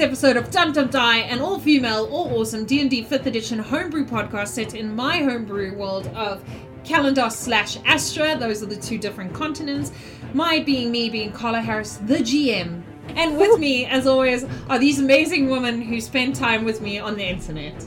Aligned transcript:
episode 0.00 0.36
of 0.36 0.50
Dum 0.50 0.72
Dum 0.72 0.88
Die, 0.88 1.18
an 1.18 1.40
all-female, 1.40 2.06
all-awesome 2.10 2.64
D&D 2.64 3.04
5th 3.04 3.26
edition 3.26 3.58
homebrew 3.58 4.06
podcast 4.06 4.48
set 4.48 4.74
in 4.74 4.94
my 4.94 5.18
homebrew 5.18 5.76
world 5.76 6.06
of 6.08 6.42
Kalandos 6.84 7.32
slash 7.32 7.76
Astra. 7.84 8.38
Those 8.38 8.62
are 8.62 8.66
the 8.66 8.76
two 8.76 8.96
different 8.96 9.34
continents. 9.34 9.92
My 10.32 10.60
being 10.60 10.90
me, 10.90 11.10
being 11.10 11.32
Carla 11.32 11.60
Harris, 11.60 11.98
the 11.98 12.16
GM. 12.16 12.82
And 13.08 13.36
with 13.36 13.58
me, 13.58 13.84
as 13.86 14.06
always, 14.06 14.46
are 14.70 14.78
these 14.78 15.00
amazing 15.00 15.50
women 15.50 15.82
who 15.82 16.00
spend 16.00 16.34
time 16.34 16.64
with 16.64 16.80
me 16.80 16.98
on 16.98 17.16
the 17.16 17.24
internet. 17.24 17.84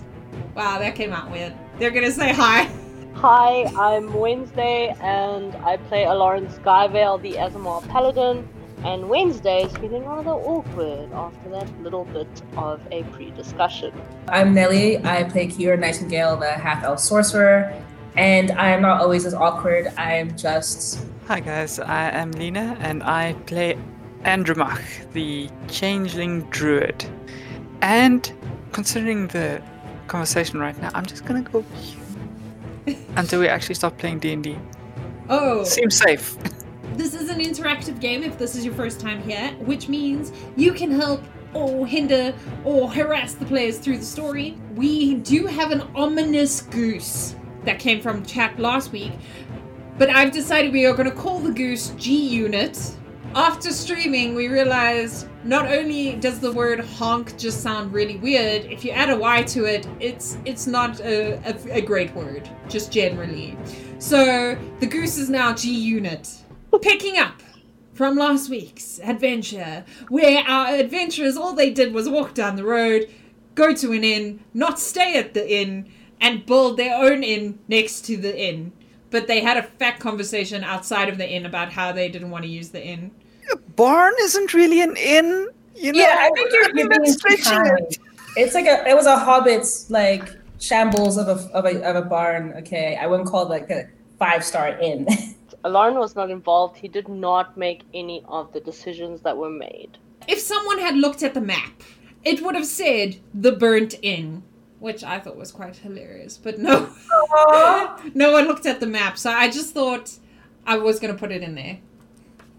Wow, 0.56 0.78
that 0.80 0.96
came 0.96 1.14
out 1.14 1.32
weird. 1.32 1.54
They're 1.80 1.92
gonna 1.92 2.12
say 2.12 2.32
hi. 2.32 2.70
Hi, 3.16 3.64
I'm 3.76 4.14
Wednesday, 4.14 4.96
and 5.02 5.56
I 5.56 5.78
play 5.78 6.04
Aloran 6.04 6.52
Skyvale, 6.60 7.22
the 7.22 7.34
Aasimar 7.34 7.88
Paladin. 7.88 8.48
And 8.84 9.08
Wednesday 9.08 9.64
is 9.64 9.72
feeling 9.78 10.04
rather 10.06 10.32
awkward 10.32 11.10
after 11.14 11.50
that 11.52 11.82
little 11.82 12.04
bit 12.04 12.28
of 12.58 12.82
a 12.92 13.04
pre-discussion. 13.04 13.94
I'm 14.28 14.54
Nelly. 14.54 14.98
I 15.06 15.24
play 15.24 15.48
Kira 15.48 15.80
Nightingale, 15.80 16.36
the 16.36 16.52
half 16.52 16.84
elf 16.84 17.00
sorcerer, 17.00 17.74
and 18.18 18.52
I 18.52 18.72
am 18.72 18.82
not 18.82 19.00
always 19.00 19.26
as 19.26 19.34
awkward. 19.34 19.88
I 19.98 20.16
am 20.16 20.36
just. 20.36 21.00
Hi 21.28 21.40
guys, 21.40 21.80
I 21.80 22.10
am 22.10 22.32
Lena, 22.32 22.76
and 22.82 23.04
I 23.04 23.34
play 23.46 23.78
Andromach, 24.26 24.84
the 25.14 25.50
changeling 25.70 26.42
druid. 26.50 27.06
And 27.82 28.30
considering 28.74 29.28
the 29.28 29.62
conversation 30.08 30.60
right 30.60 30.78
now, 30.82 30.90
I'm 30.94 31.06
just 31.06 31.24
gonna 31.24 31.42
go 31.42 31.64
until 33.16 33.40
we 33.40 33.48
actually 33.48 33.76
stop 33.76 33.98
playing 33.98 34.20
D&D. 34.20 34.58
Oh. 35.30 35.64
Seems 35.64 35.96
safe. 35.96 36.36
This 36.96 37.16
is 37.16 37.30
an 37.30 37.40
interactive 37.40 38.00
game 38.00 38.22
if 38.22 38.38
this 38.38 38.56
is 38.56 38.64
your 38.64 38.76
first 38.76 39.00
time 39.00 39.20
here, 39.24 39.50
which 39.62 39.90
means 39.90 40.32
you 40.56 40.74
can 40.74 40.92
help 40.92 41.24
or 41.56 41.88
hinder 41.88 42.36
or 42.64 42.92
harass 42.92 43.34
the 43.34 43.46
players 43.46 43.80
through 43.80 43.98
the 43.98 44.06
story. 44.06 44.56
We 44.76 45.16
do 45.16 45.48
have 45.48 45.72
an 45.72 45.82
ominous 45.96 46.62
goose 46.62 47.36
that 47.66 47.80
came 47.80 48.00
from 48.00 48.24
chat 48.24 48.60
last 48.60 48.92
week, 48.92 49.12
but 49.98 50.12
I've 50.12 50.32
decided 50.32 50.72
we 50.72 50.86
are 50.86 50.94
going 50.94 51.10
to 51.10 51.16
call 51.16 51.40
the 51.40 51.52
goose 51.52 51.90
G 51.98 52.16
Unit. 52.16 52.80
After 53.34 53.72
streaming, 53.72 54.36
we 54.36 54.48
realized 54.48 55.28
not 55.44 55.66
only 55.66 56.16
does 56.18 56.40
the 56.40 56.52
word 56.52 56.80
honk 56.80 57.36
just 57.40 57.62
sound 57.62 57.92
really 57.92 58.18
weird, 58.18 58.66
if 58.66 58.86
you 58.86 58.92
add 58.92 59.10
a 59.10 59.18
Y 59.18 59.42
to 59.44 59.66
it, 59.66 59.88
it's 60.00 60.38
it's 60.46 60.68
not 60.68 61.00
a, 61.00 61.42
a, 61.44 61.78
a 61.78 61.82
great 61.82 62.14
word, 62.14 62.48
just 62.70 62.92
generally. 62.92 63.58
So 63.98 64.56
the 64.80 64.86
goose 64.86 65.18
is 65.18 65.32
now 65.32 65.56
G 65.56 65.74
Unit. 65.74 66.30
Picking 66.82 67.18
up 67.18 67.42
from 67.94 68.16
last 68.16 68.50
week's 68.50 69.00
adventure, 69.04 69.86
where 70.10 70.44
our 70.48 70.76
adventurers 70.76 71.38
all 71.38 71.54
they 71.54 71.70
did 71.70 71.94
was 71.94 72.10
walk 72.10 72.34
down 72.34 72.56
the 72.56 72.64
road, 72.64 73.08
go 73.56 73.74
to 73.74 73.92
an 73.92 74.04
inn, 74.04 74.40
not 74.54 74.80
stay 74.80 75.18
at 75.18 75.34
the 75.34 75.52
inn, 75.52 75.90
and 76.20 76.46
build 76.46 76.78
their 76.78 76.96
own 76.96 77.24
inn 77.24 77.60
next 77.68 78.02
to 78.06 78.18
the 78.18 78.38
inn. 78.38 78.72
But 79.12 79.28
they 79.28 79.42
had 79.42 79.58
a 79.58 79.64
fat 79.64 80.00
conversation 80.00 80.64
outside 80.64 81.10
of 81.10 81.18
the 81.18 81.30
inn 81.30 81.46
about 81.46 81.72
how 81.72 81.92
they 81.92 82.10
didn't 82.10 82.32
want 82.32 82.46
to 82.46 82.50
use 82.50 82.70
the 82.70 82.84
inn. 82.84 83.12
A 83.52 83.58
barn 83.58 84.14
isn't 84.22 84.54
really 84.54 84.82
an 84.82 84.96
inn, 84.98 85.50
you 85.76 85.92
know. 85.92 86.00
Yeah, 86.00 86.16
I 86.20 86.32
think 86.34 86.52
you're, 86.52 86.78
you're 86.78 86.90
being 86.90 87.06
stretching 87.06 87.66
it. 87.78 88.00
It's 88.36 88.56
like 88.56 88.66
a. 88.66 88.88
It 88.88 88.96
was 88.96 89.06
a 89.06 89.18
hobbit's 89.18 89.92
like 89.92 90.28
shambles 90.60 91.18
of 91.18 91.28
a 91.28 91.54
of 91.54 91.66
a 91.66 91.84
of 91.84 91.96
a 91.96 92.02
barn. 92.02 92.54
Okay, 92.60 92.98
I 93.00 93.06
wouldn't 93.06 93.30
call 93.30 93.44
it 93.46 93.50
like 93.50 93.70
a 93.70 93.88
five 94.18 94.44
star 94.44 94.70
inn. 94.80 95.08
Aloran 95.64 96.00
was 96.00 96.16
not 96.16 96.30
involved. 96.30 96.78
He 96.78 96.88
did 96.88 97.08
not 97.08 97.58
make 97.58 97.84
any 97.94 98.24
of 98.28 98.52
the 98.54 98.60
decisions 98.60 99.22
that 99.22 99.38
were 99.38 99.50
made. 99.50 99.98
If 100.28 100.40
someone 100.40 100.80
had 100.80 100.96
looked 100.96 101.24
at 101.24 101.34
the 101.34 101.42
map, 101.42 101.84
it 102.24 102.42
would 102.42 102.56
have 102.56 102.66
said 102.66 103.18
the 103.34 103.52
burnt 103.52 103.96
inn, 104.02 104.44
which 104.80 105.04
I 105.04 105.20
thought 105.20 105.38
was 105.38 105.52
quite 105.52 105.78
hilarious. 105.78 106.38
But 106.38 106.60
no, 106.60 106.90
no 108.14 108.32
one 108.32 108.48
looked 108.48 108.66
at 108.66 108.80
the 108.80 108.88
map, 108.88 109.18
so 109.18 109.32
I 109.32 109.50
just 109.50 109.74
thought 109.74 110.14
I 110.66 110.78
was 110.78 111.00
going 111.00 111.14
to 111.14 111.20
put 111.20 111.32
it 111.32 111.44
in 111.44 111.56
there. 111.56 111.80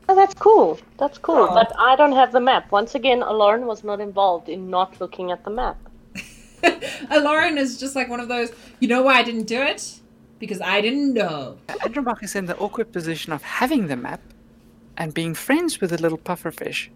Oh, 0.09 0.15
that's 0.15 0.35
cool. 0.35 0.79
That's 0.99 1.17
cool. 1.17 1.45
Aw. 1.45 1.55
But 1.55 1.73
I 1.79 1.97
don't 1.97 2.13
have 2.13 2.33
the 2.33 2.41
map. 2.41 2.71
Once 2.71 2.95
again, 2.95 3.21
Aloran 3.21 3.65
was 3.65 3.85
not 3.85 4.01
involved 4.01 4.49
in 4.49 4.69
not 4.69 5.01
looking 5.01 5.31
at 5.31 5.45
the 5.45 5.51
map. 5.51 5.79
Lauren 7.11 7.59
is 7.59 7.79
just 7.79 7.97
like 7.97 8.09
one 8.09 8.21
of 8.21 8.29
those. 8.29 8.53
You 8.81 8.89
know 8.89 9.03
why 9.03 9.15
I 9.15 9.23
didn't 9.23 9.45
do 9.45 9.61
it? 9.61 10.01
Because 10.45 10.61
I 10.61 10.83
didn't 10.83 11.15
know. 11.15 11.57
Andromach 11.69 12.23
is 12.23 12.35
in 12.35 12.45
the 12.45 12.57
awkward 12.59 12.93
position 12.93 13.33
of 13.33 13.43
having 13.43 13.87
the 13.87 13.97
map 13.97 14.21
and 14.99 15.15
being 15.15 15.35
friends 15.35 15.81
with 15.81 15.89
the 15.89 15.97
little 15.97 16.19
pufferfish, 16.19 16.91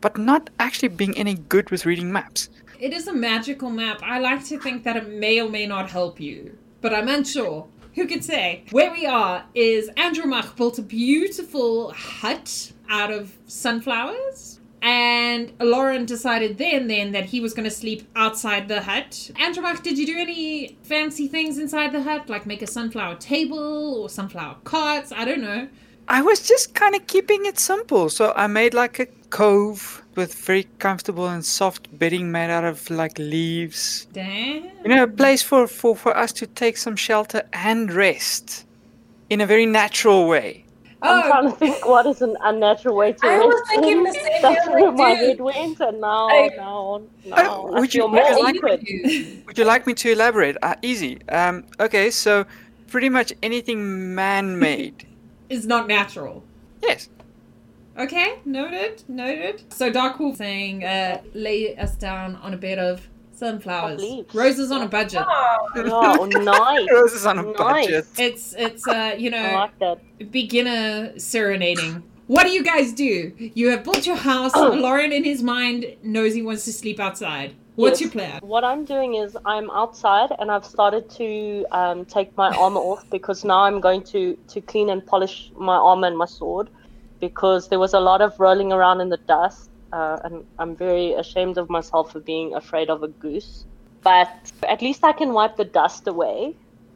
but 0.00 0.18
not 0.18 0.50
actually 0.58 0.88
being 0.88 1.16
any 1.16 1.34
good 1.34 1.70
with 1.70 1.86
reading 1.86 2.10
maps. 2.10 2.50
It 2.80 2.92
is 2.92 3.06
a 3.06 3.12
magical 3.12 3.70
map. 3.70 4.00
I 4.02 4.18
like 4.18 4.44
to 4.46 4.58
think 4.58 4.82
that 4.82 4.96
it 4.96 5.08
may 5.08 5.40
or 5.40 5.48
may 5.48 5.64
not 5.64 5.90
help 5.90 6.18
you, 6.18 6.58
but 6.80 6.92
I'm 6.92 7.06
unsure. 7.06 7.68
Who 7.94 8.08
could 8.08 8.24
say? 8.24 8.64
Where 8.72 8.90
we 8.90 9.06
are 9.06 9.44
is 9.54 9.90
Andromach 9.90 10.56
built 10.56 10.80
a 10.80 10.82
beautiful 10.82 11.92
hut 11.92 12.72
out 12.88 13.12
of 13.12 13.32
sunflowers. 13.46 14.57
And 14.82 15.52
Lauren 15.60 16.04
decided 16.04 16.58
then 16.58 16.86
then 16.86 17.12
that 17.12 17.26
he 17.26 17.40
was 17.40 17.52
going 17.52 17.68
to 17.68 17.74
sleep 17.74 18.08
outside 18.14 18.68
the 18.68 18.82
hut. 18.82 19.30
Andromach, 19.34 19.82
did 19.82 19.98
you 19.98 20.06
do 20.06 20.16
any 20.18 20.78
fancy 20.82 21.28
things 21.28 21.58
inside 21.58 21.92
the 21.92 22.02
hut? 22.02 22.28
Like 22.28 22.46
make 22.46 22.62
a 22.62 22.66
sunflower 22.66 23.16
table 23.16 24.00
or 24.00 24.08
sunflower 24.08 24.56
carts? 24.64 25.12
I 25.12 25.24
don't 25.24 25.40
know. 25.40 25.68
I 26.10 26.22
was 26.22 26.48
just 26.48 26.74
kind 26.74 26.94
of 26.94 27.06
keeping 27.06 27.44
it 27.44 27.58
simple, 27.58 28.08
so 28.08 28.32
I 28.34 28.46
made 28.46 28.72
like 28.72 28.98
a 28.98 29.06
cove 29.28 30.02
with 30.14 30.34
very 30.34 30.66
comfortable 30.78 31.28
and 31.28 31.44
soft 31.44 31.86
bedding 31.98 32.32
made 32.32 32.50
out 32.50 32.64
of 32.64 32.88
like 32.88 33.18
leaves. 33.18 34.06
Damn. 34.12 34.64
You 34.84 34.88
know, 34.96 35.02
a 35.02 35.06
place 35.08 35.42
for, 35.42 35.66
for, 35.66 35.94
for 35.94 36.16
us 36.16 36.32
to 36.34 36.46
take 36.46 36.78
some 36.78 36.96
shelter 36.96 37.42
and 37.52 37.92
rest 37.92 38.64
in 39.28 39.42
a 39.42 39.46
very 39.46 39.66
natural 39.66 40.26
way. 40.26 40.64
I'm 41.00 41.22
Oh, 41.24 41.28
trying 41.28 41.50
to 41.50 41.56
think 41.56 41.86
what 41.86 42.06
is 42.06 42.22
an 42.22 42.36
unnatural 42.42 42.96
way 42.96 43.12
to 43.12 43.26
I 43.26 43.36
rest 43.36 43.46
was 43.48 43.62
thinking 43.68 43.98
in. 43.98 44.02
the 44.04 44.12
same 44.12 44.42
That's 44.42 44.64
thing, 44.64 44.74
where 44.74 44.86
like, 44.86 44.96
my 44.96 45.14
dude. 45.14 45.28
head 45.28 45.40
went, 45.40 45.80
and 45.80 46.00
now, 46.00 46.28
I- 46.28 46.50
now, 46.56 47.02
now, 47.24 47.36
Oh, 47.36 47.74
I 47.74 47.80
would 47.80 47.94
you- 47.94 48.06
would 48.08 48.18
you 48.26 48.42
like 48.42 48.56
awkward. 48.56 48.86
Would 49.46 49.58
you 49.58 49.64
like 49.64 49.86
me 49.86 49.94
to 49.94 50.10
elaborate? 50.12 50.56
Uh, 50.62 50.74
easy. 50.82 51.18
Um, 51.28 51.64
okay, 51.78 52.10
so 52.10 52.46
pretty 52.88 53.08
much 53.08 53.32
anything 53.42 54.14
man 54.14 54.58
made. 54.58 55.06
is 55.48 55.66
not 55.66 55.86
natural. 55.88 56.42
yes. 56.82 57.08
Okay, 57.98 58.38
noted, 58.44 59.02
noted. 59.08 59.62
So 59.72 59.90
Dark 59.90 60.20
Wolf 60.20 60.36
saying, 60.36 60.84
uh, 60.84 61.20
lay 61.34 61.76
us 61.76 61.96
down 61.96 62.36
on 62.36 62.54
a 62.54 62.56
bed 62.56 62.78
of 62.78 63.08
sunflowers. 63.38 64.02
Roses 64.34 64.70
on 64.70 64.82
a 64.82 64.88
budget. 64.88 65.22
Oh, 65.76 66.24
nice. 66.24 66.88
Roses 66.90 67.24
on 67.26 67.38
a 67.38 67.42
Nice. 67.42 67.56
budget. 67.56 68.06
It's 68.18 68.54
it's 68.66 68.86
uh 68.88 69.14
you 69.16 69.30
know 69.30 69.68
like 69.80 70.30
beginner 70.30 71.18
serenading. 71.18 72.02
What 72.26 72.42
do 72.46 72.50
you 72.50 72.62
guys 72.62 72.92
do? 72.92 73.32
You 73.60 73.70
have 73.70 73.84
built 73.84 74.06
your 74.06 74.16
house. 74.16 74.54
Lauren 74.54 75.12
in 75.12 75.24
his 75.24 75.42
mind 75.42 75.86
knows 76.02 76.34
he 76.34 76.42
wants 76.42 76.64
to 76.66 76.72
sleep 76.72 76.98
outside. 77.00 77.54
What's 77.76 78.00
Yes. 78.00 78.06
your 78.06 78.10
plan? 78.10 78.40
What 78.42 78.64
I'm 78.64 78.84
doing 78.84 79.14
is 79.14 79.36
I'm 79.46 79.70
outside 79.70 80.30
and 80.40 80.50
I've 80.50 80.64
started 80.64 81.08
to 81.20 81.64
um, 81.70 82.04
take 82.16 82.36
my 82.36 82.50
armor 82.64 82.80
off 82.90 83.08
because 83.16 83.44
now 83.44 83.60
I'm 83.60 83.80
going 83.80 84.02
to, 84.14 84.36
to 84.48 84.60
clean 84.60 84.90
and 84.90 85.00
polish 85.06 85.52
my 85.56 85.76
armor 85.76 86.08
and 86.08 86.18
my 86.18 86.26
sword 86.26 86.68
because 87.20 87.68
there 87.68 87.78
was 87.78 87.94
a 87.94 88.00
lot 88.00 88.20
of 88.20 88.38
rolling 88.40 88.72
around 88.72 89.00
in 89.00 89.08
the 89.10 89.16
dust 89.28 89.70
uh, 89.92 90.18
and 90.24 90.44
I'm 90.58 90.76
very 90.76 91.14
ashamed 91.14 91.58
of 91.58 91.68
myself 91.70 92.12
for 92.12 92.20
being 92.20 92.54
afraid 92.54 92.90
of 92.90 93.02
a 93.02 93.08
goose. 93.08 93.64
But 94.02 94.30
at 94.68 94.80
least 94.82 95.04
I 95.04 95.12
can 95.12 95.32
wipe 95.32 95.56
the 95.56 95.64
dust 95.64 96.06
away 96.06 96.54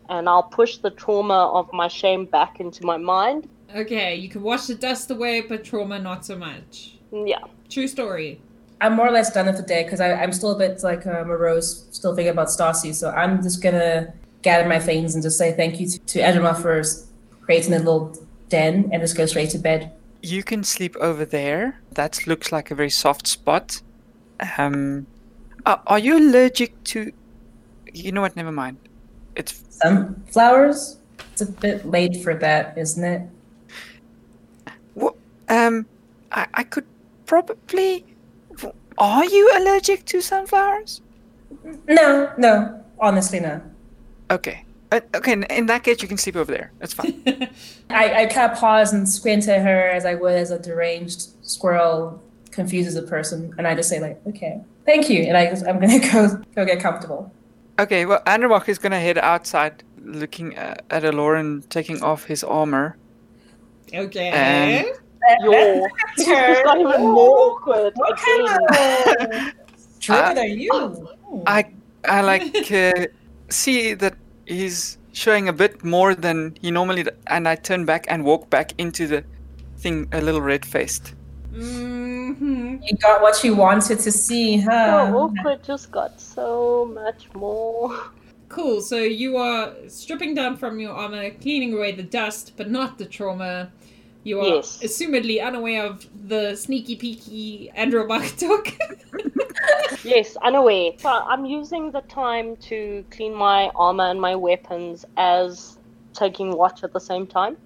and 0.08 0.28
I'll 0.28 0.42
push 0.42 0.78
the 0.78 0.90
trauma 0.90 1.50
of 1.52 1.72
my 1.72 1.88
shame 1.88 2.26
back 2.26 2.60
into 2.60 2.84
my 2.84 2.96
mind. 2.96 3.48
Okay, 3.74 4.14
you 4.14 4.28
can 4.28 4.42
wash 4.42 4.66
the 4.66 4.74
dust 4.74 5.10
away, 5.10 5.40
but 5.40 5.64
trauma 5.64 5.98
not 5.98 6.24
so 6.26 6.36
much. 6.36 6.98
Yeah. 7.12 7.44
True 7.70 7.88
story. 7.88 8.40
I'm 8.80 8.94
more 8.94 9.06
or 9.06 9.10
less 9.12 9.32
done 9.32 9.46
with 9.46 9.56
the 9.56 9.62
day 9.62 9.84
because 9.84 10.00
I'm 10.00 10.32
still 10.32 10.50
a 10.52 10.58
bit 10.58 10.82
like 10.82 11.06
uh, 11.06 11.24
morose, 11.24 11.86
still 11.92 12.14
thinking 12.14 12.32
about 12.32 12.48
Stassi. 12.48 12.94
So 12.94 13.10
I'm 13.10 13.42
just 13.42 13.62
gonna 13.62 14.12
gather 14.42 14.68
my 14.68 14.78
things 14.80 15.14
and 15.14 15.22
just 15.22 15.38
say 15.38 15.52
thank 15.52 15.80
you 15.80 15.88
to, 15.88 15.98
to 16.00 16.18
Edema 16.20 16.54
for 16.54 16.80
s- 16.80 17.06
creating 17.42 17.72
a 17.74 17.78
little 17.78 18.12
den 18.48 18.90
and 18.92 19.00
just 19.00 19.16
go 19.16 19.24
straight 19.26 19.50
to 19.50 19.58
bed. 19.58 19.92
You 20.22 20.42
can 20.42 20.62
sleep 20.64 20.96
over 20.96 21.24
there. 21.24 21.80
That 21.92 22.26
looks 22.26 22.52
like 22.52 22.70
a 22.70 22.74
very 22.74 22.90
soft 22.90 23.26
spot. 23.26 23.82
Um, 24.56 25.06
are, 25.66 25.82
are 25.86 25.98
you 25.98 26.16
allergic 26.18 26.82
to? 26.84 27.12
You 27.92 28.12
know 28.12 28.20
what? 28.20 28.36
Never 28.36 28.52
mind. 28.52 28.76
It's 29.36 29.62
Sunflowers? 29.70 30.98
It's 31.32 31.40
a 31.42 31.46
bit 31.46 31.84
late 31.86 32.22
for 32.22 32.34
that, 32.34 32.76
isn't 32.78 33.02
it? 33.04 33.22
Wha- 34.94 35.14
Um, 35.48 35.86
I, 36.30 36.46
I 36.54 36.62
could 36.64 36.84
probably. 37.26 38.04
Are 38.98 39.24
you 39.24 39.50
allergic 39.56 40.04
to 40.06 40.20
sunflowers? 40.20 41.00
No, 41.88 42.30
no, 42.38 42.84
honestly, 43.00 43.40
no. 43.40 43.60
Okay. 44.30 44.64
Uh, 44.92 45.00
okay. 45.16 45.32
In, 45.32 45.42
in 45.44 45.66
that 45.66 45.82
case, 45.82 46.02
you 46.02 46.08
can 46.08 46.18
sleep 46.18 46.36
over 46.36 46.52
there. 46.52 46.70
That's 46.78 46.92
fine. 46.94 47.22
I, 47.90 48.22
I 48.22 48.26
kind 48.26 48.52
of 48.52 48.58
pause 48.58 48.92
and 48.92 49.08
squint 49.08 49.48
at 49.48 49.62
her 49.62 49.88
as 49.88 50.04
I 50.04 50.14
would 50.14 50.34
as 50.34 50.50
a 50.52 50.58
deranged 50.58 51.22
squirrel. 51.44 52.22
confuses 52.52 52.94
a 52.96 53.02
person, 53.02 53.54
and 53.56 53.66
I 53.66 53.74
just 53.74 53.88
say 53.88 53.98
like, 53.98 54.20
okay, 54.26 54.60
thank 54.84 55.08
you, 55.08 55.22
and 55.22 55.36
I 55.38 55.46
just, 55.46 55.66
I'm 55.66 55.80
gonna 55.80 55.98
go 56.12 56.20
go 56.54 56.66
get 56.66 56.80
comfortable. 56.80 57.32
Okay, 57.78 58.04
well, 58.04 58.20
Andromach 58.26 58.68
is 58.68 58.78
gonna 58.78 59.00
head 59.00 59.16
outside, 59.16 59.82
looking 60.04 60.54
at, 60.56 60.84
at 60.90 61.02
Aloran 61.02 61.66
taking 61.70 62.02
off 62.02 62.24
his 62.24 62.44
armor. 62.44 62.96
Okay. 63.94 64.28
And- 64.28 64.86
Yo, 65.44 65.86
it's 66.18 66.64
not 66.64 66.78
even 66.80 67.00
more 67.00 67.52
awkward. 67.52 67.92
What 67.94 68.20
again. 68.20 68.46
kind 68.68 69.32
of 69.46 69.54
druid 70.00 70.38
are 70.38 70.46
you? 70.46 71.08
I 71.46 71.64
I 72.04 72.20
like 72.22 72.72
uh, 72.72 73.06
see 73.48 73.94
that 73.94 74.14
he's 74.52 74.98
showing 75.12 75.48
a 75.48 75.52
bit 75.52 75.84
more 75.84 76.14
than 76.14 76.56
he 76.60 76.70
normally, 76.70 77.06
and 77.26 77.48
I 77.48 77.56
turn 77.56 77.84
back 77.84 78.06
and 78.08 78.24
walk 78.24 78.50
back 78.50 78.72
into 78.78 79.06
the 79.06 79.24
thing, 79.78 80.08
a 80.12 80.20
little 80.20 80.40
red 80.40 80.64
faced. 80.64 81.14
hmm 81.52 82.76
You 82.82 82.96
got 83.02 83.20
what 83.20 83.44
you 83.44 83.54
wanted 83.54 83.98
to 84.00 84.12
see, 84.12 84.58
huh? 84.58 85.10
So 85.10 85.18
awkward 85.18 85.62
just 85.62 85.90
got 85.90 86.20
so 86.20 86.90
much 86.92 87.28
more. 87.34 87.98
Cool. 88.48 88.80
So 88.82 88.96
you 88.96 89.38
are 89.38 89.72
stripping 89.88 90.34
down 90.34 90.56
from 90.56 90.78
your 90.78 90.92
armor, 90.92 91.30
cleaning 91.30 91.72
away 91.72 91.92
the 91.92 92.02
dust, 92.02 92.52
but 92.56 92.70
not 92.70 92.98
the 92.98 93.06
trauma. 93.06 93.72
You 94.24 94.40
are 94.40 94.46
Yes. 94.46 94.78
assumedly 94.82 95.44
unaware 95.44 95.84
of 95.84 96.06
the 96.28 96.54
sneaky 96.54 96.96
peeky 96.96 97.74
Andromach 97.76 98.36
talk. 98.38 98.68
Yes, 100.04 100.36
unaware. 100.42 100.92
So 100.98 101.08
I'm 101.08 101.44
using 101.44 101.92
the 101.92 102.00
time 102.02 102.56
to 102.68 103.04
clean 103.10 103.34
my 103.34 103.70
armor 103.76 104.10
and 104.10 104.20
my 104.20 104.34
weapons 104.34 105.04
as 105.16 105.78
taking 106.12 106.56
watch 106.56 106.82
at 106.82 106.92
the 106.92 106.98
same 107.00 107.26
time. 107.26 107.56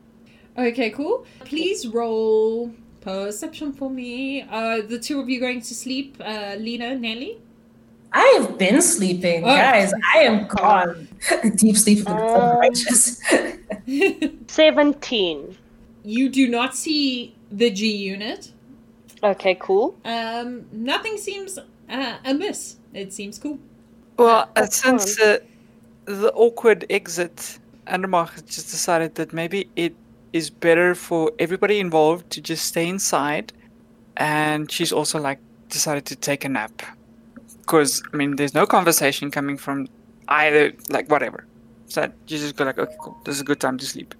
okay, 0.58 0.90
cool. 0.90 1.24
Please 1.44 1.86
roll 1.86 2.70
perception 3.00 3.72
for 3.72 3.88
me. 3.88 4.42
Uh, 4.42 4.82
the 4.86 4.98
two 4.98 5.18
of 5.20 5.28
you 5.30 5.40
going 5.40 5.60
to 5.62 5.74
sleep, 5.74 6.16
uh, 6.24 6.56
Lena, 6.58 6.94
Nelly. 6.94 7.38
I 8.12 8.26
have 8.38 8.58
been 8.58 8.82
sleeping, 8.82 9.42
Oh. 9.44 9.46
guys. 9.48 9.92
I 10.14 10.18
am 10.24 10.46
gone. 10.46 11.08
Deep 11.56 11.76
sleep 11.76 11.98
of 12.00 12.04
the 12.06 12.12
of 12.12 12.18
the 12.18 12.50
Um, 12.52 12.58
righteous. 12.58 13.20
17. 14.48 15.56
You 16.06 16.28
do 16.28 16.48
not 16.48 16.74
see 16.74 17.34
the 17.50 17.70
G 17.70 17.94
unit. 17.94 18.52
Okay, 19.22 19.56
cool. 19.60 19.96
Um, 20.04 20.66
nothing 20.70 21.18
seems 21.18 21.58
uh, 21.58 22.16
amiss. 22.24 22.76
It 22.94 23.12
seems 23.12 23.38
cool. 23.38 23.58
Well, 24.16 24.48
uh, 24.56 24.66
since 24.66 25.20
uh, 25.20 25.38
the 26.04 26.32
awkward 26.32 26.86
exit, 26.88 27.58
Andromach 27.86 28.30
has 28.30 28.42
just 28.42 28.70
decided 28.70 29.16
that 29.16 29.32
maybe 29.32 29.68
it 29.74 29.94
is 30.32 30.48
better 30.48 30.94
for 30.94 31.32
everybody 31.38 31.80
involved 31.80 32.30
to 32.30 32.40
just 32.40 32.66
stay 32.66 32.88
inside, 32.88 33.52
and 34.16 34.70
she's 34.70 34.92
also 34.92 35.18
like 35.18 35.40
decided 35.68 36.04
to 36.06 36.16
take 36.16 36.44
a 36.44 36.48
nap, 36.48 36.82
because 37.60 38.02
I 38.12 38.16
mean, 38.16 38.36
there's 38.36 38.54
no 38.54 38.66
conversation 38.66 39.30
coming 39.30 39.56
from 39.56 39.88
either, 40.28 40.72
like 40.88 41.10
whatever. 41.10 41.46
So 41.86 42.02
you 42.28 42.38
just 42.38 42.56
go 42.56 42.64
like, 42.64 42.78
okay, 42.78 42.96
cool, 43.00 43.16
this 43.24 43.34
is 43.34 43.40
a 43.40 43.44
good 43.44 43.60
time 43.60 43.78
to 43.78 43.86
sleep. 43.86 44.14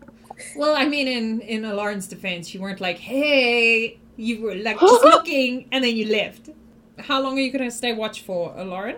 Well, 0.56 0.74
I 0.76 0.86
mean, 0.86 1.08
in 1.08 1.40
in 1.40 1.62
Lauren's 1.62 2.06
defense, 2.06 2.54
you 2.54 2.60
weren't 2.60 2.80
like, 2.80 2.98
"Hey," 2.98 3.98
you 4.16 4.42
were 4.42 4.54
like 4.54 4.78
just 4.88 5.04
looking, 5.04 5.68
and 5.72 5.84
then 5.84 5.96
you 5.96 6.06
left. 6.06 6.50
How 6.98 7.22
long 7.22 7.38
are 7.38 7.42
you 7.42 7.52
gonna 7.52 7.70
stay 7.70 7.92
watch 7.92 8.22
for, 8.22 8.54
Lauren? 8.64 8.96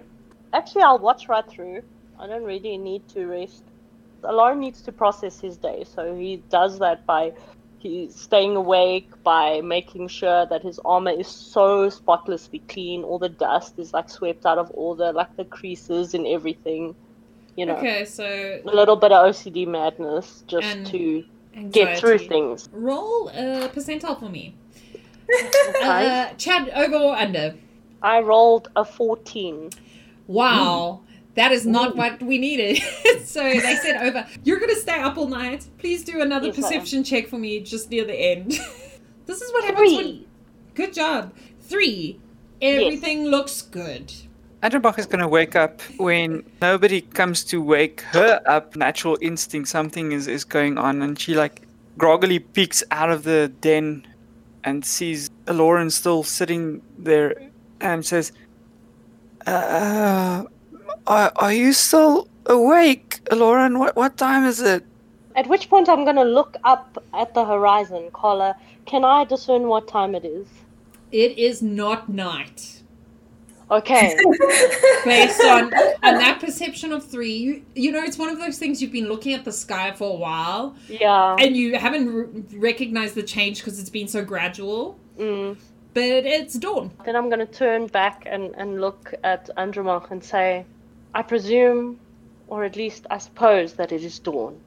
Actually, 0.52 0.82
I'll 0.82 0.98
watch 0.98 1.28
right 1.28 1.48
through. 1.48 1.82
I 2.18 2.26
don't 2.26 2.44
really 2.44 2.76
need 2.78 3.06
to 3.10 3.26
rest. 3.26 3.64
Aloran 4.22 4.58
needs 4.58 4.80
to 4.82 4.92
process 4.92 5.40
his 5.40 5.56
day, 5.56 5.84
so 5.84 6.14
he 6.14 6.42
does 6.48 6.78
that 6.80 7.06
by 7.06 7.32
he's 7.78 8.14
staying 8.14 8.56
awake, 8.56 9.10
by 9.22 9.60
making 9.60 10.08
sure 10.08 10.46
that 10.46 10.62
his 10.62 10.80
armor 10.84 11.10
is 11.10 11.28
so 11.28 11.88
spotlessly 11.88 12.60
clean. 12.68 13.04
All 13.04 13.18
the 13.18 13.28
dust 13.28 13.78
is 13.78 13.92
like 13.92 14.08
swept 14.10 14.44
out 14.44 14.58
of 14.58 14.70
all 14.72 14.94
the 14.94 15.12
like 15.12 15.36
the 15.36 15.44
creases 15.44 16.14
and 16.14 16.26
everything. 16.26 16.94
You 17.58 17.66
know, 17.66 17.76
Okay, 17.78 18.04
so 18.04 18.60
a 18.64 18.70
little 18.72 18.94
bit 18.94 19.10
of 19.10 19.34
OCD 19.34 19.66
madness 19.66 20.44
just 20.46 20.86
to 20.92 21.24
get 21.72 21.98
through 21.98 22.18
things. 22.18 22.68
Roll 22.70 23.30
a 23.30 23.68
percentile 23.68 24.16
for 24.18 24.28
me. 24.28 24.54
Uh, 25.82 26.32
Chad, 26.38 26.70
over 26.70 26.94
or 26.96 27.14
under? 27.16 27.54
I 28.00 28.20
rolled 28.20 28.68
a 28.76 28.84
14. 28.84 29.70
Wow. 30.28 31.00
That 31.34 31.50
is 31.52 31.66
not 31.66 31.96
what 31.96 32.22
we 32.22 32.38
needed. 32.38 32.80
so 33.24 33.42
they 33.42 33.76
said 33.82 34.02
over. 34.02 34.26
You're 34.44 34.60
gonna 34.60 34.76
stay 34.76 35.00
up 35.00 35.18
all 35.18 35.26
night. 35.28 35.66
Please 35.78 36.04
do 36.04 36.22
another 36.22 36.46
Yes, 36.46 36.56
perception 36.56 37.02
check 37.04 37.26
for 37.26 37.38
me 37.38 37.60
just 37.60 37.90
near 37.90 38.04
the 38.04 38.14
end. 38.14 38.52
this 39.26 39.42
is 39.42 39.52
what 39.52 39.64
happens 39.64 39.96
when. 39.96 40.24
Good 40.74 40.94
job. 40.94 41.34
Three. 41.60 42.20
Everything 42.62 43.24
looks 43.24 43.62
good. 43.62 44.12
Andromach 44.62 44.98
is 44.98 45.06
gonna 45.06 45.28
wake 45.28 45.54
up 45.54 45.80
when 45.98 46.42
nobody 46.60 47.00
comes 47.00 47.44
to 47.44 47.62
wake 47.62 48.00
her 48.12 48.40
up. 48.46 48.74
Natural 48.74 49.16
instinct, 49.20 49.68
something 49.68 50.10
is, 50.12 50.26
is 50.26 50.44
going 50.44 50.78
on, 50.78 51.00
and 51.00 51.18
she 51.18 51.34
like 51.34 51.62
groggily 51.96 52.40
peeks 52.40 52.82
out 52.90 53.10
of 53.10 53.22
the 53.22 53.52
den 53.60 54.06
and 54.64 54.84
sees 54.84 55.30
Lauren 55.46 55.90
still 55.90 56.22
sitting 56.22 56.82
there 56.98 57.50
and 57.80 58.04
says, 58.04 58.32
uh, 59.46 60.44
are, 61.06 61.32
are 61.36 61.52
you 61.52 61.72
still 61.72 62.28
awake, 62.46 63.20
Lauren? 63.32 63.78
What, 63.78 63.94
what 63.96 64.16
time 64.16 64.44
is 64.44 64.60
it? 64.60 64.84
At 65.36 65.46
which 65.46 65.70
point 65.70 65.88
I'm 65.88 66.04
gonna 66.04 66.24
look 66.24 66.56
up 66.64 67.02
at 67.14 67.32
the 67.34 67.44
horizon, 67.44 68.10
Carla. 68.12 68.56
Can 68.86 69.04
I 69.04 69.24
discern 69.24 69.68
what 69.68 69.86
time 69.86 70.16
it 70.16 70.24
is? 70.24 70.48
It 71.12 71.38
is 71.38 71.62
not 71.62 72.08
night. 72.08 72.77
Okay. 73.70 74.16
Based 75.04 75.44
on 75.44 75.74
on 76.02 76.14
that 76.14 76.38
perception 76.40 76.92
of 76.92 77.04
three, 77.06 77.34
you, 77.34 77.64
you 77.74 77.92
know, 77.92 78.02
it's 78.02 78.18
one 78.18 78.30
of 78.30 78.38
those 78.38 78.58
things 78.58 78.80
you've 78.80 78.92
been 78.92 79.08
looking 79.08 79.34
at 79.34 79.44
the 79.44 79.52
sky 79.52 79.92
for 79.92 80.10
a 80.10 80.16
while 80.16 80.74
yeah. 80.88 81.36
and 81.38 81.56
you 81.56 81.76
haven't 81.76 82.08
r- 82.08 82.58
recognized 82.58 83.14
the 83.14 83.22
change 83.22 83.58
because 83.58 83.78
it's 83.78 83.90
been 83.90 84.08
so 84.08 84.24
gradual. 84.24 84.98
Mm. 85.18 85.56
But 85.92 86.02
it's 86.02 86.54
dawn. 86.54 86.90
Then 87.04 87.16
I'm 87.16 87.28
gonna 87.28 87.46
turn 87.46 87.88
back 87.88 88.22
and, 88.26 88.54
and 88.56 88.80
look 88.80 89.12
at 89.24 89.50
Andromach 89.56 90.10
and 90.10 90.22
say, 90.22 90.64
I 91.14 91.22
presume, 91.22 91.98
or 92.46 92.64
at 92.64 92.76
least 92.76 93.06
I 93.10 93.18
suppose, 93.18 93.74
that 93.74 93.92
it 93.92 94.02
is 94.02 94.18
dawn. 94.18 94.58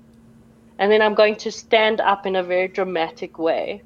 And 0.77 0.91
then 0.91 1.01
I'm 1.01 1.13
going 1.13 1.35
to 1.37 1.51
stand 1.51 2.01
up 2.01 2.25
in 2.25 2.35
a 2.35 2.43
very 2.43 2.67
dramatic 2.67 3.37
way. 3.37 3.81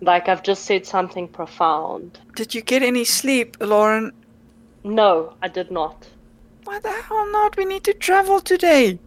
Like 0.00 0.28
I've 0.28 0.42
just 0.42 0.64
said 0.64 0.84
something 0.84 1.28
profound. 1.28 2.18
Did 2.34 2.54
you 2.54 2.62
get 2.62 2.82
any 2.82 3.04
sleep, 3.04 3.56
Lauren? 3.60 4.12
No, 4.84 5.34
I 5.42 5.48
did 5.48 5.70
not. 5.70 6.08
Why 6.64 6.78
the 6.78 6.90
hell 6.90 7.30
not? 7.30 7.56
We 7.56 7.64
need 7.64 7.84
to 7.84 7.94
travel 7.94 8.40
today. 8.40 8.98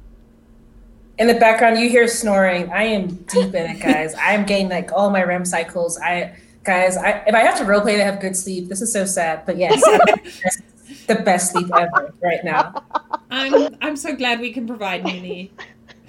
In 1.18 1.28
the 1.28 1.34
background, 1.36 1.80
you 1.80 1.90
hear 1.90 2.08
snoring. 2.08 2.70
I 2.72 2.84
am 2.84 3.08
deep 3.08 3.54
in 3.56 3.72
it, 3.72 3.80
guys. 3.80 4.14
I'm 4.20 4.46
getting 4.46 4.68
like 4.70 4.92
all 4.92 5.10
my 5.10 5.24
REM 5.24 5.46
cycles. 5.46 5.98
I 6.00 6.36
guys, 6.64 6.98
I, 6.98 7.24
if 7.28 7.34
I 7.34 7.40
have 7.40 7.58
to 7.60 7.64
roleplay 7.64 7.96
to 7.98 8.04
have 8.04 8.20
good 8.20 8.36
sleep, 8.36 8.68
this 8.68 8.82
is 8.82 8.92
so 8.92 9.06
sad. 9.06 9.46
But 9.46 9.58
yes, 9.58 9.82
the 11.08 11.16
best- 11.16 11.52
sleep 11.52 11.70
ever 11.74 12.14
right 12.22 12.44
now. 12.44 12.84
I'm 13.30 13.76
I'm 13.82 13.96
so 13.96 14.16
glad 14.16 14.40
we 14.42 14.52
can 14.52 14.68
provide 14.68 15.04
Nini. 15.06 15.52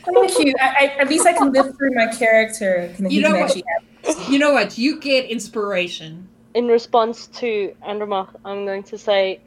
Thank 0.04 0.38
you. 0.38 0.54
I, 0.60 0.68
I, 0.68 1.00
at 1.00 1.08
least 1.08 1.26
I 1.26 1.32
can 1.32 1.52
live 1.52 1.76
through 1.76 1.94
my 1.94 2.06
character. 2.06 2.92
Can, 2.96 3.10
You 3.10 3.22
know 3.22 3.38
what? 3.38 3.56
You 4.28 4.38
know 4.38 4.52
what? 4.52 4.78
You 4.78 5.00
get 5.00 5.26
inspiration. 5.26 6.28
In 6.54 6.68
response 6.68 7.26
to 7.38 7.74
Andromach, 7.84 8.28
I'm 8.44 8.64
going 8.64 8.82
to 8.84 8.96
say, 8.96 9.40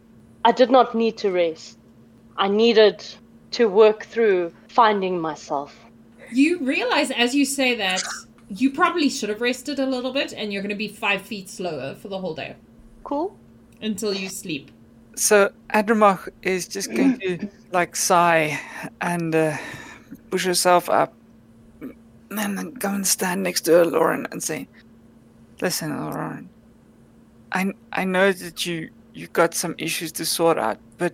I 0.46 0.51
did 0.51 0.72
not 0.72 0.96
need 0.96 1.17
to 1.17 1.31
rest. 1.31 1.77
I 2.38 2.48
needed 2.48 3.05
to 3.51 3.67
work 3.67 4.05
through 4.05 4.53
finding 4.67 5.19
myself. 5.19 5.77
You 6.31 6.60
realize 6.60 7.12
as 7.12 7.36
you 7.36 7.46
say 7.46 7.75
that 7.75 8.03
you 8.50 8.72
probably 8.72 9.10
should 9.10 9.29
have 9.29 9.41
rested 9.41 9.79
a 9.79 9.86
little 9.86 10.12
bit, 10.12 10.34
and 10.34 10.51
you're 10.51 10.62
going 10.62 10.69
to 10.69 10.75
be 10.75 10.88
five 10.88 11.22
feet 11.22 11.50
slower 11.50 11.96
for 11.96 12.08
the 12.08 12.17
whole 12.17 12.34
day 12.34 12.55
Cool? 13.03 13.38
until 13.81 14.13
you 14.13 14.29
sleep. 14.29 14.72
So 15.15 15.51
Andromach 15.74 16.29
is 16.41 16.67
just 16.67 16.93
going 16.93 17.19
to 17.19 17.50
like 17.72 17.96
sigh 17.96 18.60
and 19.01 19.36
uh, 19.36 19.58
push 20.31 20.46
herself 20.46 20.89
up, 20.89 21.13
and 21.81 22.58
then 22.58 22.74
go 22.75 22.89
and 22.89 23.05
stand 23.05 23.43
next 23.43 23.62
to 23.62 23.72
her, 23.74 23.86
Lauren, 23.86 24.27
and 24.31 24.41
say, 24.41 24.67
"Listen, 25.62 25.96
Lauren, 26.00 26.50
I 27.51 27.74
I 27.91 28.05
know 28.05 28.31
that 28.31 28.65
you 28.65 28.89
you 29.13 29.27
got 29.27 29.53
some 29.53 29.75
issues 29.77 30.11
to 30.13 30.25
sort 30.25 30.57
out, 30.57 30.79
but 30.97 31.13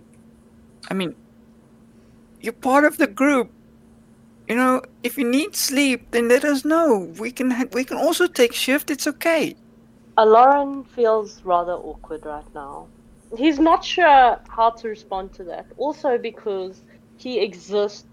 I 0.90 0.94
mean, 0.94 1.14
you're 2.40 2.52
part 2.52 2.84
of 2.84 2.98
the 2.98 3.06
group. 3.06 3.52
You 4.48 4.56
know, 4.56 4.82
if 5.02 5.18
you 5.18 5.24
need 5.28 5.56
sleep, 5.56 6.10
then 6.12 6.28
let 6.28 6.44
us 6.44 6.64
know. 6.64 7.12
We 7.18 7.32
can 7.32 7.50
ha- 7.50 7.70
we 7.72 7.84
can 7.84 7.98
also 7.98 8.26
take 8.26 8.52
shift. 8.54 8.90
It's 8.90 9.06
okay." 9.06 9.56
Uh, 10.16 10.24
Aloran 10.24 10.86
feels 10.88 11.42
rather 11.44 11.72
awkward 11.72 12.24
right 12.24 12.48
now. 12.54 12.90
He's 13.36 13.58
not 13.58 13.84
sure 13.84 14.38
how 14.48 14.70
to 14.70 14.88
respond 14.88 15.32
to 15.34 15.44
that. 15.44 15.66
Also, 15.76 16.18
because 16.18 16.84
he 17.16 17.40
exists 17.40 18.06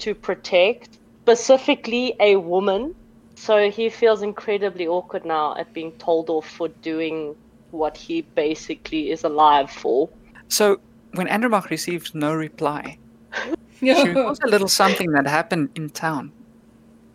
to 0.00 0.14
protect 0.14 0.98
specifically 1.24 2.14
a 2.20 2.36
woman. 2.36 2.94
So 3.36 3.70
he 3.70 3.90
feels 3.90 4.22
incredibly 4.22 4.86
awkward 4.86 5.24
now 5.24 5.56
at 5.56 5.72
being 5.74 5.92
told 5.98 6.30
off 6.30 6.48
for 6.48 6.68
doing 6.82 7.36
what 7.76 7.96
he 7.96 8.22
basically 8.22 9.10
is 9.10 9.24
alive 9.24 9.70
for. 9.70 10.08
So 10.48 10.80
when 11.14 11.26
Andromach 11.28 11.70
receives 11.70 12.14
no 12.14 12.34
reply, 12.34 12.98
she 13.80 13.92
recalls 13.92 14.40
a 14.40 14.46
little 14.48 14.68
something 14.68 15.10
that 15.12 15.26
happened 15.26 15.70
in 15.74 15.90
town. 15.90 16.32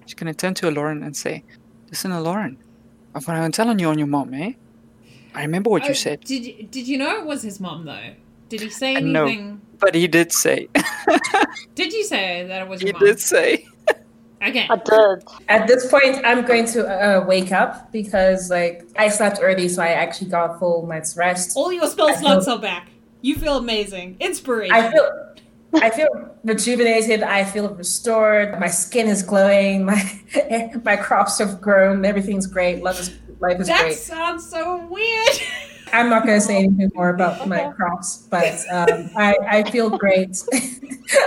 She's 0.06 0.14
gonna 0.16 0.34
turn 0.34 0.54
to 0.56 0.68
Aloran 0.68 1.04
and 1.06 1.16
say, 1.16 1.44
Listen, 1.90 2.12
Aloran, 2.12 2.58
I've 3.14 3.26
got 3.26 3.42
to 3.44 3.50
tell 3.52 3.68
on 3.70 3.80
you 3.80 3.88
on 3.90 3.98
your 3.98 4.08
mom, 4.08 4.34
eh? 4.34 4.54
I 5.36 5.42
remember 5.44 5.70
what 5.70 5.84
Oh, 5.84 5.90
you 5.90 5.94
said. 5.94 6.22
Did 6.22 6.46
you- 6.46 6.64
Did 6.64 6.88
you 6.88 6.98
know 6.98 7.20
it 7.20 7.26
was 7.26 7.42
his 7.44 7.60
mom 7.60 7.86
though? 7.86 8.16
Did 8.50 8.62
he 8.62 8.70
say 8.70 8.96
Uh, 8.96 9.00
no. 9.02 9.24
anything? 9.26 9.62
But 9.80 9.96
he 9.96 10.08
did 10.08 10.32
say. 10.32 10.68
Did 11.76 11.94
you 11.94 12.04
say 12.04 12.46
that 12.48 12.62
it 12.64 12.68
was 12.68 12.82
he 12.82 12.88
your 12.88 12.94
mom? 12.96 13.04
did 13.06 13.20
say. 13.20 13.66
Okay. 14.42 14.68
I 14.70 14.76
did. 14.76 15.24
At 15.50 15.68
this 15.68 15.90
point, 15.90 16.20
I'm 16.24 16.44
going 16.46 16.66
to 16.68 16.88
uh, 16.88 17.26
wake 17.26 17.52
up 17.52 17.92
because 17.92 18.50
like 18.50 18.90
I 18.98 19.10
slept 19.10 19.40
early, 19.42 19.68
so 19.70 19.84
I 19.84 19.90
actually 19.90 20.30
got 20.32 20.58
full 20.60 20.88
night's 20.88 21.16
rest. 21.16 21.56
All 21.56 21.72
your 21.72 21.88
spell 21.88 22.10
I 22.10 22.16
slots 22.16 22.46
feel- 22.46 22.56
are 22.56 22.62
back. 22.62 22.90
You 23.22 23.36
feel 23.36 23.58
amazing. 23.58 24.18
Inspiration. 24.20 24.76
I 24.76 24.92
feel 24.92 25.36
I 25.76 25.90
feel 25.92 26.08
rejuvenated. 26.44 27.22
I 27.24 27.44
feel 27.46 27.70
restored. 27.76 28.60
My 28.60 28.68
skin 28.68 29.08
is 29.08 29.22
glowing. 29.22 29.86
My 29.86 30.02
my 30.84 30.96
crops 30.98 31.38
have 31.38 31.62
grown. 31.62 32.04
Everything's 32.04 32.48
great. 32.48 32.82
Life 32.82 33.00
is 33.00 33.12
life 33.40 33.60
is 33.62 33.68
that 33.68 33.82
great. 33.84 33.96
sounds 33.98 34.50
so 34.50 34.86
weird. 34.88 35.30
I'm 35.94 36.10
not 36.10 36.26
going 36.26 36.40
to 36.40 36.46
say 36.46 36.56
anything 36.58 36.90
more 36.96 37.10
about 37.10 37.48
my 37.50 37.70
crops, 37.74 38.26
but 38.32 38.56
um, 38.72 39.10
I 39.16 39.36
I 39.48 39.72
feel 39.72 39.90
great. 39.98 40.42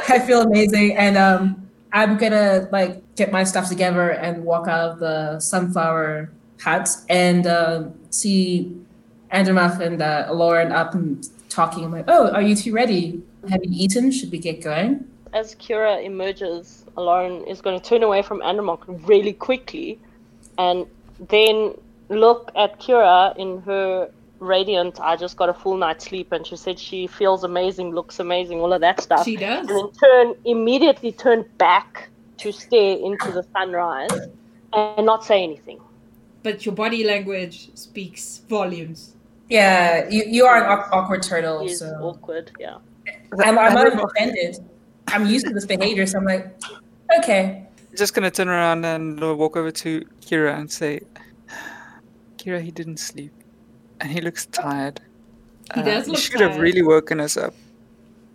I 0.09 0.19
feel 0.19 0.43
amazing, 0.43 0.97
and 0.97 1.17
um, 1.17 1.64
I'm 1.95 2.19
gonna 2.19 2.69
like 2.73 3.03
get 3.15 3.31
my 3.31 3.45
stuff 3.45 3.69
together 3.69 4.11
and 4.11 4.45
walk 4.45 4.67
out 4.67 4.91
of 4.91 4.99
the 4.99 5.39
sunflower 5.39 6.31
hut 6.61 6.89
and 7.09 7.47
um, 7.47 7.95
see 8.11 8.77
Andromach 9.33 9.79
and 9.79 10.03
uh, 10.03 10.29
Lauren 10.33 10.73
up 10.73 10.95
and 10.95 11.27
talking. 11.49 11.85
I'm 11.85 11.93
like, 11.93 12.07
oh, 12.09 12.31
are 12.33 12.43
you 12.43 12.57
two 12.57 12.75
ready? 12.75 13.23
Have 13.49 13.65
you 13.65 13.71
eaten? 13.73 14.11
Should 14.11 14.33
we 14.33 14.39
get 14.39 14.61
going? 14.61 15.09
As 15.33 15.55
Kira 15.55 16.05
emerges, 16.05 16.85
Lauren 16.97 17.45
is 17.45 17.61
going 17.61 17.81
to 17.81 17.89
turn 17.89 18.03
away 18.03 18.23
from 18.23 18.41
Andromach 18.41 18.83
really 19.07 19.33
quickly 19.33 19.99
and 20.59 20.87
then 21.29 21.75
look 22.09 22.51
at 22.57 22.81
Kira 22.81 23.37
in 23.37 23.61
her 23.63 24.11
radiant, 24.45 25.01
I 25.01 25.17
just 25.17 25.37
got 25.37 25.49
a 25.49 25.55
full 25.55 25.77
night's 25.77 26.05
sleep, 26.07 26.33
and 26.33 26.47
she 26.47 26.57
said 26.57 26.79
she 26.79 27.07
feels 27.07 27.45
amazing, 27.45 27.95
looks 27.95 28.21
amazing, 28.21 28.61
all 28.61 28.73
of 28.73 28.81
that 28.81 29.01
stuff. 29.01 29.25
She 29.25 29.37
does. 29.37 29.61
and 29.61 29.69
then 29.69 29.91
turn 29.93 30.35
immediately 30.45 31.13
turn 31.13 31.45
back 31.59 32.09
to 32.39 32.53
stare 32.53 32.97
into 32.99 33.31
the 33.33 33.45
sunrise 33.53 34.11
and 34.73 35.07
not 35.07 35.25
say 35.25 35.43
anything. 35.43 35.81
But 36.43 36.67
your 36.67 36.75
body 36.75 37.05
language 37.05 37.71
speaks 37.75 38.39
volumes. 38.49 39.15
Yeah, 39.49 40.09
you, 40.09 40.25
you 40.27 40.45
are 40.47 40.57
an 40.57 40.85
awkward 40.93 41.23
turtle, 41.23 41.61
He's 41.61 41.79
so 41.79 41.95
awkward, 42.03 42.51
yeah. 42.59 42.77
I'm, 43.45 43.59
I'm 43.59 43.77
Andromach- 43.77 43.93
unoffended. 43.93 44.57
I'm 45.09 45.27
used 45.27 45.47
to 45.47 45.53
this 45.53 45.67
behavior, 45.67 46.07
so 46.07 46.19
I'm 46.19 46.25
like, 46.25 46.55
okay. 47.19 47.67
just 47.97 48.15
gonna 48.15 48.31
turn 48.31 48.49
around 48.49 48.85
and 48.85 49.21
walk 49.39 49.57
over 49.57 49.71
to 49.71 50.01
Kira 50.23 50.59
and 50.59 50.71
say, 50.71 51.01
Kira, 52.39 52.61
he 52.61 52.71
didn't 52.71 52.99
sleep, 52.99 53.33
and 54.01 54.11
he 54.11 54.21
looks 54.21 54.47
tired. 54.47 55.01
He 55.75 55.81
uh, 55.81 55.85
does 55.85 56.09
look 56.09 56.19
should 56.19 56.41
have 56.41 56.59
really 56.59 56.83
woken 56.83 57.21
us 57.21 57.37
up. 57.37 57.55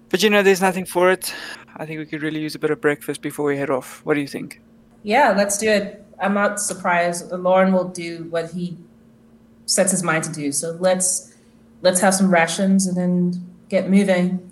But 0.10 0.24
you 0.24 0.30
know, 0.30 0.42
there's 0.42 0.62
nothing 0.62 0.86
for 0.86 1.12
it. 1.12 1.34
I 1.78 1.86
think 1.86 2.00
we 2.00 2.06
could 2.06 2.22
really 2.22 2.40
use 2.40 2.56
a 2.56 2.60
bit 2.60 2.72
of 2.72 2.82
breakfast 2.82 3.22
before 3.22 3.46
we 3.46 3.58
head 3.58 3.70
off. 3.70 4.02
What 4.04 4.16
do 4.16 4.22
you 4.22 4.28
think? 4.28 4.62
Yeah, 5.04 5.34
let's 5.36 5.58
do 5.58 5.70
it. 5.70 6.04
I'm 6.22 6.34
not 6.34 6.60
surprised. 6.60 7.32
Lauren 7.32 7.72
will 7.72 7.88
do 7.88 8.24
what 8.30 8.52
he 8.52 8.78
sets 9.66 9.92
his 9.92 10.04
mind 10.04 10.24
to 10.26 10.32
do. 10.32 10.52
So 10.52 10.72
let's 10.80 11.36
let's 11.82 12.02
have 12.02 12.14
some 12.14 12.32
rations 12.32 12.88
and 12.88 12.98
then 12.98 13.56
get 13.70 13.90
moving. 13.90 14.52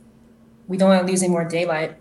We 0.67 0.77
don't 0.77 0.89
want 0.89 1.05
to 1.05 1.11
lose 1.11 1.23
any 1.23 1.31
more 1.31 1.43
daylight. 1.43 1.97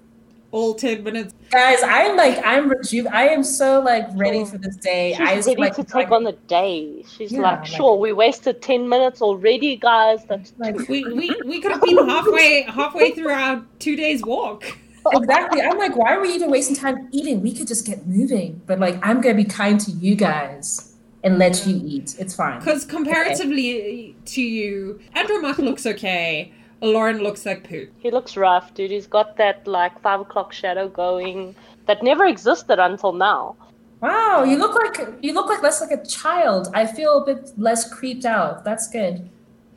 All 0.53 0.75
10 0.75 1.03
minutes. 1.03 1.35
Guys, 1.51 1.79
I'm 1.83 2.17
like 2.17 2.41
I'm 2.45 2.69
reju- 2.69 3.09
I 3.13 3.29
am 3.29 3.43
so 3.45 3.81
like 3.81 4.07
ready 4.15 4.45
for 4.45 4.59
this 4.59 4.77
day. 4.77 5.13
She's 5.13 5.21
I 5.21 5.35
ready 5.51 5.57
like 5.57 5.75
to 5.77 5.85
take 5.85 6.11
on 6.11 6.25
the 6.25 6.33
day. 6.33 7.05
She's 7.09 7.33
Yeah, 7.33 7.41
like, 7.41 7.59
like- 7.61 7.67
sure, 7.67 7.97
we 7.99 8.13
wasted 8.13 8.63
10 8.63 8.89
minutes 8.89 9.21
already, 9.21 9.77
guys. 9.77 10.25
That's 10.27 10.53
like 10.59 10.77
We, 10.89 11.05
we, 11.05 11.35
we 11.45 11.61
could 11.63 11.73
have 11.73 11.83
been 11.83 11.97
halfway 12.09 12.63
halfway 12.63 13.11
through 13.13 13.31
our 13.31 13.63
two 13.81 13.97
days 13.97 14.23
walk. 14.25 14.65
exactly. 15.13 15.61
I'm 15.63 15.79
like, 15.79 15.97
why 15.97 16.15
are 16.15 16.21
we 16.21 16.31
even 16.33 16.51
wasting 16.51 16.75
time 16.77 17.09
eating? 17.13 17.41
We 17.43 17.53
could 17.53 17.67
just 17.67 17.87
get 17.87 18.07
moving. 18.07 18.61
But 18.67 18.79
like, 18.79 18.99
I'm 19.07 19.21
gonna 19.21 19.35
be 19.35 19.45
kind 19.45 19.79
to 19.81 19.91
you 19.91 20.15
guys 20.15 20.95
and 21.25 21.39
let 21.39 21.67
you 21.67 21.81
eat. 21.85 22.15
It's 22.19 22.35
fine. 22.35 22.61
Because 22.61 22.85
comparatively 22.85 24.17
to 24.27 24.43
you, 24.43 25.01
Andromach 25.15 25.59
looks 25.59 25.87
okay. 25.87 26.53
Lauren 26.83 27.19
looks 27.19 27.47
like 27.47 27.69
poop. 27.69 27.91
He 27.99 28.11
looks 28.11 28.37
rough, 28.37 28.75
dude. 28.75 28.91
He's 28.91 29.07
got 29.07 29.37
that 29.37 29.67
like 29.67 30.01
five 30.03 30.21
o'clock 30.21 30.53
shadow 30.53 30.89
going 30.89 31.55
that 31.87 32.03
never 32.03 32.27
existed 32.27 32.79
until 32.79 33.13
now. 33.13 33.57
Wow, 34.01 34.45
you 34.45 34.57
look 34.59 34.75
like 34.75 35.15
you 35.23 35.33
look 35.33 35.47
like 35.49 35.63
less 35.63 35.81
like 35.81 35.91
a 35.91 36.05
child. 36.05 36.69
I 36.75 36.87
feel 36.87 37.23
a 37.23 37.25
bit 37.25 37.53
less 37.57 37.93
creeped 37.93 38.25
out. 38.27 38.63
That's 38.65 38.89
good. 38.89 39.29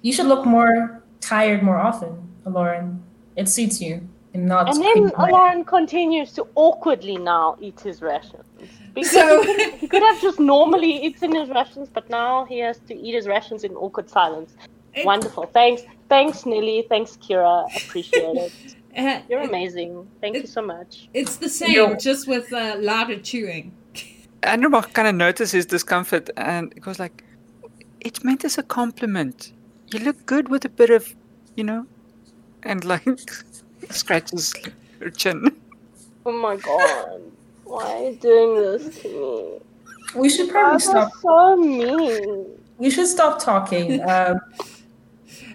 You 0.02 0.12
should 0.12 0.28
look 0.28 0.46
more 0.46 1.02
tired 1.22 1.64
more 1.64 1.78
often, 1.78 2.28
Lauren. 2.46 3.02
It 3.36 3.48
suits 3.48 3.82
you. 3.82 4.08
And 4.34 4.46
not 4.46 4.70
And 4.76 4.84
then. 4.84 5.12
Lauren 5.32 5.64
continues 5.66 6.34
to 6.34 6.46
awkwardly 6.56 7.18
now 7.18 7.58
eat 7.60 7.80
his 7.80 8.02
rations. 8.02 8.46
Because 8.94 9.12
So- 9.12 9.42
he, 9.42 9.56
could, 9.56 9.74
he 9.76 9.88
could 9.88 10.04
have 10.04 10.22
just 10.22 10.40
normally 10.40 11.04
eaten 11.04 11.34
his 11.34 11.50
rations, 11.50 11.90
but 11.90 12.10
now 12.10 12.46
he 12.46 12.60
has 12.60 12.78
to 12.90 12.94
eat 12.96 13.16
his 13.16 13.28
rations 13.28 13.64
in 13.64 13.74
awkward 13.76 14.10
silence. 14.10 14.56
It- 15.00 15.06
Wonderful. 15.06 15.46
Thanks. 15.48 15.84
Thanks, 16.10 16.46
Nelly. 16.46 16.86
Thanks, 16.90 17.18
Kira. 17.18 17.66
Appreciate 17.86 18.36
it. 18.48 18.52
Uh, 18.98 19.22
You're 19.30 19.42
amazing. 19.42 20.08
Thank 20.20 20.36
you 20.36 20.48
so 20.48 20.64
much. 20.64 21.08
It's 21.14 21.36
the 21.36 21.48
same, 21.48 21.76
Yo. 21.76 21.96
just 21.96 22.28
with 22.28 22.52
uh, 22.52 22.76
louder 22.80 23.20
chewing. 23.20 23.72
Andromach 24.42 24.94
kind 24.94 25.08
of 25.08 25.14
noticed 25.14 25.54
his 25.54 25.68
discomfort 25.68 26.32
and 26.36 26.74
it 26.76 26.82
goes 26.82 26.98
like, 26.98 27.24
"It's 28.02 28.24
meant 28.24 28.44
as 28.44 28.58
a 28.58 28.64
compliment. 28.64 29.54
You 29.92 30.00
look 30.00 30.26
good 30.26 30.50
with 30.50 30.66
a 30.66 30.70
bit 30.70 30.90
of, 30.90 31.16
you 31.56 31.64
know," 31.64 31.86
and 32.64 32.84
like 32.84 33.06
scratches 33.92 34.54
her 35.00 35.12
chin. 35.12 35.56
Oh 36.26 36.32
my 36.32 36.56
god. 36.58 37.22
Why 37.66 37.84
are 37.94 38.10
you 38.10 38.16
doing 38.16 38.56
this 38.56 39.02
to 39.04 39.08
me? 39.08 40.20
we 40.20 40.30
should 40.30 40.50
probably 40.50 40.80
guys 40.80 40.88
are 40.88 41.10
stop. 41.10 41.12
so 41.22 41.56
mean. 41.58 42.46
We 42.80 42.90
should 42.90 43.08
stop 43.08 43.40
talking. 43.42 44.02
Um, 44.10 44.40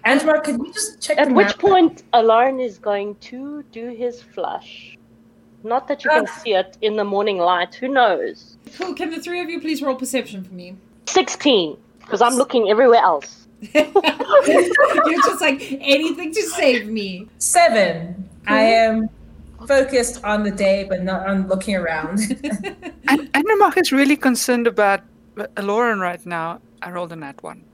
Angela, 0.05 0.41
could 0.41 0.59
you 0.59 0.73
just 0.73 1.01
check 1.01 1.19
At 1.19 1.29
the 1.29 1.35
which 1.35 1.47
map? 1.49 1.59
point, 1.59 2.03
Aloran 2.13 2.63
is 2.65 2.79
going 2.79 3.17
to 3.31 3.63
do 3.73 3.89
his 3.89 4.23
flush. 4.23 4.97
Not 5.63 5.89
that 5.89 6.05
you 6.05 6.11
can 6.11 6.27
Ah. 6.29 6.41
see 6.43 6.53
it 6.55 6.77
in 6.83 6.97
the 6.97 7.05
morning 7.05 7.39
light. 7.39 7.75
Who 7.77 7.89
knows? 7.89 8.57
Cool. 8.77 8.93
Can 8.95 9.11
the 9.11 9.21
three 9.21 9.41
of 9.41 9.49
you 9.49 9.61
please 9.61 9.81
roll 9.83 9.95
perception 9.95 10.45
for 10.45 10.53
me? 10.53 10.77
16, 11.07 11.77
because 12.01 12.21
I'm 12.21 12.35
looking 12.35 12.69
everywhere 12.71 13.01
else. 13.03 13.47
You're 13.75 15.23
just 15.31 15.41
like 15.41 15.63
anything 15.81 16.33
to 16.35 16.43
save 16.43 16.87
me. 16.89 17.29
Seven. 17.39 18.29
I 18.47 18.61
am 18.61 19.09
focused 19.67 20.23
on 20.23 20.43
the 20.43 20.51
day, 20.51 20.85
but 20.87 21.03
not 21.03 21.27
on 21.27 21.49
looking 21.49 21.75
around. 21.77 22.21
And 23.09 23.33
Andromach 23.33 23.79
is 23.79 23.91
really 23.91 24.17
concerned 24.17 24.67
about 24.67 25.01
Lauren 25.63 25.99
right 26.01 26.25
now. 26.27 26.61
I 26.83 26.91
rolled 26.91 27.13
a 27.13 27.17
nat 27.17 27.43
one. 27.43 27.65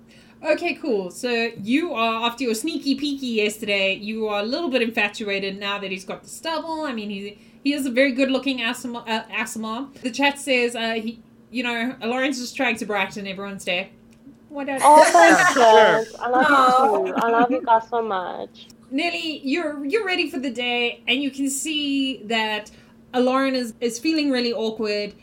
Okay, 0.43 0.75
cool. 0.75 1.11
So 1.11 1.51
you 1.63 1.93
are 1.95 2.27
after 2.27 2.45
your 2.45 2.55
sneaky 2.55 2.97
peeky 2.97 3.35
yesterday. 3.37 3.95
You 3.95 4.29
are 4.29 4.41
a 4.41 4.45
little 4.45 4.71
bit 4.71 4.81
infatuated 4.83 5.59
now 5.59 5.79
that 5.79 5.91
he's 5.91 6.05
got 6.05 6.23
the 6.23 6.29
stubble. 6.29 6.83
I 6.83 6.93
mean, 6.93 7.11
he 7.11 7.39
he 7.63 7.75
is 7.75 7.85
a 7.85 7.91
very 7.91 8.13
good 8.13 8.31
looking 8.31 8.59
Aasimar. 8.61 9.05
Uh. 9.07 9.87
The 10.01 10.11
chat 10.11 10.39
says 10.39 10.75
uh, 10.75 10.95
he, 10.95 11.23
you 11.51 11.63
know, 11.63 11.95
Lawrence 12.03 12.39
is 12.39 12.53
trying 12.53 12.77
to 12.77 12.87
brighten 12.87 13.27
everyone's 13.27 13.65
day. 13.65 13.91
What 14.49 14.69
else? 14.69 14.83
Oh, 14.85 15.05
thanks, 15.05 15.53
Sure. 15.53 16.23
I 16.25 16.29
love 16.29 17.05
you 17.07 17.13
too. 17.13 17.19
I 17.19 17.31
love 17.31 17.51
you 17.51 17.63
guys 17.63 17.89
so 17.89 18.03
much. 18.03 18.69
Nelly, 18.91 19.41
you're 19.45 19.85
you're 19.85 20.05
ready 20.05 20.29
for 20.31 20.39
the 20.39 20.51
day, 20.51 21.03
and 21.07 21.23
you 21.23 21.31
can 21.31 21.49
see 21.51 22.23
that 22.25 22.71
Lauren 23.15 23.55
is 23.55 23.75
is 23.81 23.99
feeling 23.99 24.31
really 24.31 24.53
awkward, 24.53 25.15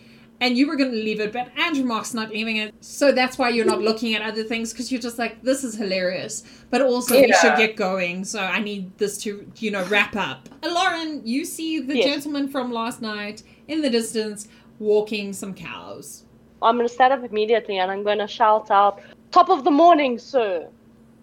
and 0.41 0.57
you 0.57 0.67
were 0.67 0.75
gonna 0.75 0.91
leave 0.91 1.19
it, 1.19 1.33
but 1.33 1.49
Andrew 1.57 1.83
Mark's 1.85 2.13
not 2.13 2.29
leaving 2.29 2.57
it, 2.57 2.73
so 2.81 3.11
that's 3.11 3.37
why 3.37 3.49
you're 3.49 3.65
not 3.65 3.81
looking 3.81 4.13
at 4.13 4.21
other 4.21 4.43
things 4.43 4.71
because 4.71 4.91
you're 4.91 5.01
just 5.01 5.17
like, 5.17 5.41
this 5.41 5.63
is 5.63 5.75
hilarious, 5.75 6.43
but 6.69 6.81
also 6.81 7.19
we 7.19 7.33
should 7.33 7.57
get 7.57 7.75
going, 7.75 8.23
so 8.23 8.39
I 8.39 8.59
need 8.59 8.97
this 8.97 9.17
to 9.19 9.49
you 9.57 9.71
know 9.71 9.83
wrap 9.85 10.15
up. 10.15 10.49
Lauren, 10.63 11.21
you 11.25 11.45
see 11.45 11.79
the 11.79 11.95
Yes. 11.97 12.05
gentleman 12.05 12.47
from 12.47 12.71
last 12.71 13.01
night 13.01 13.43
in 13.67 13.81
the 13.81 13.89
distance 13.89 14.47
walking 14.79 15.33
some 15.33 15.53
cows. 15.53 16.23
I'm 16.61 16.75
going 16.75 16.87
to 16.87 16.93
stand 16.93 17.13
up 17.13 17.23
immediately 17.23 17.77
and 17.77 17.91
I'm 17.91 18.03
going 18.03 18.17
to 18.19 18.27
shout 18.27 18.71
out, 18.71 19.01
Top 19.31 19.49
of 19.49 19.63
the 19.63 19.71
morning, 19.71 20.17
sir. 20.17 20.67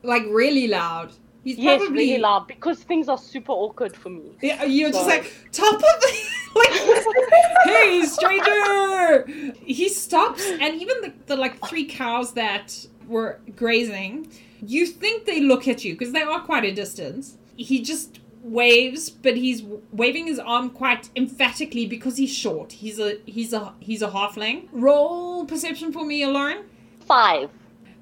Like 0.02 0.23
really 0.28 0.68
loud. 0.68 1.12
He's 1.42 1.59
Yes, 1.59 1.80
probably 1.80 2.06
really 2.06 2.18
loud 2.18 2.47
because 2.47 2.83
things 2.83 3.09
are 3.09 3.18
super 3.18 3.52
awkward 3.52 3.97
for 3.97 4.11
me. 4.11 4.37
Yeah, 4.40 4.64
you're 4.64 4.90
just 4.90 5.06
like 5.06 5.33
top 5.52 5.75
of 5.75 5.80
the 5.80 6.18
like, 6.54 6.70
hey 7.64 8.02
stranger! 8.04 9.26
He 9.64 9.88
stops, 9.88 10.46
and 10.46 10.80
even 10.80 11.00
the, 11.02 11.12
the 11.26 11.37
like 11.37 11.66
three 11.68 11.84
cows 11.84 12.32
that 12.34 12.87
were 13.06 13.40
grazing. 13.56 14.30
You 14.66 14.87
think 14.87 15.26
they 15.26 15.40
look 15.40 15.68
at 15.68 15.84
you 15.84 15.92
because 15.92 16.12
they 16.12 16.23
are 16.23 16.40
quite 16.40 16.64
a 16.64 16.73
distance. 16.73 17.37
He 17.56 17.82
just 17.82 18.20
waves, 18.42 19.11
but 19.11 19.37
he's 19.37 19.62
waving 19.92 20.26
his 20.26 20.38
arm 20.38 20.70
quite 20.70 21.08
emphatically 21.16 21.87
because 21.87 22.16
he's 22.16 22.32
short. 22.32 22.73
He's 22.73 22.99
a 22.99 23.18
he's 23.26 23.52
a 23.52 23.75
he's 23.80 24.02
a 24.02 24.08
halfling. 24.08 24.68
Roll 24.73 25.44
perception 25.46 25.92
for 25.92 26.04
me, 26.04 26.25
Lauren. 26.26 26.64
Five. 27.06 27.50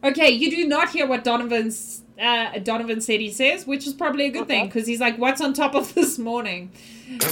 Okay, 0.04 0.30
you 0.30 0.50
do 0.50 0.66
not 0.66 0.90
hear 0.90 1.06
what 1.06 1.22
Donovan's 1.22 2.02
uh, 2.20 2.58
Donovan 2.58 3.00
said 3.00 3.20
he 3.20 3.30
says, 3.30 3.66
which 3.66 3.86
is 3.86 3.94
probably 3.94 4.26
a 4.26 4.30
good 4.30 4.48
thing 4.48 4.66
because 4.66 4.86
he's 4.86 5.00
like, 5.00 5.16
"What's 5.16 5.40
on 5.40 5.54
top 5.54 5.74
of 5.74 5.94
this 5.94 6.18
morning?" 6.18 6.70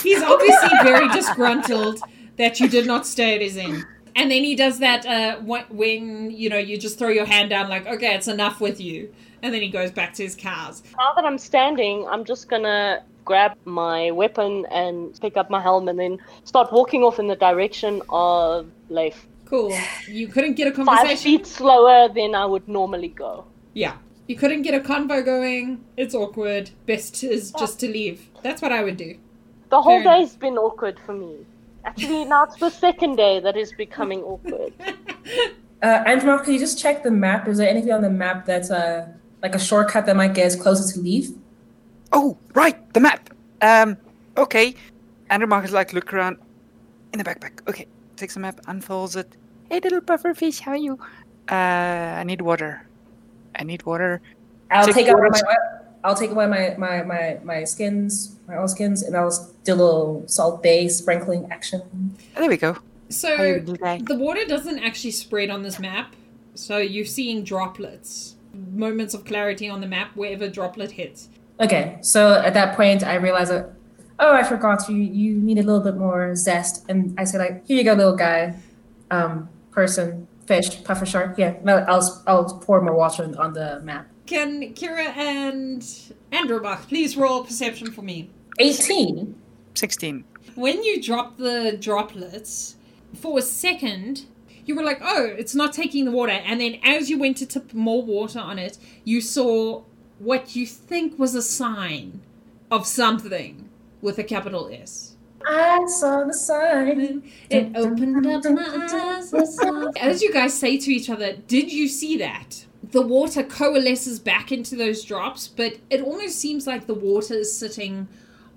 He's 0.02 0.22
obviously 0.22 0.70
very 0.82 1.08
disgruntled 1.08 2.00
that 2.36 2.60
you 2.60 2.68
did 2.68 2.86
not 2.86 3.06
stay 3.06 3.34
at 3.34 3.40
his 3.40 3.56
inn. 3.56 3.84
And 4.16 4.30
then 4.30 4.42
he 4.44 4.54
does 4.56 4.78
that 4.80 5.06
uh, 5.06 5.40
when 5.40 6.30
you 6.30 6.48
know 6.48 6.58
you 6.58 6.78
just 6.78 6.98
throw 6.98 7.08
your 7.08 7.26
hand 7.26 7.50
down, 7.50 7.68
like, 7.68 7.86
"Okay, 7.86 8.14
it's 8.14 8.28
enough 8.28 8.60
with 8.60 8.80
you," 8.80 9.12
and 9.42 9.54
then 9.54 9.62
he 9.62 9.68
goes 9.68 9.90
back 9.90 10.14
to 10.14 10.22
his 10.24 10.34
cows. 10.34 10.82
Now 10.98 11.12
that 11.14 11.24
I'm 11.24 11.38
standing, 11.38 12.06
I'm 12.10 12.24
just 12.24 12.48
gonna 12.48 13.02
grab 13.24 13.56
my 13.64 14.10
weapon 14.10 14.66
and 14.70 15.18
pick 15.20 15.36
up 15.36 15.50
my 15.50 15.60
helm 15.60 15.88
and 15.88 15.98
then 15.98 16.18
start 16.44 16.72
walking 16.72 17.02
off 17.02 17.18
in 17.18 17.28
the 17.28 17.36
direction 17.36 18.02
of 18.08 18.66
Leif. 18.88 19.26
Cool. 19.44 19.76
You 20.08 20.28
couldn't 20.28 20.54
get 20.54 20.68
a 20.68 20.72
conversation. 20.72 21.08
Five 21.08 21.20
feet 21.20 21.46
slower 21.46 22.08
than 22.08 22.34
I 22.34 22.44
would 22.46 22.68
normally 22.68 23.08
go. 23.08 23.44
Yeah. 23.74 23.96
You 24.26 24.36
couldn't 24.36 24.62
get 24.62 24.74
a 24.74 24.80
convo 24.80 25.24
going. 25.24 25.84
It's 25.96 26.14
awkward. 26.14 26.70
Best 26.86 27.24
is 27.24 27.52
just 27.52 27.80
to 27.80 27.88
leave. 27.88 28.28
That's 28.42 28.62
what 28.62 28.70
I 28.70 28.84
would 28.84 28.96
do. 28.96 29.16
The 29.70 29.80
whole 29.80 30.02
Fair 30.02 30.12
enough. 30.12 30.18
day's 30.28 30.36
been 30.36 30.58
awkward 30.58 30.98
for 31.06 31.12
me. 31.14 31.46
Actually, 31.84 32.24
now 32.26 32.44
it's 32.44 32.56
the 32.56 32.70
second 32.70 33.16
day 33.16 33.40
that 33.40 33.56
is 33.56 33.72
becoming 33.72 34.22
awkward. 34.22 34.72
Uh, 35.82 36.02
Andrew, 36.04 36.38
can 36.44 36.52
you 36.52 36.58
just 36.58 36.78
check 36.78 37.02
the 37.02 37.10
map? 37.10 37.48
Is 37.48 37.56
there 37.56 37.66
anything 37.66 37.90
on 37.90 38.02
the 38.02 38.10
map 38.10 38.44
that's 38.44 38.70
uh, 38.70 39.08
like 39.40 39.54
a 39.54 39.58
shortcut 39.58 40.04
that 40.04 40.14
might 40.14 40.34
get 40.34 40.44
us 40.44 40.54
closer 40.54 40.92
to 40.92 41.00
leave? 41.00 41.30
Oh, 42.12 42.36
right, 42.52 42.76
the 42.92 43.00
map. 43.00 43.30
Um, 43.62 43.96
okay. 44.36 44.74
Andrew 45.30 45.48
Mark 45.48 45.64
is 45.64 45.72
like 45.72 45.94
look 45.94 46.12
around 46.12 46.36
in 47.14 47.18
the 47.18 47.24
backpack. 47.24 47.66
Okay, 47.66 47.86
takes 48.16 48.34
the 48.34 48.40
map, 48.40 48.60
unfolds 48.66 49.16
it. 49.16 49.38
Hey, 49.70 49.80
little 49.80 50.02
puffer 50.02 50.34
fish, 50.34 50.60
how 50.60 50.72
are 50.72 50.76
you? 50.76 50.98
Uh, 51.50 51.54
I 51.54 52.24
need 52.24 52.42
water. 52.42 52.86
I 53.56 53.64
need 53.64 53.82
water. 53.86 54.20
I'll 54.70 54.84
Check 54.84 54.96
take 54.96 55.08
out 55.08 55.16
yours. 55.16 55.42
my 55.42 55.54
I'll 56.02 56.14
take 56.14 56.30
away 56.30 56.46
my 56.46 56.74
my 56.78 57.02
my 57.02 57.38
my 57.42 57.64
skins, 57.64 58.36
my 58.48 58.56
oil 58.56 58.68
skins, 58.68 59.02
and 59.02 59.16
I'll 59.16 59.30
do 59.64 59.74
a 59.74 59.74
little 59.74 60.24
salt 60.26 60.62
bay 60.62 60.88
sprinkling 60.88 61.50
action. 61.50 62.16
There 62.36 62.48
we 62.48 62.56
go. 62.56 62.76
So 63.08 63.36
the 63.36 64.16
water 64.18 64.44
doesn't 64.46 64.78
actually 64.78 65.10
spread 65.10 65.50
on 65.50 65.62
this 65.62 65.78
map. 65.78 66.14
So 66.54 66.78
you're 66.78 67.04
seeing 67.04 67.44
droplets, 67.44 68.36
moments 68.52 69.14
of 69.14 69.24
clarity 69.24 69.68
on 69.68 69.80
the 69.80 69.86
map 69.86 70.14
wherever 70.14 70.48
droplet 70.48 70.92
hits. 70.92 71.28
Okay, 71.60 71.98
so 72.00 72.34
at 72.34 72.54
that 72.54 72.76
point, 72.76 73.04
I 73.04 73.14
realize 73.16 73.48
that 73.50 73.72
oh, 74.20 74.32
I 74.32 74.42
forgot 74.44 74.88
you 74.88 74.96
you 74.96 75.34
need 75.36 75.58
a 75.58 75.62
little 75.62 75.80
bit 75.80 75.96
more 75.96 76.34
zest, 76.36 76.84
and 76.88 77.14
I 77.18 77.24
say 77.24 77.38
like, 77.38 77.66
here 77.66 77.76
you 77.76 77.84
go, 77.84 77.94
little 77.94 78.16
guy, 78.16 78.54
um, 79.10 79.48
person, 79.72 80.28
fish, 80.46 80.82
puffer 80.84 81.06
shark. 81.06 81.36
Yeah, 81.38 81.54
I'll 81.66 82.22
I'll 82.26 82.58
pour 82.60 82.80
more 82.80 82.94
water 82.94 83.24
on, 83.24 83.34
on 83.36 83.52
the 83.52 83.80
map. 83.80 84.06
Can 84.30 84.74
Kira 84.74 85.08
and 85.16 85.82
Andromach 86.30 86.86
please 86.86 87.16
roll 87.16 87.42
perception 87.42 87.90
for 87.90 88.02
me? 88.02 88.30
Eighteen. 88.60 89.34
16. 89.74 90.24
When 90.54 90.84
you 90.84 91.02
drop 91.02 91.36
the 91.36 91.76
droplets, 91.80 92.76
for 93.12 93.40
a 93.40 93.42
second, 93.42 94.26
you 94.64 94.76
were 94.76 94.84
like, 94.84 95.00
oh, 95.02 95.24
it's 95.24 95.56
not 95.56 95.72
taking 95.72 96.04
the 96.04 96.12
water. 96.12 96.30
And 96.30 96.60
then 96.60 96.78
as 96.84 97.10
you 97.10 97.18
went 97.18 97.38
to 97.38 97.46
tip 97.46 97.74
more 97.74 98.04
water 98.04 98.38
on 98.38 98.56
it, 98.60 98.78
you 99.02 99.20
saw 99.20 99.82
what 100.20 100.54
you 100.54 100.64
think 100.64 101.18
was 101.18 101.34
a 101.34 101.42
sign 101.42 102.20
of 102.70 102.86
something 102.86 103.68
with 104.00 104.16
a 104.18 104.24
capital 104.24 104.70
S. 104.72 105.16
I 105.44 105.84
saw 105.86 106.22
the 106.22 106.34
sign. 106.34 107.28
It 107.48 107.72
opened 107.74 108.24
up 108.24 108.44
my 108.44 109.18
eyes. 109.18 109.34
As 109.96 110.22
you 110.22 110.32
guys 110.32 110.54
say 110.54 110.78
to 110.78 110.92
each 110.92 111.10
other, 111.10 111.32
did 111.32 111.72
you 111.72 111.88
see 111.88 112.16
that? 112.18 112.66
The 112.92 113.02
water 113.02 113.42
coalesces 113.42 114.18
back 114.18 114.50
into 114.50 114.76
those 114.76 115.04
drops, 115.04 115.48
but 115.48 115.78
it 115.90 116.00
almost 116.00 116.38
seems 116.38 116.66
like 116.66 116.86
the 116.86 116.94
water 116.94 117.34
is 117.34 117.56
sitting 117.56 118.08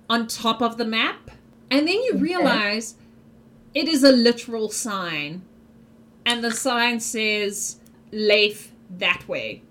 on 0.08 0.26
top 0.26 0.60
of 0.60 0.76
the 0.76 0.84
map. 0.84 1.30
And 1.70 1.86
then 1.86 2.02
you 2.02 2.16
realize 2.16 2.96
it 3.74 3.88
is 3.88 4.02
a 4.04 4.12
literal 4.12 4.70
sign. 4.70 5.42
And 6.26 6.42
the 6.42 6.52
sign 6.52 7.00
says 7.00 7.78
Leif 8.12 8.72
that 8.98 9.26
way. 9.28 9.62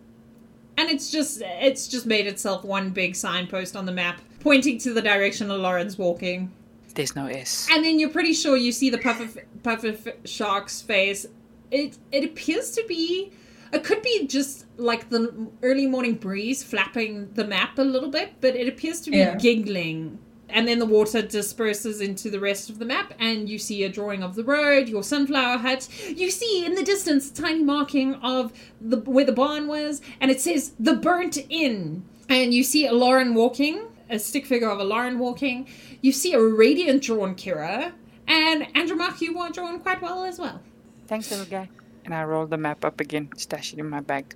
And 0.78 0.90
it's 0.90 1.12
just 1.12 1.42
it's 1.44 1.88
just 1.88 2.06
made 2.06 2.28
itself 2.28 2.64
one 2.64 2.90
big 2.90 3.16
signpost 3.16 3.76
on 3.76 3.86
the 3.86 3.92
map 3.92 4.22
pointing 4.40 4.78
to 4.80 4.94
the 4.94 5.02
direction 5.02 5.50
of 5.50 5.62
Lauren's 5.62 5.98
walking. 5.98 6.52
There's 6.96 7.16
no 7.16 7.28
S. 7.28 7.68
And 7.72 7.84
then 7.84 8.00
you're 8.00 8.10
pretty 8.10 8.34
sure 8.34 8.58
you 8.58 8.72
see 8.72 8.90
the 8.90 8.98
puffer 8.98 9.28
puffer 9.64 10.14
shark's 10.26 10.82
face. 10.82 11.26
It 11.72 11.98
it 12.12 12.24
appears 12.24 12.72
to 12.72 12.84
be. 12.88 13.32
It 13.74 13.84
could 13.84 14.02
be 14.04 14.28
just 14.28 14.66
like 14.78 15.10
the 15.10 15.48
early 15.64 15.88
morning 15.88 16.14
breeze 16.16 16.64
flapping 16.64 17.32
the 17.34 17.44
map 17.46 17.78
a 17.80 17.84
little 17.84 18.10
bit, 18.10 18.34
but 18.40 18.56
it 18.56 18.68
appears 18.68 19.02
to 19.02 19.12
be 19.12 19.18
Yeah. 19.18 19.36
giggling. 19.36 20.20
And 20.50 20.68
then 20.68 20.78
the 20.78 20.86
water 20.86 21.24
disperses 21.24 22.00
into 22.00 22.30
the 22.30 22.40
rest 22.40 22.70
of 22.70 22.78
the 22.78 22.86
map, 22.86 23.16
and 23.20 23.50
you 23.50 23.58
see 23.58 23.84
a 23.84 23.90
drawing 23.90 24.22
of 24.22 24.36
the 24.36 24.44
road, 24.44 24.88
your 24.88 25.02
sunflower 25.02 25.58
hut. 25.58 25.88
You 26.16 26.30
see 26.30 26.64
in 26.64 26.76
the 26.76 26.84
distance 26.84 27.32
a 27.32 27.34
tiny 27.34 27.64
marking 27.64 28.14
of 28.16 28.54
the 28.80 28.98
where 28.98 29.26
the 29.26 29.32
barn 29.32 29.68
was, 29.68 30.02
and 30.22 30.30
it 30.30 30.40
says 30.40 30.74
the 30.80 30.94
burnt 30.94 31.40
inn. 31.50 32.04
And 32.30 32.54
you 32.54 32.64
see 32.64 32.86
a 32.86 32.94
Lauren 32.94 33.34
walking, 33.34 33.82
a 34.10 34.20
stick 34.20 34.46
figure 34.46 34.70
of 34.70 34.80
a 34.80 34.84
Lauren 34.84 35.18
walking. 35.18 35.66
You 36.02 36.12
see 36.12 36.34
a 36.34 36.40
radiant 36.42 37.02
drawn 37.02 37.34
Kira, 37.36 37.94
and 38.28 38.64
Andromark, 38.76 39.22
you 39.22 39.40
are 39.40 39.50
drawn 39.50 39.80
quite 39.80 40.04
well 40.04 40.24
as 40.24 40.38
well. 40.38 40.62
Thanks, 41.08 41.32
little 41.32 41.48
guy. 41.48 41.68
And 42.06 42.14
I 42.14 42.24
roll 42.24 42.46
the 42.46 42.58
map 42.58 42.84
up 42.84 43.00
again, 43.00 43.30
stash 43.38 43.74
it 43.74 43.80
in 43.80 43.90
my 43.90 44.02
bag. 44.02 44.36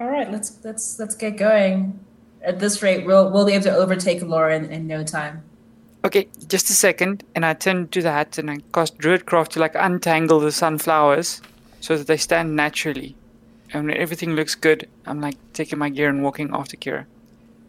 All 0.00 0.08
right, 0.08 0.30
let's 0.30 0.58
let's 0.64 0.98
let's 0.98 1.14
get 1.14 1.36
going. 1.36 2.00
At 2.42 2.58
this 2.58 2.82
rate, 2.82 3.06
we'll 3.06 3.30
we'll 3.30 3.46
be 3.46 3.52
able 3.52 3.64
to 3.64 3.76
overtake 3.76 4.22
Lauren 4.22 4.64
in 4.64 4.86
no 4.86 5.04
time. 5.04 5.44
Okay, 6.04 6.26
just 6.48 6.68
a 6.68 6.72
second, 6.72 7.22
and 7.34 7.46
I 7.46 7.54
turn 7.54 7.86
to 7.88 8.02
the 8.02 8.12
hut 8.12 8.36
and 8.36 8.50
I 8.50 8.58
cast 8.74 8.98
Druidcraft 8.98 9.48
to 9.50 9.60
like 9.60 9.76
untangle 9.76 10.40
the 10.40 10.50
sunflowers 10.50 11.40
so 11.80 11.96
that 11.96 12.08
they 12.08 12.16
stand 12.16 12.56
naturally. 12.56 13.14
And 13.72 13.86
when 13.86 13.96
everything 13.96 14.34
looks 14.34 14.56
good, 14.56 14.88
I'm 15.06 15.20
like 15.20 15.36
taking 15.52 15.78
my 15.78 15.88
gear 15.88 16.08
and 16.08 16.24
walking 16.24 16.50
after 16.52 16.76
Kira. 16.76 17.06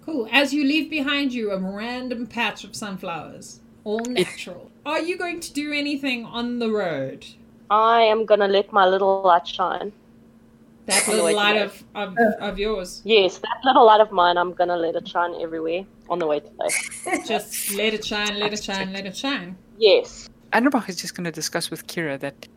Cool. 0.06 0.28
As 0.32 0.54
you 0.54 0.64
leave 0.64 0.90
behind 0.90 1.32
you 1.32 1.52
a 1.52 1.60
random 1.60 2.26
patch 2.26 2.64
of 2.64 2.76
sunflowers, 2.76 3.60
all 3.84 4.04
natural. 4.06 4.72
Are 4.86 5.00
you 5.00 5.18
going 5.18 5.40
to 5.40 5.54
do 5.54 5.72
anything 5.72 6.26
on 6.26 6.60
the 6.60 6.72
road? 6.72 7.26
I 7.70 8.02
am 8.02 8.26
gonna 8.26 8.48
let 8.48 8.72
my 8.72 8.86
little 8.86 9.22
light 9.22 9.48
shine. 9.48 9.92
That 10.86 11.08
On 11.08 11.16
little 11.16 11.36
light 11.36 11.62
of, 11.62 11.84
of, 11.96 12.18
of 12.40 12.60
yours. 12.60 13.02
Yes, 13.06 13.38
that 13.38 13.58
little 13.64 13.86
light 13.86 14.02
of 14.02 14.12
mine, 14.12 14.38
I'm 14.38 14.54
gonna 14.54 14.76
let 14.76 14.96
it 14.96 15.08
shine 15.08 15.34
everywhere 15.40 15.86
on 16.10 16.20
the 16.20 16.28
way 16.28 16.40
to 16.42 16.50
bed. 16.52 17.26
Just 17.26 17.74
let 17.74 17.94
it 17.94 18.06
shine, 18.06 18.40
let 18.40 18.54
it 18.54 18.64
shine, 18.64 18.92
let 18.92 19.06
it 19.06 19.16
shine. 19.16 19.56
Yes. 19.78 20.30
Andromach 20.54 20.88
is 20.88 20.98
just 20.98 21.16
going 21.16 21.24
to 21.24 21.32
discuss 21.32 21.72
with 21.72 21.88
Kira 21.88 22.20
that 22.20 22.48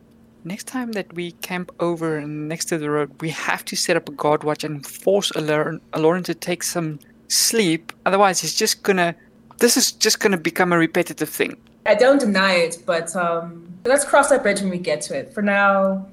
next 0.43 0.67
time 0.67 0.91
that 0.91 1.11
we 1.13 1.31
camp 1.31 1.71
over 1.79 2.17
and 2.17 2.47
next 2.47 2.65
to 2.65 2.77
the 2.77 2.89
road, 2.89 3.11
we 3.21 3.29
have 3.29 3.65
to 3.65 3.75
set 3.75 3.97
up 3.97 4.07
a 4.07 4.11
guard 4.11 4.43
watch 4.43 4.63
and 4.63 4.85
force 4.85 5.31
Aloran, 5.31 5.79
Aloran 5.93 6.23
to 6.25 6.35
take 6.35 6.61
some 6.61 6.99
sleep. 7.27 7.91
Otherwise, 8.05 8.39
he's 8.39 8.53
just 8.53 8.83
going 8.83 8.97
to. 8.97 9.15
This 9.57 9.75
is 9.75 9.91
just 9.91 10.19
going 10.19 10.33
to 10.33 10.37
become 10.37 10.71
a 10.71 10.77
repetitive 10.77 11.29
thing. 11.29 11.57
I 11.87 11.95
don't 11.95 12.19
deny 12.19 12.55
it, 12.55 12.83
but 12.85 13.15
um, 13.15 13.73
let's 13.85 14.03
cross 14.03 14.29
that 14.29 14.43
bridge 14.43 14.59
when 14.61 14.69
we 14.69 14.77
get 14.77 15.01
to 15.03 15.17
it. 15.17 15.33
For 15.33 15.41
now, 15.41 16.05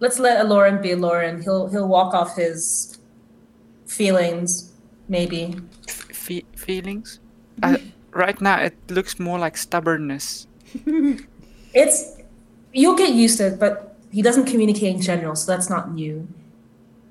let's 0.00 0.18
let 0.18 0.46
Lauren 0.46 0.82
be 0.82 0.94
Lauren. 0.94 1.42
He'll 1.42 1.66
he'll 1.68 1.88
walk 1.88 2.12
off 2.12 2.36
his 2.36 2.98
feelings, 3.86 4.72
maybe. 5.08 5.56
Fe- 5.88 6.44
feelings? 6.54 7.20
Uh, 7.62 7.78
right 8.12 8.38
now, 8.40 8.60
it 8.60 8.76
looks 8.90 9.18
more 9.18 9.38
like 9.38 9.56
stubbornness. 9.56 10.46
It's 11.74 12.18
you'll 12.72 12.94
get 12.94 13.14
used 13.14 13.38
to 13.38 13.48
it, 13.48 13.58
but 13.58 13.96
he 14.12 14.22
doesn't 14.22 14.46
communicate 14.46 14.94
in 14.94 15.02
general, 15.02 15.34
so 15.34 15.50
that's 15.50 15.68
not 15.68 15.92
new. 15.92 16.28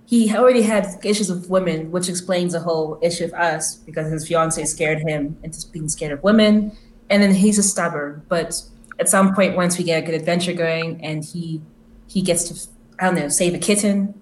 He 0.06 0.34
already 0.34 0.62
had 0.62 0.88
issues 1.04 1.30
with 1.30 1.50
women, 1.50 1.92
which 1.92 2.08
explains 2.08 2.54
the 2.54 2.62
whole 2.62 2.98
issue 3.02 3.26
of 3.26 3.34
us 3.34 3.76
because 3.76 4.10
his 4.10 4.26
fiance 4.26 4.64
scared 4.64 5.00
him 5.00 5.38
into 5.44 5.68
being 5.74 5.90
scared 5.90 6.14
of 6.14 6.24
women, 6.24 6.72
and 7.14 7.22
then 7.22 7.34
he's 7.34 7.60
a 7.60 7.64
stubborn. 7.64 8.24
But 8.28 8.60
at 9.00 9.08
some 9.08 9.36
point, 9.36 9.56
once 9.56 9.78
we 9.78 9.84
get 9.84 10.02
a 10.04 10.06
good 10.06 10.16
adventure 10.16 10.54
going, 10.54 11.00
and 11.06 11.24
he 11.24 11.62
he 12.08 12.22
gets 12.22 12.44
to 12.50 12.70
I 13.00 13.06
don't 13.06 13.16
know 13.16 13.30
save 13.30 13.54
a 13.54 13.60
kitten, 13.60 14.14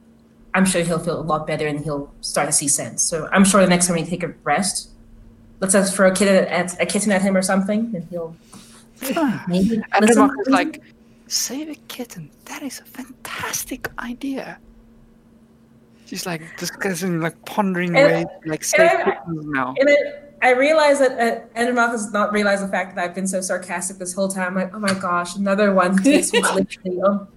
I'm 0.53 0.65
sure 0.65 0.83
he'll 0.83 0.99
feel 0.99 1.19
a 1.19 1.23
lot 1.23 1.47
better 1.47 1.65
and 1.65 1.79
he'll 1.83 2.11
start 2.21 2.47
to 2.47 2.53
see 2.53 2.67
sense. 2.67 3.01
So 3.01 3.29
I'm 3.31 3.45
sure 3.45 3.61
the 3.61 3.67
next 3.67 3.87
time 3.87 3.95
we 3.95 4.03
take 4.03 4.23
a 4.23 4.33
rest, 4.43 4.89
let's 5.61 5.73
just 5.73 5.95
throw 5.95 6.09
a 6.11 6.13
kitten 6.13 6.35
at 6.45 6.79
a 6.81 6.85
kitten 6.85 7.11
at 7.13 7.21
him 7.21 7.35
or 7.37 7.41
something, 7.41 7.91
and 7.95 8.03
he'll 8.09 8.35
maybe 9.47 9.77
listen. 9.77 9.83
Andromach 9.93 10.31
is 10.41 10.47
like, 10.49 10.81
save 11.27 11.69
a 11.69 11.75
kitten. 11.87 12.29
That 12.45 12.61
is 12.61 12.79
a 12.81 12.85
fantastic 12.85 13.89
idea. 13.99 14.59
She's 16.05 16.25
like 16.25 16.41
discussing, 16.57 17.21
like 17.21 17.37
pondering 17.45 17.95
And- 17.95 18.05
ways, 18.11 18.25
like 18.45 18.63
save 18.65 18.81
and 18.81 19.03
I- 19.03 19.15
kittens 19.15 19.45
now. 19.45 19.73
And 19.79 19.87
then 19.87 19.97
I 20.41 20.51
realize 20.53 20.99
that 20.99 21.11
uh, 21.19 21.59
Endermoth 21.59 21.91
has 21.91 22.11
not 22.11 22.31
realized 22.33 22.63
the 22.63 22.67
fact 22.67 22.95
that 22.95 23.03
I've 23.03 23.13
been 23.15 23.27
so 23.27 23.41
sarcastic 23.41 23.97
this 23.97 24.13
whole 24.13 24.27
time. 24.27 24.55
Like, 24.55 24.73
oh 24.73 24.79
my 24.79 24.93
gosh, 24.93 25.35
another 25.35 25.73
one 25.73 25.97
takes 26.03 26.33
literally. 26.33 27.27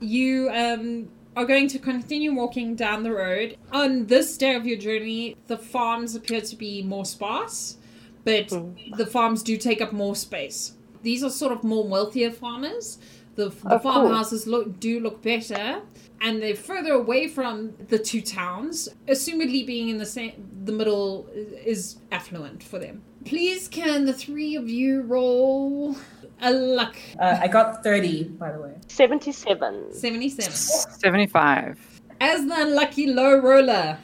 You 0.00 0.48
um, 0.50 1.08
are 1.36 1.44
going 1.44 1.68
to 1.68 1.78
continue 1.78 2.34
walking 2.34 2.74
down 2.74 3.02
the 3.02 3.12
road. 3.12 3.56
On 3.72 4.06
this 4.06 4.36
day 4.38 4.54
of 4.54 4.66
your 4.66 4.78
journey, 4.78 5.36
the 5.46 5.58
farms 5.58 6.14
appear 6.14 6.40
to 6.40 6.56
be 6.56 6.82
more 6.82 7.04
sparse, 7.04 7.76
but 8.24 8.48
Mm. 8.48 8.96
the 8.96 9.06
farms 9.06 9.42
do 9.42 9.56
take 9.58 9.80
up 9.82 9.92
more 9.92 10.16
space. 10.16 10.72
These 11.02 11.22
are 11.22 11.30
sort 11.30 11.52
of 11.52 11.64
more 11.64 11.86
wealthier 11.86 12.30
farmers. 12.30 12.98
The, 13.36 13.50
the 13.50 13.78
farmhouses 13.80 14.46
look 14.46 14.78
do 14.80 15.00
look 15.00 15.20
better, 15.22 15.82
and 16.24 16.42
they're 16.42 16.56
further 16.56 16.92
away 16.92 17.28
from 17.28 17.74
the 17.88 17.98
two 17.98 18.22
towns. 18.22 18.88
Assumedly, 19.06 19.64
being 19.64 19.90
in 19.90 19.98
the 19.98 20.06
same 20.06 20.50
the 20.64 20.72
middle 20.72 21.28
is 21.32 21.98
affluent 22.10 22.62
for 22.62 22.78
them. 22.78 23.02
Please, 23.26 23.68
can 23.68 24.06
the 24.06 24.12
three 24.14 24.56
of 24.56 24.68
you 24.68 25.02
roll 25.02 25.96
a 26.40 26.50
luck 26.50 26.96
uh, 27.20 27.38
I 27.40 27.48
got 27.48 27.84
30, 27.84 28.24
by 28.24 28.52
the 28.52 28.60
way. 28.60 28.74
77. 28.88 29.92
seventy-seven? 29.92 30.52
75. 30.52 32.00
As 32.20 32.46
the 32.46 32.54
unlucky 32.56 33.06
low 33.06 33.38
roller, 33.38 33.98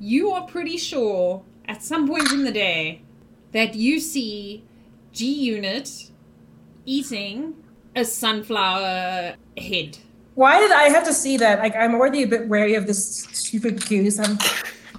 you 0.00 0.30
are 0.32 0.44
pretty 0.46 0.76
sure 0.76 1.44
at 1.66 1.82
some 1.82 2.08
point 2.08 2.32
in 2.32 2.44
the 2.44 2.52
day 2.52 3.02
that 3.52 3.74
you 3.74 4.00
see 4.00 4.64
G 5.12 5.32
Unit 5.32 6.10
eating 6.84 7.54
a 7.94 8.04
sunflower 8.04 9.36
head. 9.56 9.98
Why 10.38 10.60
did 10.60 10.70
I 10.70 10.84
have 10.84 11.02
to 11.06 11.12
see 11.12 11.36
that? 11.38 11.58
Like, 11.58 11.74
I'm 11.74 11.96
already 11.96 12.22
a 12.22 12.26
bit 12.28 12.46
wary 12.46 12.76
of 12.76 12.86
this 12.86 13.24
stupid 13.32 13.84
goose. 13.88 14.20
I'm, 14.20 14.38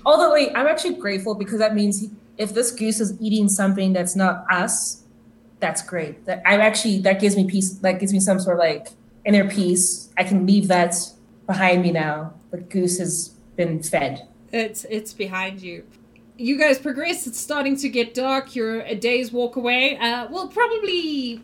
although, 0.06 0.34
wait, 0.34 0.52
I'm 0.54 0.68
actually 0.68 0.96
grateful 0.96 1.34
because 1.34 1.60
that 1.60 1.74
means 1.74 2.02
he, 2.02 2.12
if 2.38 2.54
this 2.54 2.72
goose 2.72 3.00
is 3.00 3.18
eating 3.22 3.48
something 3.48 3.94
that's 3.94 4.18
not 4.18 4.44
us, 4.52 5.04
that's 5.62 5.82
great. 5.82 6.26
That 6.26 6.42
I'm 6.46 6.60
actually 6.60 7.00
that 7.04 7.22
gives 7.22 7.38
me 7.38 7.48
peace. 7.48 7.72
That 7.72 8.02
gives 8.02 8.12
me 8.12 8.20
some 8.20 8.38
sort 8.42 8.58
of 8.58 8.60
like 8.60 8.90
inner 9.24 9.50
peace. 9.50 10.10
I 10.18 10.26
can 10.26 10.46
leave 10.46 10.68
that 10.68 10.94
behind 11.48 11.84
me 11.84 11.92
now. 11.92 12.34
The 12.52 12.58
goose 12.58 13.00
has 13.00 13.30
been 13.56 13.82
fed. 13.82 14.28
It's 14.52 14.86
it's 14.90 15.14
behind 15.14 15.62
you. 15.62 15.86
You 16.36 16.58
guys 16.58 16.80
progress. 16.80 17.28
It's 17.28 17.40
starting 17.40 17.78
to 17.78 17.88
get 17.88 18.14
dark. 18.14 18.58
You're 18.58 18.82
a 18.82 18.94
day's 18.94 19.32
walk 19.32 19.56
away. 19.56 19.98
Uh, 20.00 20.28
well, 20.30 20.50
probably 20.50 21.42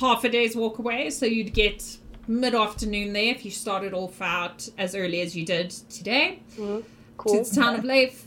half 0.00 0.24
a 0.24 0.30
day's 0.30 0.56
walk 0.56 0.78
away. 0.78 1.10
So 1.10 1.26
you'd 1.26 1.52
get 1.52 1.98
mid 2.26 2.54
afternoon 2.54 3.12
there 3.12 3.30
if 3.32 3.44
you 3.44 3.50
started 3.50 3.92
off 3.94 4.20
out 4.20 4.68
as 4.78 4.94
early 4.94 5.20
as 5.20 5.36
you 5.36 5.44
did 5.44 5.70
today. 5.70 6.40
Mm, 6.56 6.78
to 6.82 6.84
Cool. 7.16 7.44
the 7.44 7.54
town 7.54 7.74
of 7.76 7.84
Leif. 7.84 8.26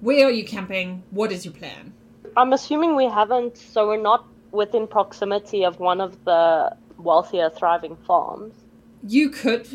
Where 0.00 0.26
are 0.26 0.30
you 0.30 0.44
camping? 0.44 1.02
What 1.10 1.32
is 1.32 1.44
your 1.44 1.54
plan? 1.54 1.92
I'm 2.36 2.52
assuming 2.52 2.94
we 2.94 3.06
haven't, 3.06 3.56
so 3.56 3.88
we're 3.88 4.00
not 4.00 4.24
within 4.52 4.86
proximity 4.86 5.64
of 5.64 5.80
one 5.80 6.00
of 6.00 6.24
the 6.24 6.76
wealthier, 6.98 7.50
thriving 7.50 7.96
farms. 8.06 8.54
You 9.06 9.28
could 9.30 9.66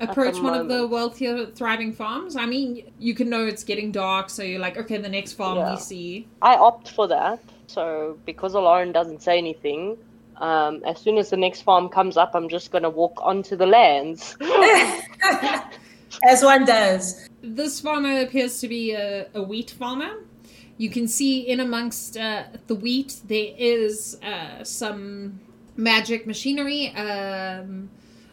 approach 0.00 0.38
one 0.40 0.54
of 0.54 0.68
the 0.68 0.86
wealthier, 0.86 1.46
thriving 1.46 1.92
farms. 1.92 2.36
I 2.36 2.46
mean, 2.46 2.90
you 2.98 3.14
can 3.14 3.28
know 3.28 3.44
it's 3.44 3.64
getting 3.64 3.90
dark, 3.92 4.30
so 4.30 4.42
you're 4.42 4.60
like, 4.60 4.76
okay, 4.78 4.96
the 4.98 5.08
next 5.08 5.32
farm 5.32 5.58
Yeah. 5.58 5.74
we 5.74 5.80
see. 5.80 6.28
I 6.42 6.54
opt 6.54 6.88
for 6.90 7.08
that. 7.08 7.40
So 7.66 8.18
because 8.24 8.54
Lauren 8.54 8.92
doesn't 8.92 9.20
say 9.22 9.36
anything, 9.36 9.96
um, 10.40 10.82
as 10.84 11.00
soon 11.00 11.18
as 11.18 11.30
the 11.30 11.36
next 11.36 11.62
farm 11.62 11.88
comes 11.88 12.16
up, 12.16 12.32
I'm 12.34 12.48
just 12.48 12.70
gonna 12.70 12.90
walk 12.90 13.18
onto 13.22 13.56
the 13.56 13.66
lands. 13.66 14.36
As 16.24 16.42
one 16.42 16.64
does. 16.64 17.28
This 17.42 17.80
farmer 17.80 18.20
appears 18.20 18.60
to 18.60 18.68
be 18.68 18.92
a, 18.92 19.26
a 19.34 19.42
wheat 19.42 19.70
farmer. 19.70 20.24
You 20.78 20.90
can 20.90 21.06
see 21.06 21.40
in 21.40 21.60
amongst 21.60 22.16
uh, 22.16 22.44
the 22.66 22.74
wheat 22.74 23.20
there 23.26 23.52
is 23.56 24.18
uh, 24.22 24.64
some 24.64 25.38
magic 25.76 26.26
machinery. 26.26 26.94
Um, 26.94 27.90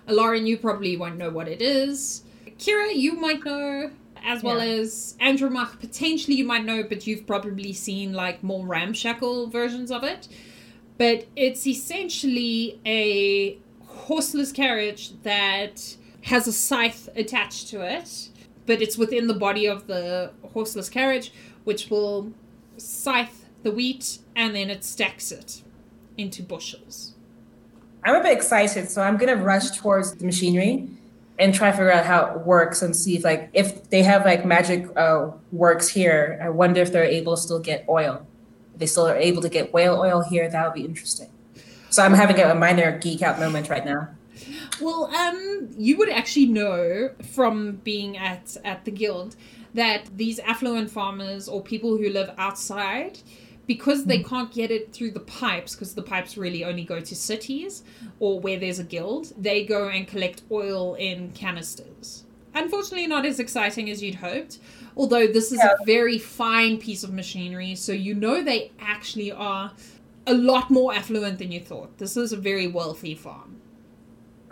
Lauren, 0.08 0.46
you 0.48 0.58
probably 0.58 0.96
won't 0.96 1.18
know 1.18 1.30
what 1.32 1.48
it 1.48 1.62
is. 1.62 2.24
Kira, 2.58 2.96
you 2.96 3.14
might 3.14 3.44
know, 3.44 3.92
as 4.24 4.42
well 4.42 4.58
Yeah. 4.58 4.82
as 4.82 5.16
Andromach, 5.20 5.80
potentially 5.80 6.38
you 6.38 6.46
might 6.46 6.64
know, 6.66 6.84
but 6.84 7.06
you've 7.06 7.28
probably 7.28 7.74
seen 7.74 8.14
like 8.14 8.42
more 8.44 8.66
ramshackle 8.66 9.48
versions 9.48 9.92
of 9.92 10.04
it. 10.04 10.28
But 10.98 11.26
it's 11.36 11.68
essentially 11.68 12.80
a 12.86 13.60
horseless 13.86 14.52
carriage 14.52 15.12
that 15.24 15.98
has 16.24 16.48
a 16.48 16.54
scythe 16.54 17.10
attached 17.16 17.68
to 17.70 17.82
it, 17.82 18.30
but 18.66 18.82
it's 18.82 18.98
within 18.98 19.28
the 19.28 19.34
body 19.34 19.68
of 19.68 19.88
the 19.88 20.32
horseless 20.54 20.90
carriage, 20.90 21.32
which 21.64 21.90
will 21.90 22.32
scythe 22.78 23.46
the 23.64 23.72
wheat 23.72 24.20
and 24.36 24.56
then 24.56 24.70
it 24.70 24.84
stacks 24.84 25.32
it 25.32 25.64
into 26.18 26.42
bushels. 26.44 27.14
I'm 28.04 28.16
a 28.16 28.22
bit 28.22 28.34
excited, 28.34 28.90
so 28.90 29.02
I'm 29.02 29.18
gonna 29.18 29.36
rush 29.36 29.72
towards 29.72 30.14
the 30.16 30.26
machinery 30.26 30.88
and 31.38 31.54
try 31.54 31.72
to 31.72 31.78
figure 31.78 31.92
out 31.92 32.06
how 32.06 32.28
it 32.28 32.46
works 32.46 32.82
and 32.82 32.96
see 32.96 33.18
if 33.18 33.24
like 33.24 33.50
if 33.54 33.90
they 33.90 34.04
have 34.04 34.24
like 34.24 34.46
magic 34.46 34.88
uh, 34.96 35.32
works 35.52 35.90
here. 35.90 36.40
I 36.42 36.50
wonder 36.50 36.82
if 36.82 36.92
they're 36.92 37.04
able 37.04 37.36
to 37.36 37.42
still 37.42 37.60
get 37.60 37.86
oil. 37.90 38.26
They 38.78 38.86
still 38.86 39.08
are 39.08 39.16
able 39.16 39.42
to 39.42 39.50
get 39.50 39.74
whale 39.74 40.00
oil 40.00 40.22
here, 40.22 40.50
that 40.50 40.66
would 40.66 40.74
be 40.74 40.86
interesting. 40.86 41.30
So 41.90 42.04
I'm 42.04 42.14
having 42.14 42.40
a 42.40 42.54
minor 42.56 42.98
geek 43.00 43.22
out 43.22 43.40
moment 43.40 43.70
right 43.70 43.86
now. 43.86 44.10
Well, 44.82 45.06
um, 45.16 45.70
you 45.78 45.98
would 45.98 46.10
actually 46.10 46.48
know 46.48 47.12
from 47.34 47.78
being 47.84 48.18
at 48.18 48.58
at 48.66 48.84
the 48.84 48.92
guild 48.92 49.36
that 49.74 50.10
these 50.18 50.40
affluent 50.40 50.90
farmers 50.90 51.48
or 51.48 51.62
people 51.62 51.98
who 51.98 52.10
live 52.10 52.32
outside, 52.38 53.20
because 53.68 54.06
they 54.06 54.22
can't 54.24 54.52
get 54.54 54.72
it 54.72 54.94
through 54.94 55.12
the 55.12 55.20
pipes, 55.22 55.76
because 55.76 55.96
the 55.96 56.02
pipes 56.02 56.38
really 56.38 56.64
only 56.64 56.84
go 56.84 57.00
to 57.00 57.16
cities 57.16 57.84
or 58.20 58.40
where 58.40 58.60
there's 58.60 58.80
a 58.80 58.84
guild, 58.84 59.34
they 59.38 59.66
go 59.66 59.88
and 59.88 60.08
collect 60.08 60.44
oil 60.52 60.96
in 60.96 61.32
canisters. 61.32 62.24
Unfortunately, 62.54 63.08
not 63.08 63.26
as 63.26 63.40
exciting 63.40 63.90
as 63.90 64.02
you'd 64.02 64.16
hoped. 64.16 64.60
Although 64.98 65.28
this 65.28 65.52
is 65.52 65.60
a 65.60 65.76
very 65.86 66.18
fine 66.18 66.78
piece 66.78 67.04
of 67.04 67.12
machinery, 67.14 67.76
so 67.76 67.92
you 67.92 68.14
know 68.16 68.42
they 68.42 68.72
actually 68.80 69.32
are 69.32 69.72
a 70.28 70.34
lot 70.34 70.72
more 70.72 70.94
affluent 70.94 71.38
than 71.40 71.52
you 71.52 71.60
thought. 71.60 71.98
This 71.98 72.16
is 72.16 72.32
a 72.32 72.38
very 72.38 72.68
wealthy 72.68 73.14
farm. 73.14 73.58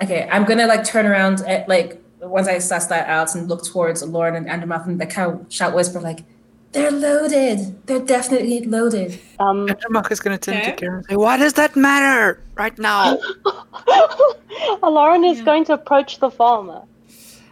Okay, 0.03 0.27
I'm 0.31 0.43
gonna 0.43 0.67
like 0.67 0.83
turn 0.83 1.05
around 1.05 1.41
at 1.41 1.69
like 1.69 2.01
once 2.19 2.47
I 2.47 2.57
suss 2.59 2.87
that 2.87 3.07
out 3.07 3.35
and 3.35 3.47
look 3.47 3.63
towards 3.65 4.03
Lauren 4.03 4.35
and 4.35 4.49
Andermath 4.49 4.85
and 4.85 4.99
like 4.99 5.11
kind 5.11 5.31
of 5.31 5.45
shout 5.53 5.73
whisper 5.73 6.01
like, 6.01 6.25
"They're 6.73 6.91
loaded. 6.91 7.85
They're 7.85 7.99
definitely 7.99 8.65
loaded." 8.65 9.19
Um, 9.39 9.69
Mark 9.89 10.11
is 10.11 10.19
going 10.19 10.37
to 10.37 10.51
turn 10.51 10.59
Okay. 10.61 10.71
to 10.71 10.75
Karen 10.77 10.95
and 10.97 11.05
say, 11.05 11.15
Why 11.15 11.37
does 11.37 11.53
that 11.53 11.75
matter 11.77 12.41
right 12.55 12.77
now? 12.77 13.17
Lauren 14.83 15.23
is 15.23 15.39
Yeah. 15.39 15.45
going 15.45 15.65
to 15.65 15.73
approach 15.73 16.19
the 16.19 16.29
farmer. 16.29 16.83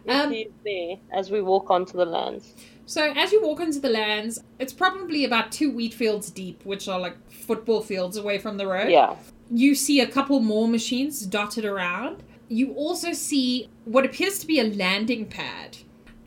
Um, 0.08 0.32
he's 0.32 0.48
there 0.66 0.96
as 1.14 1.30
we 1.32 1.42
walk 1.42 1.70
onto 1.70 1.98
the 1.98 2.06
lands. 2.06 2.54
So 2.86 3.14
as 3.16 3.32
you 3.32 3.42
walk 3.42 3.60
into 3.60 3.80
the 3.80 3.90
lands, 3.90 4.44
it's 4.60 4.74
probably 4.74 5.24
about 5.26 5.52
two 5.52 5.72
wheat 5.72 5.94
fields 5.94 6.30
deep, 6.30 6.66
which 6.66 6.88
are 6.88 7.00
like 7.00 7.16
football 7.32 7.82
fields 7.82 8.18
away 8.18 8.38
from 8.38 8.58
the 8.58 8.68
road. 8.68 8.90
Yeah. 8.90 9.16
You 9.50 9.76
see 9.76 10.02
a 10.02 10.08
couple 10.08 10.40
more 10.40 10.68
machines 10.68 11.26
dotted 11.26 11.66
around. 11.66 12.24
You 12.50 12.74
also 12.74 13.14
see 13.14 13.70
what 13.86 14.06
appears 14.06 14.40
to 14.40 14.48
be 14.48 14.60
a 14.60 14.66
landing 14.66 15.26
pad. 15.26 15.78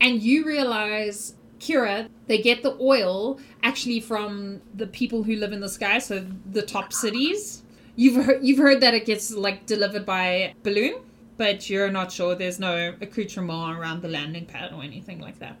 And 0.01 0.21
you 0.21 0.45
realize, 0.45 1.35
Kira, 1.59 2.09
they 2.27 2.41
get 2.41 2.63
the 2.63 2.77
oil 2.79 3.39
actually 3.63 3.99
from 3.99 4.61
the 4.73 4.87
people 4.87 5.23
who 5.23 5.35
live 5.35 5.53
in 5.53 5.59
the 5.59 5.69
sky, 5.69 5.99
so 5.99 6.25
the 6.51 6.61
top 6.61 6.93
cities. 6.93 7.63
You've 7.95 8.25
heard, 8.25 8.43
you've 8.43 8.59
heard 8.59 8.81
that 8.81 8.93
it 8.93 9.05
gets 9.05 9.31
like 9.31 9.65
delivered 9.65 10.05
by 10.05 10.53
balloon, 10.63 10.95
but 11.37 11.69
you're 11.69 11.91
not 11.91 12.11
sure. 12.11 12.35
There's 12.35 12.59
no 12.59 12.93
accoutrement 13.01 13.77
around 13.77 14.01
the 14.01 14.09
landing 14.09 14.45
pad 14.45 14.73
or 14.73 14.83
anything 14.83 15.19
like 15.19 15.39
that. 15.39 15.57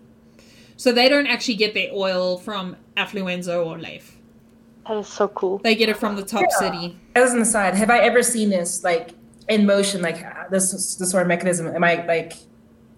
So 0.77 0.91
they 0.91 1.09
don't 1.09 1.27
actually 1.27 1.55
get 1.55 1.73
their 1.73 1.89
oil 1.93 2.37
from 2.37 2.75
Affluenza 2.97 3.65
or 3.65 3.77
Leif. 3.77 4.17
That 4.87 4.97
is 4.97 5.07
so 5.07 5.27
cool. 5.29 5.59
They 5.59 5.75
get 5.75 5.89
it 5.89 5.97
from 5.97 6.15
the 6.15 6.23
top 6.23 6.45
city. 6.51 6.97
As 7.15 7.33
an 7.33 7.41
aside, 7.41 7.73
have 7.75 7.89
I 7.89 7.99
ever 7.99 8.21
seen 8.21 8.49
this 8.49 8.83
like 8.83 9.11
in 9.47 9.65
motion, 9.65 10.01
like 10.01 10.23
uh, 10.23 10.47
this 10.49 10.71
this 10.71 11.09
sort 11.09 11.21
of 11.21 11.27
mechanism? 11.27 11.67
Am 11.67 11.83
I 11.83 12.05
like 12.05 12.33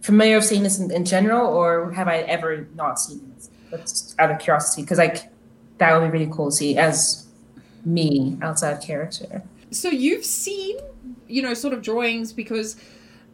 familiar 0.01 0.37
with 0.37 0.45
seeing 0.45 0.63
this 0.63 0.79
in, 0.79 0.91
in 0.91 1.05
general, 1.05 1.47
or 1.47 1.91
have 1.91 2.07
I 2.07 2.19
ever 2.19 2.67
not 2.75 2.99
seen 2.99 3.31
this? 3.35 3.49
That's 3.71 4.15
out 4.19 4.31
of 4.31 4.39
curiosity, 4.39 4.81
because 4.81 4.97
like 4.97 5.29
that 5.77 5.93
would 5.93 6.11
be 6.11 6.17
really 6.17 6.31
cool 6.33 6.49
to 6.49 6.55
see 6.55 6.77
as 6.77 7.27
me 7.85 8.37
outside 8.41 8.71
of 8.71 8.81
character. 8.81 9.43
So 9.71 9.89
you've 9.89 10.25
seen, 10.25 10.77
you 11.27 11.41
know, 11.41 11.53
sort 11.53 11.73
of 11.73 11.81
drawings 11.81 12.33
because 12.33 12.75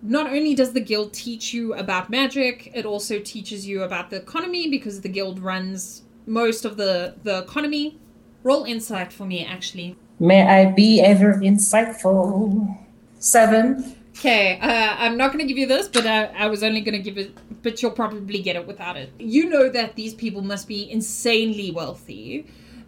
not 0.03 0.27
only 0.27 0.53
does 0.53 0.73
the 0.73 0.81
guild 0.81 1.13
teach 1.13 1.53
you 1.53 1.73
about 1.73 2.09
magic, 2.09 2.69
it 2.75 2.85
also 2.85 3.19
teaches 3.19 3.65
you 3.65 3.83
about 3.83 4.09
the 4.09 4.17
economy 4.17 4.69
because 4.69 5.01
the 5.01 5.09
guild 5.09 5.39
runs 5.39 6.03
most 6.27 6.65
of 6.65 6.77
the 6.77 7.15
the 7.23 7.39
economy. 7.39 7.97
Roll 8.43 8.65
insight 8.65 9.13
for 9.13 9.25
me, 9.25 9.45
actually. 9.45 9.95
May 10.19 10.43
I 10.43 10.71
be 10.71 11.01
ever 11.01 11.35
insightful? 11.35 12.77
Seven. 13.19 13.95
Okay, 14.17 14.59
uh, 14.59 14.95
I'm 14.99 15.17
not 15.17 15.31
going 15.31 15.39
to 15.39 15.47
give 15.47 15.57
you 15.57 15.65
this, 15.65 15.87
but 15.87 16.05
uh, 16.05 16.29
I 16.37 16.47
was 16.47 16.61
only 16.61 16.81
going 16.81 16.93
to 16.93 17.01
give 17.01 17.17
it, 17.17 17.31
but 17.63 17.81
you'll 17.81 17.91
probably 17.91 18.41
get 18.41 18.55
it 18.55 18.67
without 18.67 18.95
it. 18.95 19.11
You 19.17 19.49
know 19.49 19.69
that 19.69 19.95
these 19.95 20.13
people 20.13 20.41
must 20.41 20.67
be 20.67 20.91
insanely 20.91 21.71
wealthy 21.71 22.45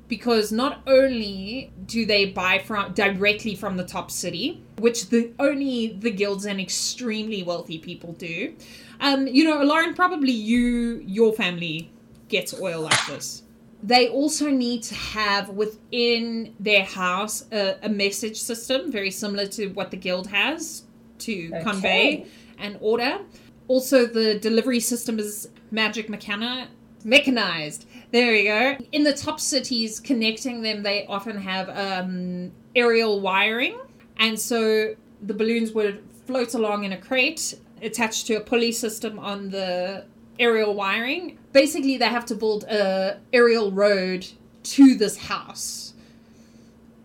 because 0.08 0.52
not 0.52 0.82
only 0.88 1.72
do 1.86 2.06
they 2.06 2.26
buy 2.26 2.60
from 2.60 2.94
directly 2.94 3.56
from 3.56 3.78
the 3.78 3.84
top 3.84 4.12
city, 4.12 4.62
which 4.78 5.10
the 5.10 5.32
only 5.40 5.98
the 6.00 6.12
guilds 6.12 6.46
and 6.46 6.60
extremely 6.60 7.44
wealthy 7.44 7.80
people 7.80 8.14
do. 8.14 8.54
Um, 9.00 9.28
you 9.28 9.44
know, 9.44 9.62
Lauren, 9.64 9.94
probably 9.94 10.32
you, 10.32 11.04
your 11.06 11.34
family 11.34 11.92
gets 12.30 12.54
oil 12.60 12.82
like 12.82 13.06
this. 13.08 13.44
They 13.84 14.08
also 14.10 14.50
need 14.50 14.84
to 14.84 14.96
have 14.96 15.50
within 15.50 16.56
their 16.60 16.84
house 16.84 17.46
a, 17.52 17.78
a 17.84 17.90
message 17.90 18.38
system 18.42 18.92
very 18.92 19.12
similar 19.12 19.46
to 19.48 19.68
what 19.70 19.92
the 19.92 19.98
guild 19.98 20.28
has 20.28 20.84
to 21.20 21.50
Okay. 21.54 21.64
convey 21.64 22.26
an 22.58 22.78
order. 22.82 23.20
Also, 23.68 24.06
the 24.06 24.40
delivery 24.40 24.80
system 24.80 25.20
is 25.20 25.50
magic 25.72 26.08
mechana 26.08 26.68
mechanized. 27.04 27.86
There 28.12 28.32
we 28.32 28.44
go. 28.46 28.78
In 28.92 29.04
the 29.04 29.14
top 29.14 29.40
cities, 29.40 30.00
connecting 30.00 30.62
them, 30.62 30.84
they 30.84 31.06
often 31.08 31.38
have 31.38 31.70
um, 31.70 32.52
aerial 32.76 33.20
wiring, 33.20 33.78
and 34.18 34.40
so 34.40 34.96
the 35.22 35.34
balloons 35.34 35.72
would 35.74 36.04
float 36.26 36.54
along 36.54 36.84
in 36.84 36.94
a 36.94 36.98
crate 36.98 37.56
attached 37.82 38.28
to 38.28 38.36
a 38.36 38.40
pulley 38.40 38.72
system 38.72 39.20
on 39.20 39.50
the 39.50 40.06
aerial 40.40 40.74
wiring. 40.74 41.38
Basically, 41.52 41.98
they 41.98 42.06
have 42.06 42.26
to 42.28 42.36
build 42.36 42.64
a 42.66 43.20
aerial 43.34 43.72
road 43.72 44.28
to 44.64 44.96
this 44.96 45.18
house. 45.18 45.94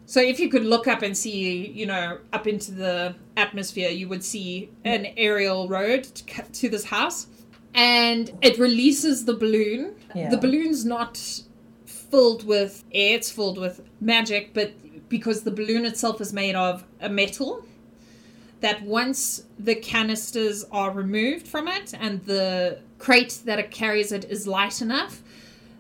So 0.07 0.21
if 0.21 0.41
you 0.41 0.49
could 0.49 0.65
look 0.65 0.89
up 0.89 1.03
and 1.03 1.17
see, 1.17 1.69
you 1.69 1.87
know, 1.87 2.19
up 2.33 2.47
into 2.47 2.73
the 2.73 3.15
atmosphere, 3.37 3.91
you 3.91 4.09
would 4.09 4.25
see 4.25 4.71
an 4.85 5.07
aerial 5.17 5.69
road 5.69 6.05
to 6.05 6.43
to 6.43 6.69
this 6.69 6.85
house. 6.85 7.29
And 7.75 8.37
it 8.43 8.59
releases 8.59 9.25
the 9.25 9.35
balloon. 9.35 9.95
Yeah. 10.15 10.31
The 10.31 10.39
balloon's 10.39 10.85
not 10.85 11.43
filled 11.87 12.45
with 12.45 12.85
air, 12.93 13.17
it's 13.17 13.31
filled 13.31 13.59
with 13.59 13.81
magic, 14.01 14.53
but 14.55 14.73
because 15.09 15.43
the 15.43 15.51
balloon 15.51 15.85
itself 15.85 16.21
is 16.21 16.33
made 16.33 16.55
of 16.55 16.85
a 17.01 17.09
metal, 17.09 17.65
that 18.61 18.83
once 18.83 19.45
the 19.59 19.75
canisters 19.75 20.65
are 20.71 20.91
removed 20.91 21.49
from 21.49 21.67
it 21.69 21.95
and 21.99 22.23
the 22.25 22.79
crate 22.99 23.41
that 23.45 23.59
it 23.59 23.71
carries 23.71 24.13
it 24.13 24.25
is 24.25 24.47
light 24.47 24.83
enough, 24.83 25.23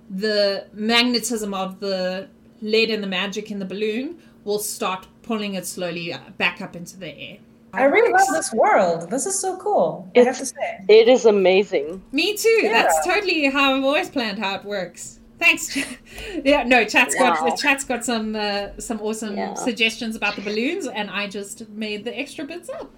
the 0.09 0.67
magnetism 0.73 1.55
of 1.55 1.81
the 1.81 2.29
lead 2.63 2.91
and 2.91 3.03
the 3.03 3.07
magic 3.07 3.51
in 3.51 3.59
the 3.59 3.65
balloon 3.65 4.19
will 4.45 4.59
start 4.59 5.07
pulling 5.23 5.55
it 5.55 5.67
slowly 5.67 6.15
back 6.39 6.61
up 6.61 6.75
into 6.75 6.99
the 6.99 7.17
air. 7.17 7.39
I 7.73 7.85
really 7.85 8.13
love 8.13 8.29
this 8.33 8.53
world. 8.53 9.11
This 9.11 9.27
is 9.27 9.39
so 9.39 9.57
cool. 9.59 10.11
I 10.17 10.21
have 10.21 10.39
to 10.39 10.47
say. 10.47 10.85
It 10.89 11.09
is 11.09 11.25
amazing. 11.25 12.03
Me 12.13 12.37
too. 12.37 12.49
Yeah. 12.63 12.73
That's 12.73 13.07
totally 13.07 13.45
how 13.51 13.75
I've 13.77 13.85
always 13.85 14.09
planned 14.09 14.39
how 14.39 14.57
it 14.57 14.65
works. 14.65 15.21
Thanks. 15.39 15.77
Yeah, 16.45 16.65
no, 16.65 16.85
chat's 16.85 17.15
got 17.15 17.43
Wow. 17.43 17.55
chat's 17.57 17.85
got 17.85 18.05
some 18.05 18.35
uh, 18.37 18.69
some 18.79 19.01
awesome 19.01 19.37
Yeah. 19.37 19.55
suggestions 19.55 20.15
about 20.17 20.37
the 20.37 20.43
balloons, 20.43 20.87
and 20.87 21.11
I 21.11 21.29
just 21.29 21.69
made 21.71 22.05
the 22.05 22.17
extra 22.19 22.45
bits 22.45 22.69
up. 22.69 22.91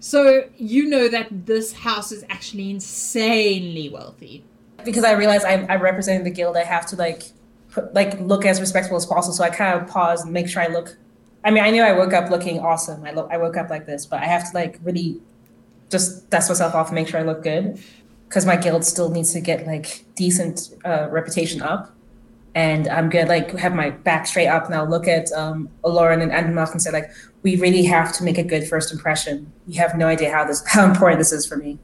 So 0.00 0.44
you 0.56 0.88
know 0.88 1.08
that 1.08 1.28
this 1.46 1.72
house 1.72 2.10
is 2.12 2.24
actually 2.30 2.70
insanely 2.70 3.88
wealthy. 3.88 4.44
because 4.84 5.02
I 5.04 5.12
realize 5.12 5.44
I'm, 5.44 5.66
I'm 5.68 5.80
representing 5.82 6.24
the 6.24 6.30
guild, 6.30 6.56
I 6.56 6.62
have 6.64 6.86
to 6.86 6.96
like 6.96 7.24
put, 7.70 7.92
like 7.94 8.18
look 8.20 8.44
as 8.46 8.60
respectable 8.60 8.96
as 8.96 9.06
possible. 9.06 9.34
So 9.34 9.42
I 9.44 9.50
kind 9.50 9.80
of 9.80 9.88
pause 9.88 10.22
and 10.24 10.32
make 10.32 10.48
sure 10.48 10.62
I 10.62 10.68
look. 10.68 10.96
I 11.48 11.50
mean, 11.50 11.64
I 11.64 11.70
knew 11.70 11.82
I 11.82 11.92
woke 11.92 12.12
up 12.12 12.28
looking 12.28 12.60
awesome. 12.60 13.02
I 13.06 13.12
look, 13.12 13.26
I 13.32 13.38
woke 13.38 13.56
up 13.56 13.70
like 13.70 13.86
this, 13.86 14.04
but 14.04 14.20
I 14.20 14.26
have 14.26 14.50
to 14.50 14.54
like 14.54 14.78
really 14.82 15.18
just 15.88 16.28
dust 16.28 16.50
myself 16.50 16.74
off 16.74 16.88
and 16.88 16.94
make 16.94 17.08
sure 17.08 17.18
I 17.18 17.22
look 17.22 17.42
good 17.42 17.82
because 18.28 18.44
my 18.44 18.54
guild 18.54 18.84
still 18.84 19.08
needs 19.08 19.32
to 19.32 19.40
get 19.40 19.66
like 19.66 20.04
decent 20.14 20.74
uh, 20.84 21.08
reputation 21.10 21.62
up. 21.62 21.90
And 22.54 22.86
I'm 22.88 23.08
gonna 23.08 23.30
like 23.30 23.52
have 23.52 23.74
my 23.74 23.88
back 23.88 24.26
straight 24.26 24.48
up 24.48 24.66
and 24.66 24.74
I'll 24.74 24.90
look 24.90 25.08
at 25.08 25.32
um, 25.32 25.70
Lauren 25.82 26.20
and 26.20 26.32
Andrew 26.32 26.60
and 26.60 26.82
say 26.82 26.90
like, 26.90 27.10
we 27.42 27.56
really 27.56 27.84
have 27.84 28.12
to 28.18 28.24
make 28.24 28.36
a 28.36 28.44
good 28.44 28.68
first 28.68 28.92
impression. 28.92 29.50
You 29.66 29.80
have 29.80 29.96
no 29.96 30.06
idea 30.06 30.30
how 30.30 30.44
this 30.44 30.62
how 30.66 30.84
important 30.84 31.18
this 31.18 31.32
is 31.32 31.46
for 31.46 31.56
me. 31.56 31.78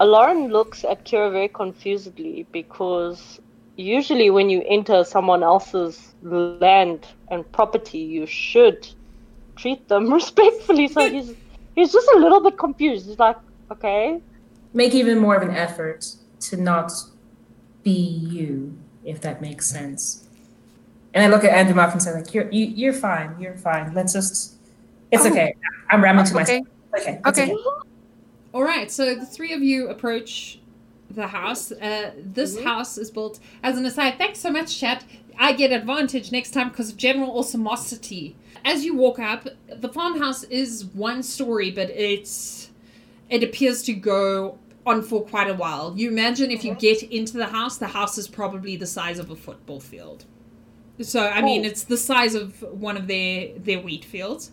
Lauren 0.00 0.46
looks 0.46 0.84
at 0.84 1.04
Kira 1.04 1.32
very 1.32 1.48
confusedly 1.48 2.46
because 2.52 3.40
usually 3.76 4.30
when 4.30 4.50
you 4.50 4.62
enter 4.68 5.04
someone 5.04 5.42
else's 5.42 6.14
land 6.22 7.06
and 7.30 7.50
property, 7.52 7.98
you 7.98 8.26
should 8.26 8.86
treat 9.56 9.88
them 9.88 10.12
respectfully. 10.20 10.88
So 10.88 11.08
he's 11.10 11.34
he's 11.74 11.92
just 11.92 12.08
a 12.14 12.18
little 12.18 12.42
bit 12.42 12.58
confused. 12.58 13.06
He's 13.06 13.18
like, 13.18 13.36
okay, 13.70 14.20
make 14.74 14.94
even 14.94 15.18
more 15.18 15.36
of 15.36 15.42
an 15.42 15.54
effort 15.54 16.06
to 16.40 16.56
not 16.56 16.92
be 17.82 17.90
you, 17.90 18.76
if 19.04 19.20
that 19.22 19.40
makes 19.40 19.68
sense. 19.68 20.28
And 21.14 21.22
I 21.22 21.28
look 21.28 21.44
at 21.44 21.50
Andrew 21.52 21.74
Muff 21.74 21.92
and 21.92 22.02
say, 22.02 22.12
like, 22.12 22.32
you're 22.32 22.50
you, 22.50 22.66
you're 22.66 22.92
fine, 22.92 23.38
you're 23.38 23.56
fine. 23.56 23.92
Let's 23.94 24.12
just, 24.14 24.54
it's 25.10 25.26
Oh. 25.26 25.30
okay. 25.30 25.54
I'm 25.90 26.02
ramming 26.02 26.24
to 26.24 26.30
Okay. 26.32 26.40
myself. 26.40 26.66
Okay, 26.98 27.20
it's 27.26 27.38
Okay. 27.38 27.54
All 28.54 28.62
right, 28.62 28.90
so 28.90 29.14
the 29.14 29.26
three 29.26 29.52
of 29.54 29.62
you 29.62 29.88
approach 29.88 30.61
the 31.14 31.28
house. 31.28 31.72
Uh, 31.72 32.12
this 32.16 32.60
house 32.62 32.98
is 32.98 33.10
built 33.10 33.38
as 33.62 33.76
an 33.78 33.84
aside. 33.86 34.18
Thanks 34.18 34.38
so 34.40 34.50
much, 34.50 34.78
chat. 34.78 35.04
I 35.38 35.52
get 35.52 35.72
advantage 35.72 36.30
next 36.32 36.50
time 36.52 36.68
because 36.68 36.90
of 36.90 36.96
general 36.96 37.32
awesomosity. 37.42 38.34
As 38.64 38.84
you 38.84 38.94
walk 38.94 39.18
up, 39.18 39.48
the 39.68 39.88
farmhouse 39.88 40.44
is 40.44 40.84
one 40.84 41.22
story, 41.22 41.70
but 41.70 41.90
it's 41.90 42.70
it 43.28 43.42
appears 43.42 43.82
to 43.84 43.94
go 43.94 44.58
on 44.84 45.02
for 45.02 45.22
quite 45.24 45.48
a 45.48 45.54
while. 45.54 45.94
You 45.96 46.10
imagine 46.10 46.50
if 46.50 46.64
you 46.64 46.74
get 46.74 47.02
into 47.04 47.34
the 47.38 47.46
house, 47.46 47.78
the 47.78 47.86
house 47.88 48.18
is 48.18 48.28
probably 48.28 48.76
the 48.76 48.86
size 48.86 49.18
of 49.18 49.30
a 49.30 49.36
football 49.36 49.80
field. 49.80 50.24
So 51.00 51.26
I 51.28 51.40
mean, 51.42 51.64
Oh. 51.64 51.68
it's 51.68 51.84
the 51.84 51.96
size 51.96 52.34
of 52.34 52.60
one 52.62 52.96
of 52.96 53.06
their 53.06 53.48
their 53.56 53.80
wheat 53.80 54.04
fields. 54.04 54.52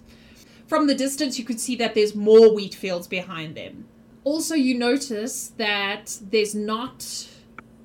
From 0.67 0.87
the 0.87 0.95
distance, 0.95 1.37
you 1.39 1.45
could 1.45 1.59
see 1.59 1.75
that 1.77 1.95
there's 1.95 2.15
more 2.15 2.53
wheat 2.53 2.75
fields 2.75 3.07
behind 3.07 3.55
them. 3.55 3.85
Also, 4.23 4.55
you 4.55 4.77
notice 4.77 5.47
that 5.57 6.17
there's 6.21 6.53
not 6.53 7.27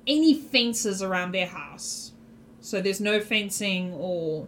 any 0.07 0.33
fences 0.33 1.01
around 1.01 1.31
their 1.31 1.47
house. 1.47 2.11
So 2.61 2.81
there's 2.81 2.99
no 2.99 3.19
fencing 3.19 3.93
or 3.93 4.47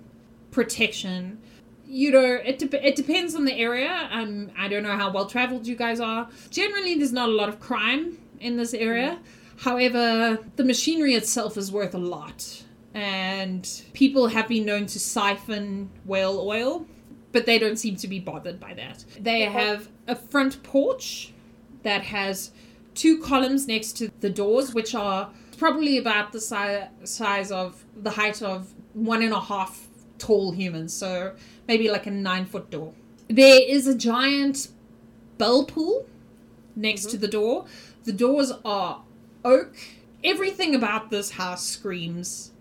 protection. 0.51 1.39
You 1.87 2.11
know, 2.11 2.33
it, 2.43 2.59
dep 2.59 2.73
it 2.73 2.95
depends 2.95 3.35
on 3.35 3.45
the 3.45 3.53
area. 3.53 4.09
Um, 4.11 4.51
I 4.57 4.67
don't 4.67 4.83
know 4.83 4.97
how 4.97 5.11
well 5.11 5.27
traveled 5.27 5.65
you 5.65 5.75
guys 5.75 5.99
are. 5.99 6.27
Generally, 6.49 6.95
there's 6.95 7.13
not 7.13 7.29
a 7.29 7.31
lot 7.31 7.49
of 7.49 7.59
crime 7.59 8.17
in 8.39 8.57
this 8.57 8.73
area. 8.73 9.19
However, 9.57 10.39
the 10.55 10.63
machinery 10.63 11.13
itself 11.13 11.57
is 11.57 11.71
worth 11.71 11.95
a 11.95 11.99
lot. 11.99 12.63
And 12.93 13.69
people 13.93 14.27
have 14.27 14.47
been 14.47 14.65
known 14.65 14.87
to 14.87 14.99
siphon 14.99 15.89
whale 16.05 16.39
oil 16.39 16.85
but 17.31 17.45
they 17.45 17.59
don't 17.59 17.77
seem 17.77 17.95
to 17.95 18.07
be 18.07 18.19
bothered 18.19 18.59
by 18.59 18.73
that. 18.73 19.03
They 19.19 19.41
have 19.41 19.89
a 20.07 20.15
front 20.15 20.63
porch 20.63 21.33
that 21.87 22.03
has 22.03 22.51
two 22.95 23.17
columns 23.21 23.65
next 23.65 23.93
to 23.93 24.11
the 24.19 24.29
doors, 24.29 24.73
which 24.73 24.93
are 24.93 25.31
probably 25.57 25.97
about 25.97 26.33
the 26.33 26.41
si- 26.41 26.89
size 27.05 27.49
of 27.49 27.85
the 27.95 28.11
height 28.11 28.41
of 28.41 28.73
one 28.93 29.21
and 29.21 29.31
a 29.31 29.39
half 29.39 29.87
tall 30.17 30.51
humans, 30.51 30.93
so 30.93 31.33
maybe 31.65 31.89
like 31.89 32.05
a 32.05 32.11
nine 32.11 32.45
foot 32.45 32.69
door. 32.69 32.93
There 33.29 33.61
is 33.65 33.87
a 33.87 33.95
giant 33.95 34.67
bell 35.37 35.63
pool 35.63 36.05
next 36.75 37.09
to 37.11 37.17
the 37.17 37.27
door. 37.29 37.65
The 38.03 38.11
doors 38.11 38.51
are 38.65 39.03
oak. 39.45 39.73
Everything 40.25 40.75
about 40.75 41.09
this 41.09 41.31
house 41.31 41.65
screams 41.65 42.51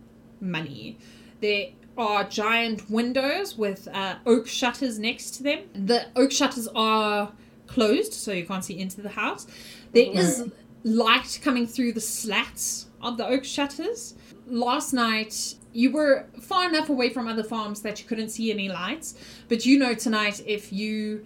money. 0.40 0.98
There 1.40 1.70
are 1.98 2.22
giant 2.22 2.88
windows 2.88 3.58
with 3.58 3.88
uh, 3.92 4.16
oak 4.24 4.46
shutters 4.46 5.00
next 5.00 5.30
to 5.36 5.42
them. 5.42 5.60
The 5.74 6.06
oak 6.14 6.30
shutters 6.30 6.68
are 6.76 7.32
closed, 7.66 8.12
so 8.12 8.32
you 8.32 8.46
can't 8.46 8.64
see 8.64 8.78
into 8.78 9.00
the 9.00 9.08
house. 9.10 9.46
There 9.92 10.10
is 10.12 10.50
light 10.84 11.40
coming 11.42 11.66
through 11.66 11.92
the 11.92 12.00
slats 12.00 12.86
of 13.02 13.16
the 13.16 13.26
oak 13.26 13.44
shutters. 13.44 14.14
Last 14.46 14.92
night, 14.92 15.54
you 15.72 15.90
were 15.90 16.26
far 16.40 16.68
enough 16.68 16.88
away 16.88 17.10
from 17.10 17.28
other 17.28 17.42
farms 17.42 17.82
that 17.82 18.00
you 18.00 18.06
couldn't 18.06 18.30
see 18.30 18.50
any 18.50 18.68
lights, 18.68 19.14
but 19.48 19.66
you 19.66 19.78
know 19.78 19.94
tonight 19.94 20.42
if 20.46 20.72
you 20.72 21.24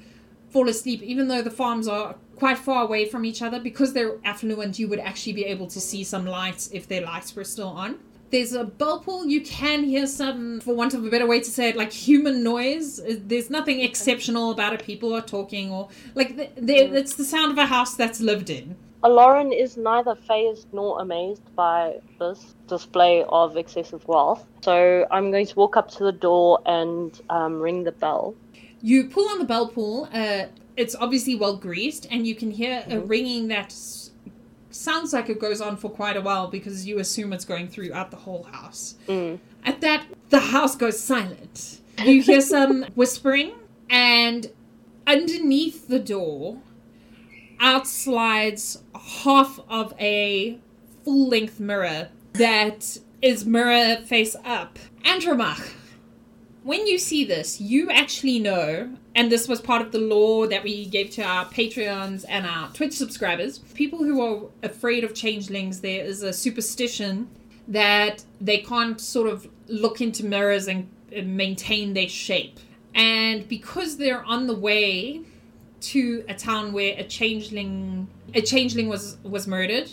fall 0.49 0.69
asleep, 0.69 1.03
even 1.03 1.29
though 1.29 1.43
the 1.43 1.51
farms 1.51 1.87
are 1.87 2.17
quite 2.37 2.59
far 2.59 2.83
away 2.85 3.05
from 3.05 3.25
each 3.25 3.43
other, 3.43 3.61
because 3.61 3.93
they're 3.93 4.17
affluent, 4.25 4.79
you 4.79 4.89
would 4.89 4.99
actually 4.99 5.35
be 5.35 5.45
able 5.45 5.67
to 5.69 5.81
see 5.81 6.03
some 6.03 6.27
lights 6.27 6.71
if 6.73 6.89
their 6.89 7.03
lights 7.03 7.37
were 7.37 7.45
still 7.45 7.69
on. 7.69 7.99
There's 8.31 8.53
a 8.53 8.65
bell 8.65 9.01
pull. 9.01 9.27
You 9.27 9.41
can 9.41 9.85
hear 9.85 10.07
some, 10.07 10.61
for 10.61 10.75
want 10.75 10.95
of 10.95 11.05
a 11.05 11.11
better 11.11 11.27
way 11.27 11.41
to 11.41 11.51
say 11.51 11.69
it, 11.69 11.77
like 11.77 11.93
human 11.93 12.43
noise. 12.45 13.01
Uh, 13.01 13.17
There's 13.27 13.51
nothing 13.51 13.81
exceptional 13.81 14.51
about 14.53 14.73
it. 14.73 14.85
People 14.85 15.13
are 15.15 15.21
talking, 15.23 15.71
or 15.73 15.89
like 16.15 16.37
there- 16.57 16.95
it's 16.95 17.15
the 17.17 17.25
sound 17.25 17.51
of 17.53 17.59
a 17.59 17.67
house 17.67 17.95
that's 17.97 18.21
lived 18.21 18.49
in. 18.51 18.77
Lauren 19.03 19.51
is 19.51 19.77
neither 19.79 20.15
fazed 20.15 20.67
nor 20.73 21.01
amazed 21.01 21.43
by 21.57 21.97
this 22.19 22.55
display 22.69 23.25
of 23.31 23.57
excessive 23.57 24.07
wealth. 24.07 24.45
So 24.63 25.07
I'm 25.11 25.31
going 25.31 25.47
to 25.47 25.55
walk 25.57 25.77
up 25.77 25.91
to 25.93 26.05
the 26.05 26.13
door 26.13 26.61
and 26.67 27.19
um, 27.31 27.61
ring 27.61 27.85
the 27.85 27.93
bell. 27.93 28.35
You 28.83 29.05
pull 29.05 29.27
on 29.31 29.39
the 29.39 29.45
bell 29.47 29.69
pull. 29.69 30.09
Uh, 30.13 30.45
it's 30.77 30.95
obviously 30.95 31.35
well 31.35 31.57
greased, 31.57 32.07
and 32.11 32.27
you 32.27 32.35
can 32.35 32.51
hear 32.51 32.85
a 32.89 33.01
ringing 33.01 33.49
that 33.49 33.73
sounds 34.71 35.13
like 35.13 35.29
it 35.29 35.41
goes 35.41 35.61
on 35.61 35.77
for 35.77 35.91
quite 35.91 36.17
a 36.17 36.21
while 36.21 36.49
because 36.49 36.87
you 36.87 36.99
assume 36.99 37.33
it's 37.33 37.45
going 37.45 37.69
throughout 37.69 38.11
the 38.11 38.17
whole 38.17 38.45
house. 38.45 38.95
Mm. 39.09 39.39
At 39.65 39.81
that, 39.81 40.07
the 40.31 40.41
house 40.41 40.77
goes 40.77 40.99
silent. 40.99 41.81
You 41.99 42.23
hear 42.23 42.41
some 42.57 42.85
whispering, 42.95 43.53
and 43.89 44.51
underneath 45.07 45.89
the 45.89 45.99
door, 45.99 46.59
out 47.59 47.87
slides 47.87 48.83
half 49.23 49.61
of 49.69 49.95
a 49.99 50.59
full 51.05 51.29
length 51.29 51.61
mirror 51.61 52.09
that 52.35 52.99
is 53.21 53.45
mirror 53.45 53.97
face 54.05 54.37
up. 54.45 54.79
Andromach, 55.05 55.73
when 56.63 56.87
you 56.87 56.99
see 56.99 57.25
this, 57.25 57.61
you 57.61 57.91
actually 57.91 58.39
know, 58.39 58.91
and 59.15 59.33
this 59.33 59.49
was 59.49 59.61
part 59.61 59.83
of 59.83 59.93
the 59.93 59.99
lore 59.99 60.47
that 60.49 60.63
we 60.63 60.87
gave 60.87 61.11
to 61.11 61.23
our 61.23 61.47
Patreons 61.47 62.25
and 62.29 62.47
our 62.47 62.71
Twitch 62.73 62.95
subscribers, 62.95 63.59
people 63.59 63.99
who 63.99 64.21
are 64.21 64.49
afraid 64.63 65.05
of 65.05 65.15
changelings, 65.15 65.81
there 65.81 66.05
is 66.05 66.23
a 66.23 66.33
superstition 66.33 67.29
that 67.69 68.25
they 68.41 68.59
can't 68.59 69.01
sort 69.01 69.29
of 69.29 69.49
look 69.69 70.01
into 70.01 70.25
mirrors 70.25 70.69
and 70.69 70.89
maintain 71.25 71.95
their 71.95 72.09
shape. 72.09 72.59
And 72.95 73.49
because 73.49 73.97
they're 73.97 74.25
on 74.25 74.47
the 74.47 74.55
way 74.55 75.23
to 75.81 76.25
a 76.29 76.35
town 76.35 76.73
where 76.73 76.95
a 76.99 77.05
changeling 77.05 78.09
a 78.35 78.43
changeling 78.43 78.89
was 78.89 79.17
was 79.23 79.47
murdered, 79.47 79.91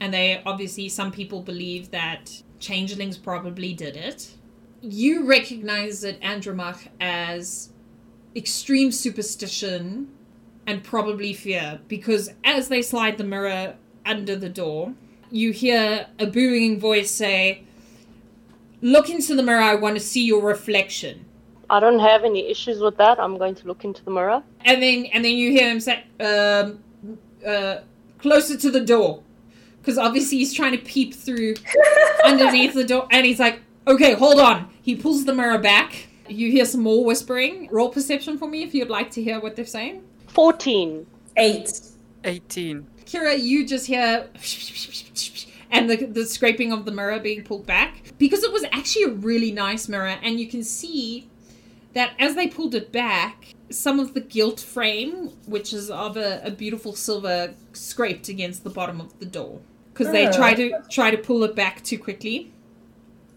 and 0.00 0.12
they 0.12 0.42
obviously 0.44 0.88
some 0.88 1.12
people 1.12 1.42
believe 1.42 1.90
that 1.90 2.42
changelings 2.58 3.16
probably 3.16 3.72
did 3.72 3.96
it. 3.96 4.32
You 4.80 5.26
recognize 5.26 6.02
that 6.02 6.20
Andromach, 6.20 6.88
as 7.00 7.70
extreme 8.36 8.92
superstition 8.92 10.08
and 10.66 10.84
probably 10.84 11.32
fear 11.32 11.80
because 11.88 12.30
as 12.44 12.68
they 12.68 12.82
slide 12.82 13.18
the 13.18 13.24
mirror 13.24 13.74
under 14.04 14.36
the 14.36 14.48
door, 14.48 14.94
you 15.30 15.52
hear 15.52 16.06
a 16.18 16.26
booing 16.26 16.78
voice 16.78 17.10
say, 17.10 17.64
Look 18.80 19.10
into 19.10 19.34
the 19.34 19.42
mirror, 19.42 19.62
I 19.62 19.74
want 19.74 19.96
to 19.96 20.00
see 20.00 20.24
your 20.24 20.40
reflection. 20.40 21.24
I 21.68 21.80
don't 21.80 21.98
have 21.98 22.24
any 22.24 22.48
issues 22.48 22.80
with 22.80 22.96
that. 22.98 23.18
I'm 23.18 23.36
going 23.36 23.56
to 23.56 23.66
look 23.66 23.84
into 23.84 24.04
the 24.04 24.10
mirror. 24.10 24.42
And 24.64 24.82
then 24.82 25.06
and 25.06 25.24
then 25.24 25.32
you 25.32 25.50
hear 25.50 25.68
him 25.68 25.80
say, 25.80 26.04
um, 26.20 26.78
uh, 27.46 27.78
closer 28.18 28.56
to 28.56 28.70
the 28.70 28.80
door. 28.80 29.22
Because 29.80 29.98
obviously 29.98 30.38
he's 30.38 30.54
trying 30.54 30.72
to 30.72 30.78
peep 30.78 31.14
through 31.14 31.54
underneath 32.24 32.74
the 32.74 32.84
door. 32.84 33.08
And 33.10 33.26
he's 33.26 33.38
like, 33.38 33.60
okay, 33.88 34.14
hold 34.14 34.40
on. 34.40 34.70
He 34.82 34.94
pulls 34.94 35.24
the 35.24 35.34
mirror 35.34 35.58
back. 35.58 36.08
You 36.28 36.50
hear 36.50 36.64
some 36.64 36.82
more 36.82 37.04
whispering. 37.04 37.68
Roll 37.70 37.88
perception 37.88 38.38
for 38.38 38.48
me 38.48 38.62
if 38.62 38.74
you'd 38.74 38.90
like 38.90 39.10
to 39.12 39.22
hear 39.22 39.40
what 39.40 39.56
they're 39.56 39.64
saying. 39.64 40.02
14. 40.28 41.06
Eight. 41.36 41.80
18. 42.24 42.86
Kira, 43.04 43.40
you 43.40 43.66
just 43.66 43.86
hear 43.86 44.28
and 45.70 45.88
the, 45.88 45.96
the 46.06 46.26
scraping 46.26 46.72
of 46.72 46.84
the 46.84 46.92
mirror 46.92 47.18
being 47.18 47.42
pulled 47.42 47.66
back 47.66 48.12
because 48.18 48.42
it 48.42 48.52
was 48.52 48.64
actually 48.72 49.04
a 49.04 49.10
really 49.10 49.52
nice 49.52 49.88
mirror, 49.88 50.18
and 50.22 50.40
you 50.40 50.48
can 50.48 50.62
see 50.62 51.28
that 51.94 52.12
as 52.18 52.34
they 52.34 52.46
pulled 52.46 52.74
it 52.74 52.92
back, 52.92 53.54
some 53.70 53.98
of 53.98 54.14
the 54.14 54.20
gilt 54.20 54.60
frame, 54.60 55.30
which 55.46 55.72
is 55.72 55.90
of 55.90 56.16
a, 56.16 56.40
a 56.44 56.50
beautiful 56.50 56.94
silver, 56.94 57.54
scraped 57.72 58.28
against 58.28 58.64
the 58.64 58.70
bottom 58.70 59.00
of 59.00 59.18
the 59.18 59.26
door 59.26 59.60
because 59.92 60.12
they 60.12 60.26
ah. 60.26 60.30
Oh. 60.32 60.36
try 60.36 60.54
to 60.54 60.72
try 60.90 61.10
to 61.10 61.18
pull 61.18 61.44
it 61.44 61.54
back 61.54 61.82
too 61.82 61.98
quickly. 61.98 62.52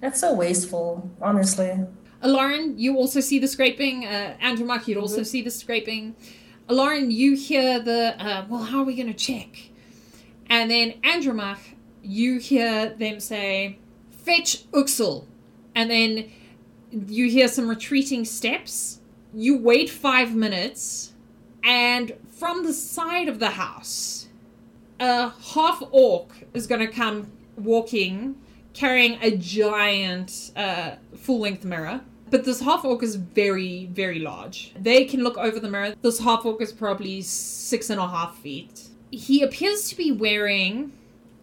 That's 0.02 0.20
so 0.20 0.34
wasteful, 0.34 1.10
honestly. 1.22 1.86
Lauren, 2.24 2.78
you 2.78 2.98
also 2.98 3.20
see 3.20 3.40
the 3.40 3.48
scraping. 3.48 4.06
Uh, 4.06 4.36
Andromach, 4.42 4.88
you'd 4.88 4.98
also 4.98 5.24
see 5.24 5.42
the 5.42 5.52
scraping. 5.52 6.16
Lauren, 6.68 7.12
you 7.12 7.36
hear 7.36 7.80
the, 7.80 8.16
uh, 8.20 8.46
well, 8.50 8.64
how 8.64 8.80
are 8.80 8.84
we 8.84 8.96
going 8.96 9.08
to 9.08 9.14
check? 9.14 9.70
And 10.48 10.70
then 10.70 10.94
Andromach, 11.02 11.60
you 12.04 12.40
hear 12.40 12.90
them 12.90 13.20
say, 13.20 13.80
fetch 14.12 14.70
Uxel. 14.72 15.26
And 15.74 15.90
then 15.90 16.32
you 16.92 17.30
hear 17.30 17.48
some 17.48 17.70
retreating 17.70 18.26
steps. 18.26 19.00
You 19.34 19.58
wait 19.58 19.90
five 19.90 20.36
minutes, 20.36 21.14
and 21.64 22.12
from 22.28 22.66
the 22.66 22.74
side 22.74 23.30
of 23.30 23.40
the 23.40 23.52
house, 23.52 24.28
a 25.00 25.30
half 25.30 25.82
orc 25.92 26.34
is 26.54 26.68
going 26.68 26.82
to 26.86 26.92
come 26.92 27.32
walking, 27.56 28.36
carrying 28.74 29.20
a 29.22 29.36
giant 29.38 30.52
uh, 30.56 30.96
full 31.16 31.40
length 31.40 31.66
mirror. 31.66 32.02
But 32.30 32.46
this 32.46 32.62
half 32.62 32.86
orc 32.86 33.04
is 33.04 33.16
very, 33.16 33.88
very 33.88 34.20
large. 34.20 34.74
They 34.80 35.04
can 35.04 35.22
look 35.22 35.38
over 35.38 35.60
the 35.60 35.70
mirror. 35.70 35.96
This 36.02 36.20
half 36.20 36.46
orc 36.46 36.62
is 36.62 36.72
probably 36.72 37.22
six 37.22 37.90
and 37.90 38.00
a 38.00 38.08
half 38.08 38.38
feet. 38.38 38.88
He 39.12 39.44
appears 39.44 39.90
to 39.90 39.98
be 39.98 40.14
wearing 40.14 40.94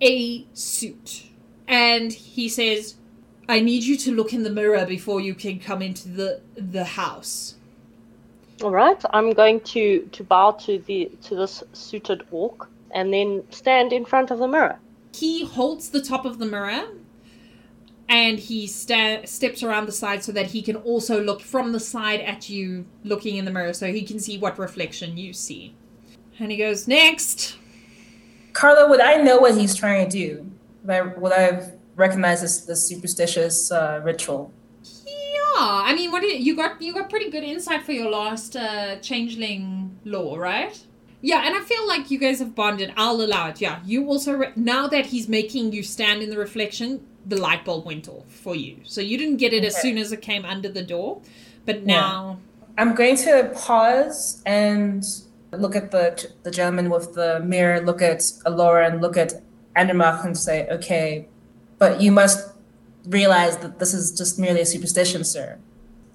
a 0.00 0.46
suit. 0.54 1.24
And 1.66 2.10
he 2.10 2.48
says, 2.48 2.94
I 3.48 3.60
need 3.60 3.82
you 3.82 3.98
to 3.98 4.14
look 4.14 4.32
in 4.32 4.42
the 4.42 4.50
mirror 4.50 4.86
before 4.86 5.20
you 5.20 5.34
can 5.34 5.58
come 5.58 5.82
into 5.82 6.08
the 6.08 6.40
the 6.56 6.84
house. 6.84 7.56
All 8.62 8.70
right. 8.70 9.02
I'm 9.12 9.32
going 9.32 9.60
to, 9.60 10.08
to 10.12 10.24
bow 10.24 10.52
to 10.52 10.78
the 10.78 11.10
to 11.22 11.36
this 11.36 11.62
suited 11.72 12.26
orc 12.30 12.68
and 12.90 13.12
then 13.12 13.44
stand 13.50 13.92
in 13.92 14.04
front 14.04 14.30
of 14.30 14.38
the 14.38 14.48
mirror. 14.48 14.78
He 15.14 15.44
holds 15.44 15.90
the 15.90 16.02
top 16.02 16.24
of 16.24 16.38
the 16.38 16.46
mirror 16.46 16.88
and 18.08 18.38
he 18.38 18.66
sta- 18.66 19.24
steps 19.24 19.62
around 19.62 19.86
the 19.86 19.92
side 19.92 20.24
so 20.24 20.32
that 20.32 20.46
he 20.46 20.62
can 20.62 20.76
also 20.76 21.22
look 21.22 21.40
from 21.40 21.72
the 21.72 21.80
side 21.80 22.20
at 22.20 22.48
you 22.48 22.86
looking 23.04 23.36
in 23.36 23.44
the 23.44 23.50
mirror 23.50 23.72
so 23.72 23.92
he 23.92 24.02
can 24.02 24.18
see 24.18 24.38
what 24.38 24.58
reflection 24.58 25.16
you 25.18 25.32
see. 25.32 25.74
And 26.38 26.50
he 26.50 26.56
goes, 26.56 26.88
Next! 26.88 27.56
Carlo, 28.52 28.88
would 28.88 29.00
I 29.00 29.16
know 29.16 29.38
what 29.38 29.56
he's 29.56 29.74
trying 29.74 30.08
to 30.08 30.10
do? 30.10 30.50
Would 30.84 30.90
I, 30.90 31.02
would 31.02 31.32
I 31.32 31.70
recognize 31.96 32.40
this, 32.40 32.60
this 32.62 32.86
superstitious 32.86 33.70
uh, 33.70 34.00
ritual? 34.02 34.52
Yeah, 35.06 35.12
I 35.56 35.94
mean, 35.94 36.10
what 36.10 36.22
did, 36.22 36.42
you 36.42 36.56
got? 36.56 36.80
You 36.80 36.94
got 36.94 37.10
pretty 37.10 37.30
good 37.30 37.44
insight 37.44 37.84
for 37.84 37.92
your 37.92 38.10
last 38.10 38.56
uh, 38.56 38.96
changeling 38.96 39.98
lore, 40.04 40.38
right? 40.38 40.80
Yeah, 41.20 41.42
and 41.44 41.56
I 41.56 41.60
feel 41.60 41.86
like 41.88 42.10
you 42.10 42.18
guys 42.18 42.38
have 42.38 42.54
bonded. 42.54 42.92
I'll 42.96 43.20
allow 43.20 43.48
it. 43.48 43.60
Yeah, 43.60 43.80
you 43.84 44.06
also 44.06 44.34
re- 44.34 44.52
now 44.54 44.86
that 44.86 45.06
he's 45.06 45.28
making 45.28 45.72
you 45.72 45.82
stand 45.82 46.22
in 46.22 46.30
the 46.30 46.38
reflection, 46.38 47.04
the 47.26 47.36
light 47.36 47.64
bulb 47.64 47.84
went 47.84 48.08
off 48.08 48.24
for 48.30 48.54
you. 48.54 48.76
So 48.84 49.00
you 49.00 49.18
didn't 49.18 49.36
get 49.36 49.52
it 49.52 49.64
as 49.64 49.80
soon 49.80 49.98
as 49.98 50.12
it 50.12 50.22
came 50.22 50.44
under 50.44 50.68
the 50.68 50.82
door, 50.82 51.20
but 51.66 51.80
Yeah. 51.80 51.86
now 52.00 52.38
I'm 52.78 52.94
going 52.94 53.16
to 53.16 53.52
pause 53.54 54.40
and 54.46 55.04
look 55.52 55.74
at 55.76 55.90
the 55.90 56.30
the 56.42 56.50
gentleman 56.50 56.90
with 56.90 57.14
the 57.14 57.40
mirror, 57.40 57.80
look 57.80 58.00
at 58.02 58.20
Aloran 58.46 58.92
and 58.92 59.00
look 59.02 59.16
at 59.16 59.32
Andromach, 59.76 60.24
and 60.24 60.36
say, 60.36 60.66
okay, 60.70 61.26
but 61.78 62.00
you 62.00 62.12
must 62.12 62.48
realize 63.06 63.56
that 63.58 63.78
this 63.78 63.94
is 63.94 64.12
just 64.12 64.38
merely 64.38 64.60
a 64.60 64.66
superstition, 64.66 65.24
sir. 65.24 65.58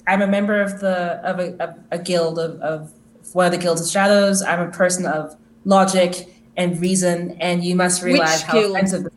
I'm 0.08 0.22
a 0.22 0.28
member 0.28 0.62
of 0.62 0.80
the 0.80 0.96
of 1.24 1.40
a, 1.40 1.64
of 1.64 1.76
a 1.92 1.98
guild 2.00 2.40
of, 2.40 2.60
of 2.62 2.92
one 3.34 3.46
of 3.46 3.52
the 3.52 3.58
guilds 3.58 3.82
of 3.82 3.88
shadows. 3.90 4.42
I'm 4.42 4.60
a 4.60 4.72
person 4.72 5.06
of 5.06 5.36
logic 5.66 6.28
and 6.58 6.80
reason, 6.80 7.38
and 7.40 7.64
you 7.64 7.76
must 7.76 8.02
realize 8.04 8.40
Which 8.42 8.48
how 8.48 8.54
guild? 8.60 8.72
offensive. 8.76 9.08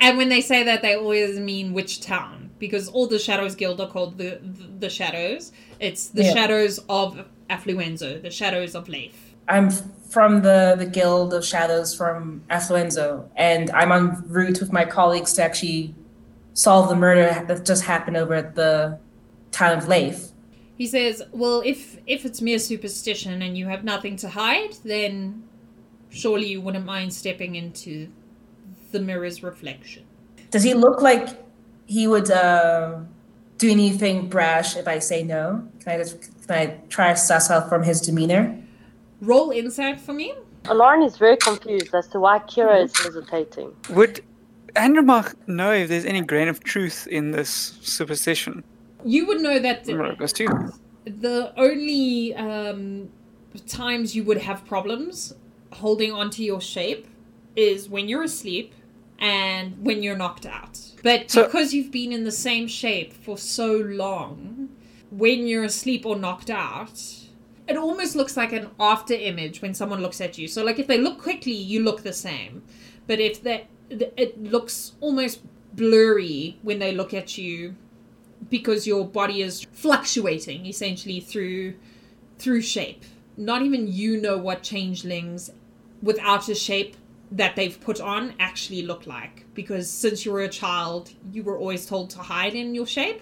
And 0.00 0.16
when 0.16 0.28
they 0.28 0.40
say 0.40 0.62
that, 0.64 0.82
they 0.82 0.94
always 0.94 1.38
mean 1.38 1.72
which 1.72 2.00
town, 2.00 2.50
because 2.58 2.88
all 2.88 3.06
the 3.06 3.18
Shadows 3.18 3.54
Guild 3.54 3.80
are 3.80 3.88
called 3.88 4.18
the 4.18 4.38
the, 4.42 4.64
the 4.80 4.90
Shadows. 4.90 5.52
It's 5.80 6.08
the 6.08 6.24
Yeah. 6.24 6.34
Shadows 6.34 6.78
of 6.88 7.24
Affluenzo, 7.50 8.22
the 8.22 8.30
Shadows 8.30 8.74
of 8.74 8.88
Leif. 8.88 9.34
I'm 9.48 9.70
from 9.70 10.42
the, 10.42 10.74
the 10.78 10.86
Guild 10.86 11.32
of 11.34 11.44
Shadows 11.44 11.94
from 11.94 12.42
Affluenzo, 12.50 13.28
and 13.36 13.70
I'm 13.70 13.90
en 13.92 14.22
route 14.28 14.60
with 14.60 14.72
my 14.72 14.84
colleagues 14.84 15.32
to 15.34 15.42
actually 15.42 15.94
solve 16.54 16.88
the 16.88 16.96
murder 16.96 17.44
that 17.46 17.64
just 17.64 17.84
happened 17.84 18.16
over 18.16 18.34
at 18.34 18.54
the 18.54 18.98
town 19.52 19.78
of 19.78 19.88
Leif. 19.88 20.28
He 20.76 20.86
says, 20.86 21.22
"Well, 21.32 21.62
if 21.64 21.98
if 22.06 22.24
it's 22.24 22.40
mere 22.40 22.58
superstition 22.58 23.42
and 23.42 23.58
you 23.58 23.66
have 23.66 23.82
nothing 23.84 24.16
to 24.18 24.28
hide, 24.28 24.74
then 24.84 25.42
surely 26.10 26.46
you 26.46 26.60
wouldn't 26.60 26.86
mind 26.86 27.12
stepping 27.12 27.56
into 27.56 28.08
the 28.92 29.00
mirror's 29.00 29.42
reflection." 29.42 30.04
Does 30.50 30.62
he 30.62 30.74
look 30.74 31.02
like 31.02 31.28
he 31.86 32.06
would 32.06 32.30
uh, 32.30 33.00
do 33.58 33.70
anything 33.70 34.28
brash 34.28 34.76
if 34.76 34.88
I 34.88 34.98
say 34.98 35.22
no? 35.22 35.68
Can 35.80 35.92
I 35.94 35.98
just 35.98 36.20
can 36.46 36.56
I 36.56 36.80
try 36.88 37.10
to 37.10 37.16
suss 37.16 37.50
out 37.50 37.68
from 37.68 37.82
his 37.82 38.00
demeanor? 38.00 38.56
Roll 39.20 39.50
insight 39.50 40.00
for 40.00 40.12
me. 40.12 40.34
Lauren 40.70 41.02
is 41.02 41.16
very 41.16 41.36
confused 41.36 41.94
as 41.94 42.06
to 42.08 42.20
why 42.20 42.38
Kira 42.40 42.84
is 42.84 42.96
hesitating. 42.96 43.74
Would 43.90 44.22
Andromach 44.76 45.34
know 45.46 45.72
if 45.72 45.88
there's 45.88 46.04
any 46.04 46.20
grain 46.20 46.48
of 46.48 46.62
truth 46.62 47.06
in 47.10 47.30
this 47.32 47.78
superstition? 47.82 48.62
You 49.04 49.26
would 49.26 49.40
know 49.40 49.58
that 49.58 49.84
the, 49.84 50.72
the 51.04 51.52
only 51.56 52.34
um, 52.34 53.08
times 53.66 54.14
you 54.14 54.24
would 54.24 54.38
have 54.38 54.64
problems 54.66 55.34
holding 55.72 56.12
onto 56.12 56.42
your 56.42 56.60
shape 56.60 57.06
is 57.58 57.88
when 57.88 58.08
you're 58.08 58.22
asleep 58.22 58.72
and 59.18 59.84
when 59.84 60.02
you're 60.02 60.16
knocked 60.16 60.46
out. 60.46 60.78
But 61.02 61.30
So- 61.30 61.44
because 61.44 61.74
you've 61.74 61.90
been 61.90 62.12
in 62.12 62.24
the 62.24 62.32
same 62.32 62.68
shape 62.68 63.12
for 63.12 63.36
so 63.36 63.76
long, 63.76 64.68
when 65.10 65.46
you're 65.46 65.64
asleep 65.64 66.06
or 66.06 66.16
knocked 66.16 66.50
out, 66.50 67.02
it 67.66 67.76
almost 67.76 68.14
looks 68.14 68.36
like 68.36 68.52
an 68.52 68.68
after 68.78 69.14
image 69.14 69.60
when 69.60 69.74
someone 69.74 70.00
looks 70.00 70.20
at 70.20 70.38
you. 70.38 70.46
So 70.48 70.64
like 70.64 70.78
if 70.78 70.86
they 70.86 70.98
look 70.98 71.20
quickly, 71.20 71.52
you 71.52 71.82
look 71.82 72.02
the 72.02 72.12
same. 72.12 72.62
But 73.06 73.18
if 73.20 73.42
they 73.42 73.66
it 73.90 74.42
looks 74.42 74.92
almost 75.00 75.40
blurry 75.74 76.58
when 76.62 76.78
they 76.78 76.92
look 76.92 77.14
at 77.14 77.38
you 77.38 77.74
because 78.50 78.86
your 78.86 79.06
body 79.06 79.40
is 79.42 79.66
fluctuating 79.72 80.66
essentially 80.66 81.20
through 81.20 81.74
through 82.38 82.60
shape. 82.62 83.02
Not 83.36 83.62
even 83.62 83.90
you 83.90 84.20
know 84.20 84.36
what 84.38 84.62
changelings 84.62 85.50
without 86.02 86.48
a 86.48 86.54
shape 86.54 86.96
that 87.32 87.56
they've 87.56 87.78
put 87.80 88.00
on 88.00 88.34
actually 88.38 88.82
look 88.82 89.06
like 89.06 89.44
because 89.54 89.90
since 89.90 90.24
you 90.24 90.32
were 90.32 90.42
a 90.42 90.48
child, 90.48 91.10
you 91.32 91.42
were 91.42 91.58
always 91.58 91.86
told 91.86 92.10
to 92.10 92.18
hide 92.18 92.54
in 92.54 92.74
your 92.74 92.86
shape 92.86 93.20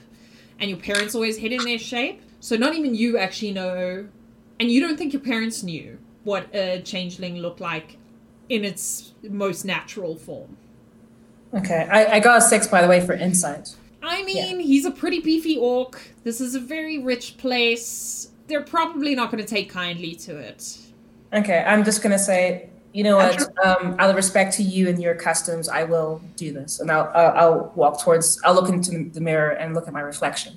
and 0.58 0.70
your 0.70 0.78
parents 0.78 1.14
always 1.14 1.36
hid 1.36 1.52
in 1.52 1.64
their 1.64 1.78
shape. 1.78 2.22
So 2.40 2.56
not 2.56 2.74
even 2.74 2.94
you 2.94 3.18
actually 3.18 3.52
know 3.52 4.08
and 4.58 4.70
you 4.70 4.80
don't 4.80 4.96
think 4.96 5.12
your 5.12 5.22
parents 5.22 5.62
knew 5.62 5.98
what 6.24 6.54
a 6.54 6.80
changeling 6.82 7.38
looked 7.38 7.60
like 7.60 7.98
in 8.48 8.64
its 8.64 9.12
most 9.22 9.64
natural 9.64 10.16
form. 10.16 10.56
Okay, 11.54 11.88
I, 11.90 12.16
I 12.16 12.20
got 12.20 12.38
a 12.38 12.40
six 12.40 12.66
by 12.66 12.82
the 12.82 12.88
way 12.88 13.04
for 13.04 13.12
insight. 13.12 13.74
I 14.02 14.22
mean, 14.22 14.60
yeah. 14.60 14.64
he's 14.64 14.84
a 14.84 14.90
pretty 14.90 15.20
beefy 15.20 15.56
orc. 15.56 16.00
This 16.22 16.40
is 16.40 16.54
a 16.54 16.60
very 16.60 16.98
rich 16.98 17.38
place. 17.38 18.28
They're 18.46 18.62
probably 18.62 19.14
not 19.16 19.32
going 19.32 19.44
to 19.44 19.48
take 19.48 19.68
kindly 19.70 20.14
to 20.16 20.36
it. 20.36 20.78
Okay, 21.32 21.64
I'm 21.66 21.84
just 21.84 22.02
going 22.02 22.12
to 22.12 22.18
say, 22.18 22.70
you 22.96 23.04
know 23.04 23.16
what? 23.16 23.38
Um, 23.64 23.94
out 23.98 24.08
of 24.08 24.16
respect 24.16 24.54
to 24.54 24.62
you 24.62 24.88
and 24.88 25.00
your 25.02 25.14
customs, 25.14 25.68
I 25.68 25.84
will 25.84 26.22
do 26.36 26.50
this, 26.50 26.80
and 26.80 26.90
I'll, 26.90 27.12
I'll, 27.14 27.36
I'll 27.36 27.72
walk 27.74 28.02
towards. 28.02 28.40
I'll 28.42 28.54
look 28.54 28.70
into 28.70 29.10
the 29.10 29.20
mirror 29.20 29.50
and 29.50 29.74
look 29.74 29.86
at 29.86 29.92
my 29.92 30.00
reflection. 30.00 30.56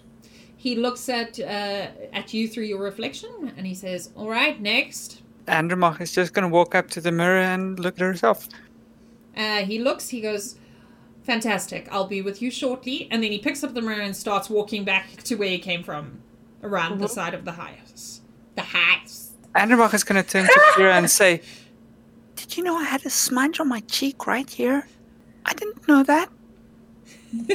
He 0.55 0.77
looks 0.77 1.09
at 1.09 1.37
uh, 1.37 1.87
at 2.13 2.33
you 2.33 2.47
through 2.47 2.63
your 2.63 2.81
reflection, 2.81 3.51
and 3.57 3.67
he 3.67 3.75
says, 3.75 4.11
"All 4.15 4.29
right, 4.29 4.59
next." 4.61 5.21
Andromach 5.47 5.99
is 5.99 6.13
just 6.13 6.33
going 6.33 6.49
to 6.49 6.53
walk 6.53 6.75
up 6.75 6.89
to 6.91 7.01
the 7.01 7.11
mirror 7.11 7.41
and 7.41 7.77
look 7.77 7.95
at 7.95 8.01
herself. 8.01 8.47
Uh, 9.35 9.63
he 9.63 9.79
looks. 9.79 10.07
He 10.07 10.21
goes, 10.21 10.55
Fantastic. 11.23 11.87
I'll 11.91 12.07
be 12.07 12.21
with 12.21 12.41
you 12.41 12.49
shortly. 12.49 13.07
And 13.11 13.21
then 13.21 13.31
he 13.31 13.39
picks 13.39 13.63
up 13.63 13.73
the 13.73 13.81
mirror 13.81 14.01
and 14.01 14.15
starts 14.15 14.49
walking 14.49 14.83
back 14.85 15.23
to 15.23 15.35
where 15.35 15.49
he 15.49 15.59
came 15.59 15.83
from, 15.83 16.21
around 16.63 16.93
mm-hmm. 16.93 17.01
the 17.01 17.09
side 17.09 17.33
of 17.33 17.45
the 17.45 17.51
house. 17.51 18.21
The 18.55 18.61
house. 18.61 19.31
Andromach 19.55 19.93
is 19.93 20.03
going 20.03 20.23
to 20.23 20.27
turn 20.27 20.45
to 20.45 20.59
Kira 20.73 20.93
and 20.93 21.09
say, 21.09 21.41
Did 22.49 22.57
you 22.57 22.63
know 22.63 22.77
I 22.77 22.83
had 22.83 23.05
a 23.05 23.11
smudge 23.11 23.59
on 23.59 23.67
my 23.67 23.81
cheek 23.81 24.25
right 24.25 24.49
here? 24.49 24.87
I 25.45 25.53
didn't 25.53 25.87
know 25.87 26.01
that. 26.01 26.31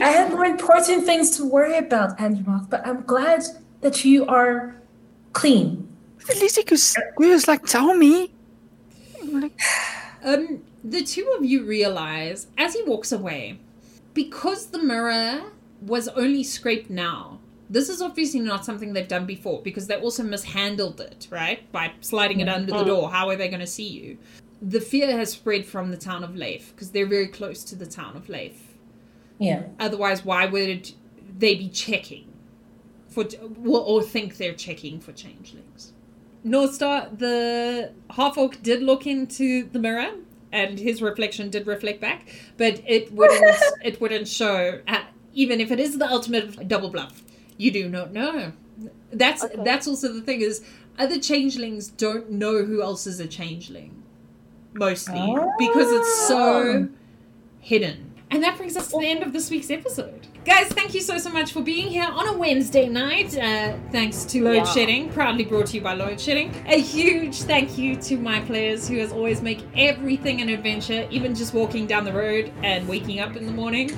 I 0.01 0.07
had 0.07 0.30
more 0.30 0.45
important 0.45 1.05
things 1.05 1.36
to 1.36 1.45
worry 1.45 1.76
about, 1.76 2.16
Andromach, 2.18 2.70
but 2.70 2.86
I'm 2.86 3.03
glad 3.03 3.42
that 3.80 4.05
you 4.05 4.24
are 4.26 4.76
clean. 5.32 5.88
At 6.30 6.36
least 6.36 6.55
he 6.55 6.62
could 6.62 6.78
squeeze 6.78 7.49
like 7.49 7.66
tell 7.66 7.95
me. 7.95 8.30
Um, 10.26 10.62
the 10.82 11.03
two 11.03 11.34
of 11.36 11.45
you 11.45 11.66
realize 11.66 12.47
as 12.57 12.72
he 12.72 12.82
walks 12.84 13.12
away, 13.12 13.59
because 14.14 14.68
the 14.68 14.78
mirror 14.78 15.42
was 15.82 16.09
only 16.09 16.42
scraped 16.42 16.88
now, 16.88 17.40
this 17.68 17.90
is 17.90 18.01
obviously 18.01 18.40
not 18.40 18.64
something 18.64 18.95
they've 18.95 19.07
done 19.07 19.26
before 19.26 19.61
because 19.61 19.86
they 19.86 19.97
also 19.97 20.22
mishandled 20.22 21.01
it, 21.03 21.28
right? 21.30 21.70
By 21.72 21.92
sliding 22.01 22.40
it 22.40 22.49
under 22.49 22.72
the 22.72 22.78
mm-hmm. 22.78 22.86
door. 22.86 23.11
How 23.11 23.28
are 23.28 23.36
they 23.36 23.49
going 23.49 23.61
to 23.61 23.66
see 23.66 23.86
you? 23.86 24.16
The 24.66 24.80
fear 24.80 25.16
has 25.16 25.32
spread 25.32 25.66
from 25.66 25.90
the 25.90 25.96
town 25.96 26.24
of 26.24 26.34
Leif 26.34 26.72
because 26.74 26.92
they're 26.92 27.06
very 27.06 27.28
close 27.28 27.64
to 27.64 27.76
the 27.76 27.86
town 27.86 28.16
of 28.16 28.28
Leif. 28.30 28.74
Yeah. 29.38 29.64
Otherwise, 29.78 30.24
why 30.24 30.46
would 30.46 30.90
they 31.36 31.54
be 31.54 31.68
checking 31.68 32.32
for, 33.08 33.26
or 33.66 34.02
think 34.02 34.38
they're 34.38 34.54
checking 34.54 35.00
for 35.00 35.12
changelings? 35.12 35.92
Northstar, 36.46 37.18
the 37.18 37.92
half 38.10 38.38
orc 38.38 38.62
did 38.62 38.82
look 38.82 39.06
into 39.06 39.64
the 39.64 39.78
mirror 39.78 40.12
and 40.52 40.78
his 40.78 41.02
reflection 41.02 41.50
did 41.50 41.66
reflect 41.66 42.00
back, 42.00 42.28
but 42.56 42.80
it 42.86 43.12
wouldn't 43.12 43.56
it 43.82 44.00
wouldn't 44.00 44.28
show 44.28 44.80
uh, 44.86 45.02
even 45.34 45.60
if 45.60 45.70
it 45.70 45.80
is 45.80 45.98
the 45.98 46.08
ultimate 46.08 46.68
double 46.68 46.90
bluff. 46.90 47.22
You 47.56 47.70
do 47.70 47.88
not 47.88 48.12
know. 48.12 48.52
That's 49.12 49.44
okay. 49.44 49.62
that's 49.64 49.86
also 49.88 50.12
the 50.12 50.20
thing 50.20 50.40
is 50.40 50.64
other 50.98 51.18
changelings 51.18 51.88
don't 51.88 52.30
know 52.30 52.64
who 52.64 52.82
else 52.82 53.06
is 53.06 53.20
a 53.20 53.26
changeling 53.26 54.03
mostly 54.74 55.18
oh. 55.18 55.52
because 55.58 55.90
it's 55.90 56.28
so 56.28 56.88
hidden. 57.60 58.12
And 58.30 58.42
that 58.42 58.56
brings 58.56 58.76
us 58.76 58.90
to 58.90 58.98
the 58.98 59.06
end 59.06 59.22
of 59.22 59.32
this 59.32 59.48
week's 59.50 59.70
episode. 59.70 60.26
Guys, 60.44 60.66
thank 60.68 60.92
you 60.92 61.00
so, 61.00 61.16
so 61.18 61.30
much 61.30 61.52
for 61.52 61.62
being 61.62 61.86
here 61.86 62.04
on 62.04 62.26
a 62.28 62.32
Wednesday 62.36 62.88
night. 62.88 63.38
Uh, 63.38 63.76
thanks 63.92 64.24
to 64.24 64.42
Load 64.42 64.56
yeah. 64.56 64.64
Shedding, 64.64 65.08
proudly 65.10 65.44
brought 65.44 65.66
to 65.66 65.76
you 65.76 65.80
by 65.80 65.94
Load 65.94 66.20
Shedding. 66.20 66.52
A 66.66 66.78
huge 66.78 67.42
thank 67.42 67.78
you 67.78 67.96
to 68.02 68.16
my 68.18 68.40
players 68.40 68.88
who, 68.88 68.98
as 68.98 69.12
always, 69.12 69.40
make 69.40 69.64
everything 69.76 70.42
an 70.42 70.48
adventure, 70.48 71.06
even 71.10 71.34
just 71.34 71.54
walking 71.54 71.86
down 71.86 72.04
the 72.04 72.12
road 72.12 72.52
and 72.62 72.86
waking 72.88 73.20
up 73.20 73.36
in 73.36 73.46
the 73.46 73.52
morning. 73.52 73.90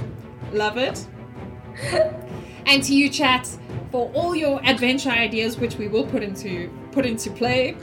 Love 0.53 0.77
it. 0.77 1.05
and 2.67 2.83
to 2.85 2.95
you, 2.95 3.09
chat, 3.09 3.49
for 3.91 4.13
all 4.13 4.37
your 4.37 4.61
adventure 4.65 5.11
ideas, 5.11 5.59
which 5.59 5.77
we 5.77 5.89
will 5.89 6.07
put 6.07 6.23
into 6.23 6.71
put 6.93 7.05
into 7.05 7.31
play 7.31 7.77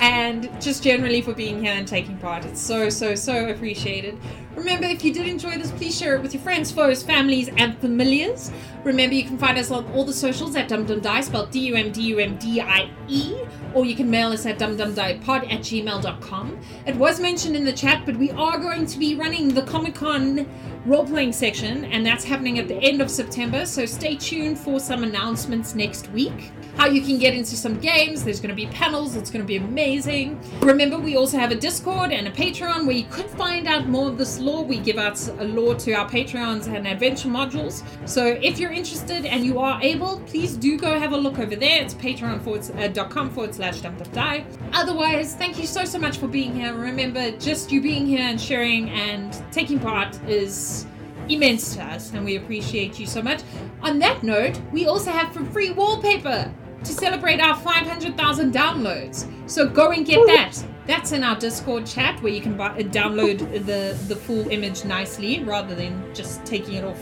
and 0.00 0.50
just 0.60 0.82
generally 0.82 1.20
for 1.20 1.34
being 1.34 1.62
here 1.62 1.72
and 1.72 1.86
taking 1.86 2.16
part. 2.18 2.44
It's 2.44 2.60
so, 2.60 2.88
so, 2.88 3.14
so 3.14 3.48
appreciated. 3.48 4.18
Remember, 4.54 4.86
if 4.86 5.02
you 5.02 5.14
did 5.14 5.26
enjoy 5.26 5.56
this, 5.56 5.70
please 5.72 5.96
share 5.96 6.14
it 6.14 6.22
with 6.22 6.34
your 6.34 6.42
friends, 6.42 6.70
foes, 6.70 7.02
families, 7.02 7.48
and 7.56 7.78
familiars. 7.78 8.52
Remember, 8.84 9.14
you 9.14 9.24
can 9.24 9.38
find 9.38 9.56
us 9.56 9.70
on 9.70 9.86
all 9.92 10.04
the 10.04 10.12
socials 10.12 10.54
at 10.56 10.68
dumdumdie, 10.68 11.24
spelled 11.24 11.50
D-U-M-D-U-M-D-I-E, 11.50 13.34
or 13.74 13.86
you 13.86 13.94
can 13.94 14.10
mail 14.10 14.28
us 14.32 14.44
at 14.44 14.58
dumdumdiepod 14.58 15.50
at 15.50 15.60
gmail.com. 15.60 16.58
It 16.86 16.96
was 16.96 17.18
mentioned 17.18 17.56
in 17.56 17.64
the 17.64 17.72
chat, 17.72 18.04
but 18.04 18.16
we 18.16 18.30
are 18.32 18.58
going 18.58 18.84
to 18.86 18.98
be 18.98 19.14
running 19.14 19.48
the 19.48 19.62
Comic-Con 19.62 20.46
role-playing 20.84 21.32
section, 21.32 21.86
and 21.86 22.04
that's 22.04 22.24
happening 22.24 22.58
at 22.58 22.68
the 22.68 22.76
end 22.76 23.00
of 23.00 23.10
September, 23.10 23.64
so 23.64 23.86
stay 23.86 24.16
tuned 24.16 24.58
for 24.58 24.80
some 24.80 25.02
announcements 25.02 25.74
next 25.74 26.10
week 26.10 26.52
how 26.76 26.86
you 26.86 27.02
can 27.02 27.18
get 27.18 27.34
into 27.34 27.56
some 27.56 27.78
games. 27.78 28.24
There's 28.24 28.40
going 28.40 28.50
to 28.50 28.56
be 28.56 28.66
panels. 28.66 29.16
It's 29.16 29.30
going 29.30 29.42
to 29.42 29.46
be 29.46 29.56
amazing. 29.56 30.40
Remember, 30.60 30.98
we 30.98 31.16
also 31.16 31.38
have 31.38 31.50
a 31.50 31.54
Discord 31.54 32.12
and 32.12 32.26
a 32.26 32.30
Patreon 32.30 32.86
where 32.86 32.96
you 32.96 33.04
could 33.04 33.26
find 33.26 33.66
out 33.66 33.88
more 33.88 34.08
of 34.08 34.18
this 34.18 34.38
lore. 34.42 34.64
We 34.64 34.78
give 34.78 34.98
out 34.98 35.18
a 35.38 35.44
lore 35.44 35.74
to 35.76 35.92
our 35.92 36.08
Patreons 36.08 36.66
and 36.66 36.86
adventure 36.86 37.28
modules. 37.28 37.82
So 38.08 38.26
if 38.26 38.58
you're 38.58 38.72
interested 38.72 39.24
and 39.24 39.44
you 39.44 39.58
are 39.58 39.80
able, 39.82 40.20
please 40.26 40.56
do 40.56 40.78
go 40.78 40.98
have 40.98 41.12
a 41.12 41.16
look 41.16 41.38
over 41.38 41.56
there. 41.56 41.82
It's 41.82 41.94
patreon.com 41.94 43.26
uh, 43.26 43.30
forward 43.30 43.54
slash 43.54 43.80
die. 43.80 44.44
Otherwise, 44.72 45.34
thank 45.34 45.58
you 45.58 45.66
so, 45.66 45.84
so 45.84 45.98
much 45.98 46.18
for 46.18 46.28
being 46.28 46.54
here. 46.54 46.74
Remember, 46.74 47.30
just 47.32 47.72
you 47.72 47.80
being 47.80 48.06
here 48.06 48.22
and 48.22 48.40
sharing 48.40 48.90
and 48.90 49.42
taking 49.52 49.78
part 49.78 50.20
is 50.28 50.86
immense 51.28 51.74
to 51.74 51.82
us, 51.84 52.12
and 52.12 52.24
we 52.24 52.36
appreciate 52.36 52.98
you 52.98 53.06
so 53.06 53.22
much. 53.22 53.42
On 53.82 53.98
that 54.00 54.22
note, 54.22 54.60
we 54.72 54.86
also 54.86 55.10
have 55.10 55.32
some 55.32 55.50
free 55.50 55.70
wallpaper 55.70 56.52
to 56.84 56.92
celebrate 56.92 57.40
our 57.40 57.56
500,000 57.56 58.52
downloads. 58.52 59.30
So 59.48 59.68
go 59.68 59.90
and 59.90 60.04
get 60.04 60.26
that. 60.26 60.71
That's 60.86 61.12
in 61.12 61.22
our 61.22 61.36
Discord 61.36 61.86
chat 61.86 62.20
where 62.22 62.32
you 62.32 62.40
can 62.40 62.56
buy, 62.56 62.70
uh, 62.70 62.78
download 62.78 63.38
the, 63.66 63.96
the 64.08 64.16
full 64.16 64.48
image 64.50 64.84
nicely 64.84 65.42
rather 65.44 65.74
than 65.74 66.14
just 66.14 66.44
taking 66.44 66.74
it 66.74 66.84
off 66.84 66.98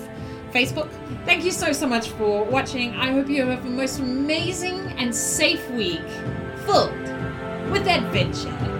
Facebook. 0.52 0.90
Thank 1.24 1.44
you 1.44 1.50
so, 1.50 1.72
so 1.72 1.86
much 1.86 2.08
for 2.10 2.44
watching. 2.44 2.94
I 2.96 3.12
hope 3.12 3.28
you 3.28 3.44
have 3.44 3.64
a 3.64 3.68
most 3.68 4.00
amazing 4.00 4.78
and 4.98 5.14
safe 5.14 5.68
week 5.70 6.00
filled 6.66 6.92
with 7.70 7.86
adventure. 7.86 8.79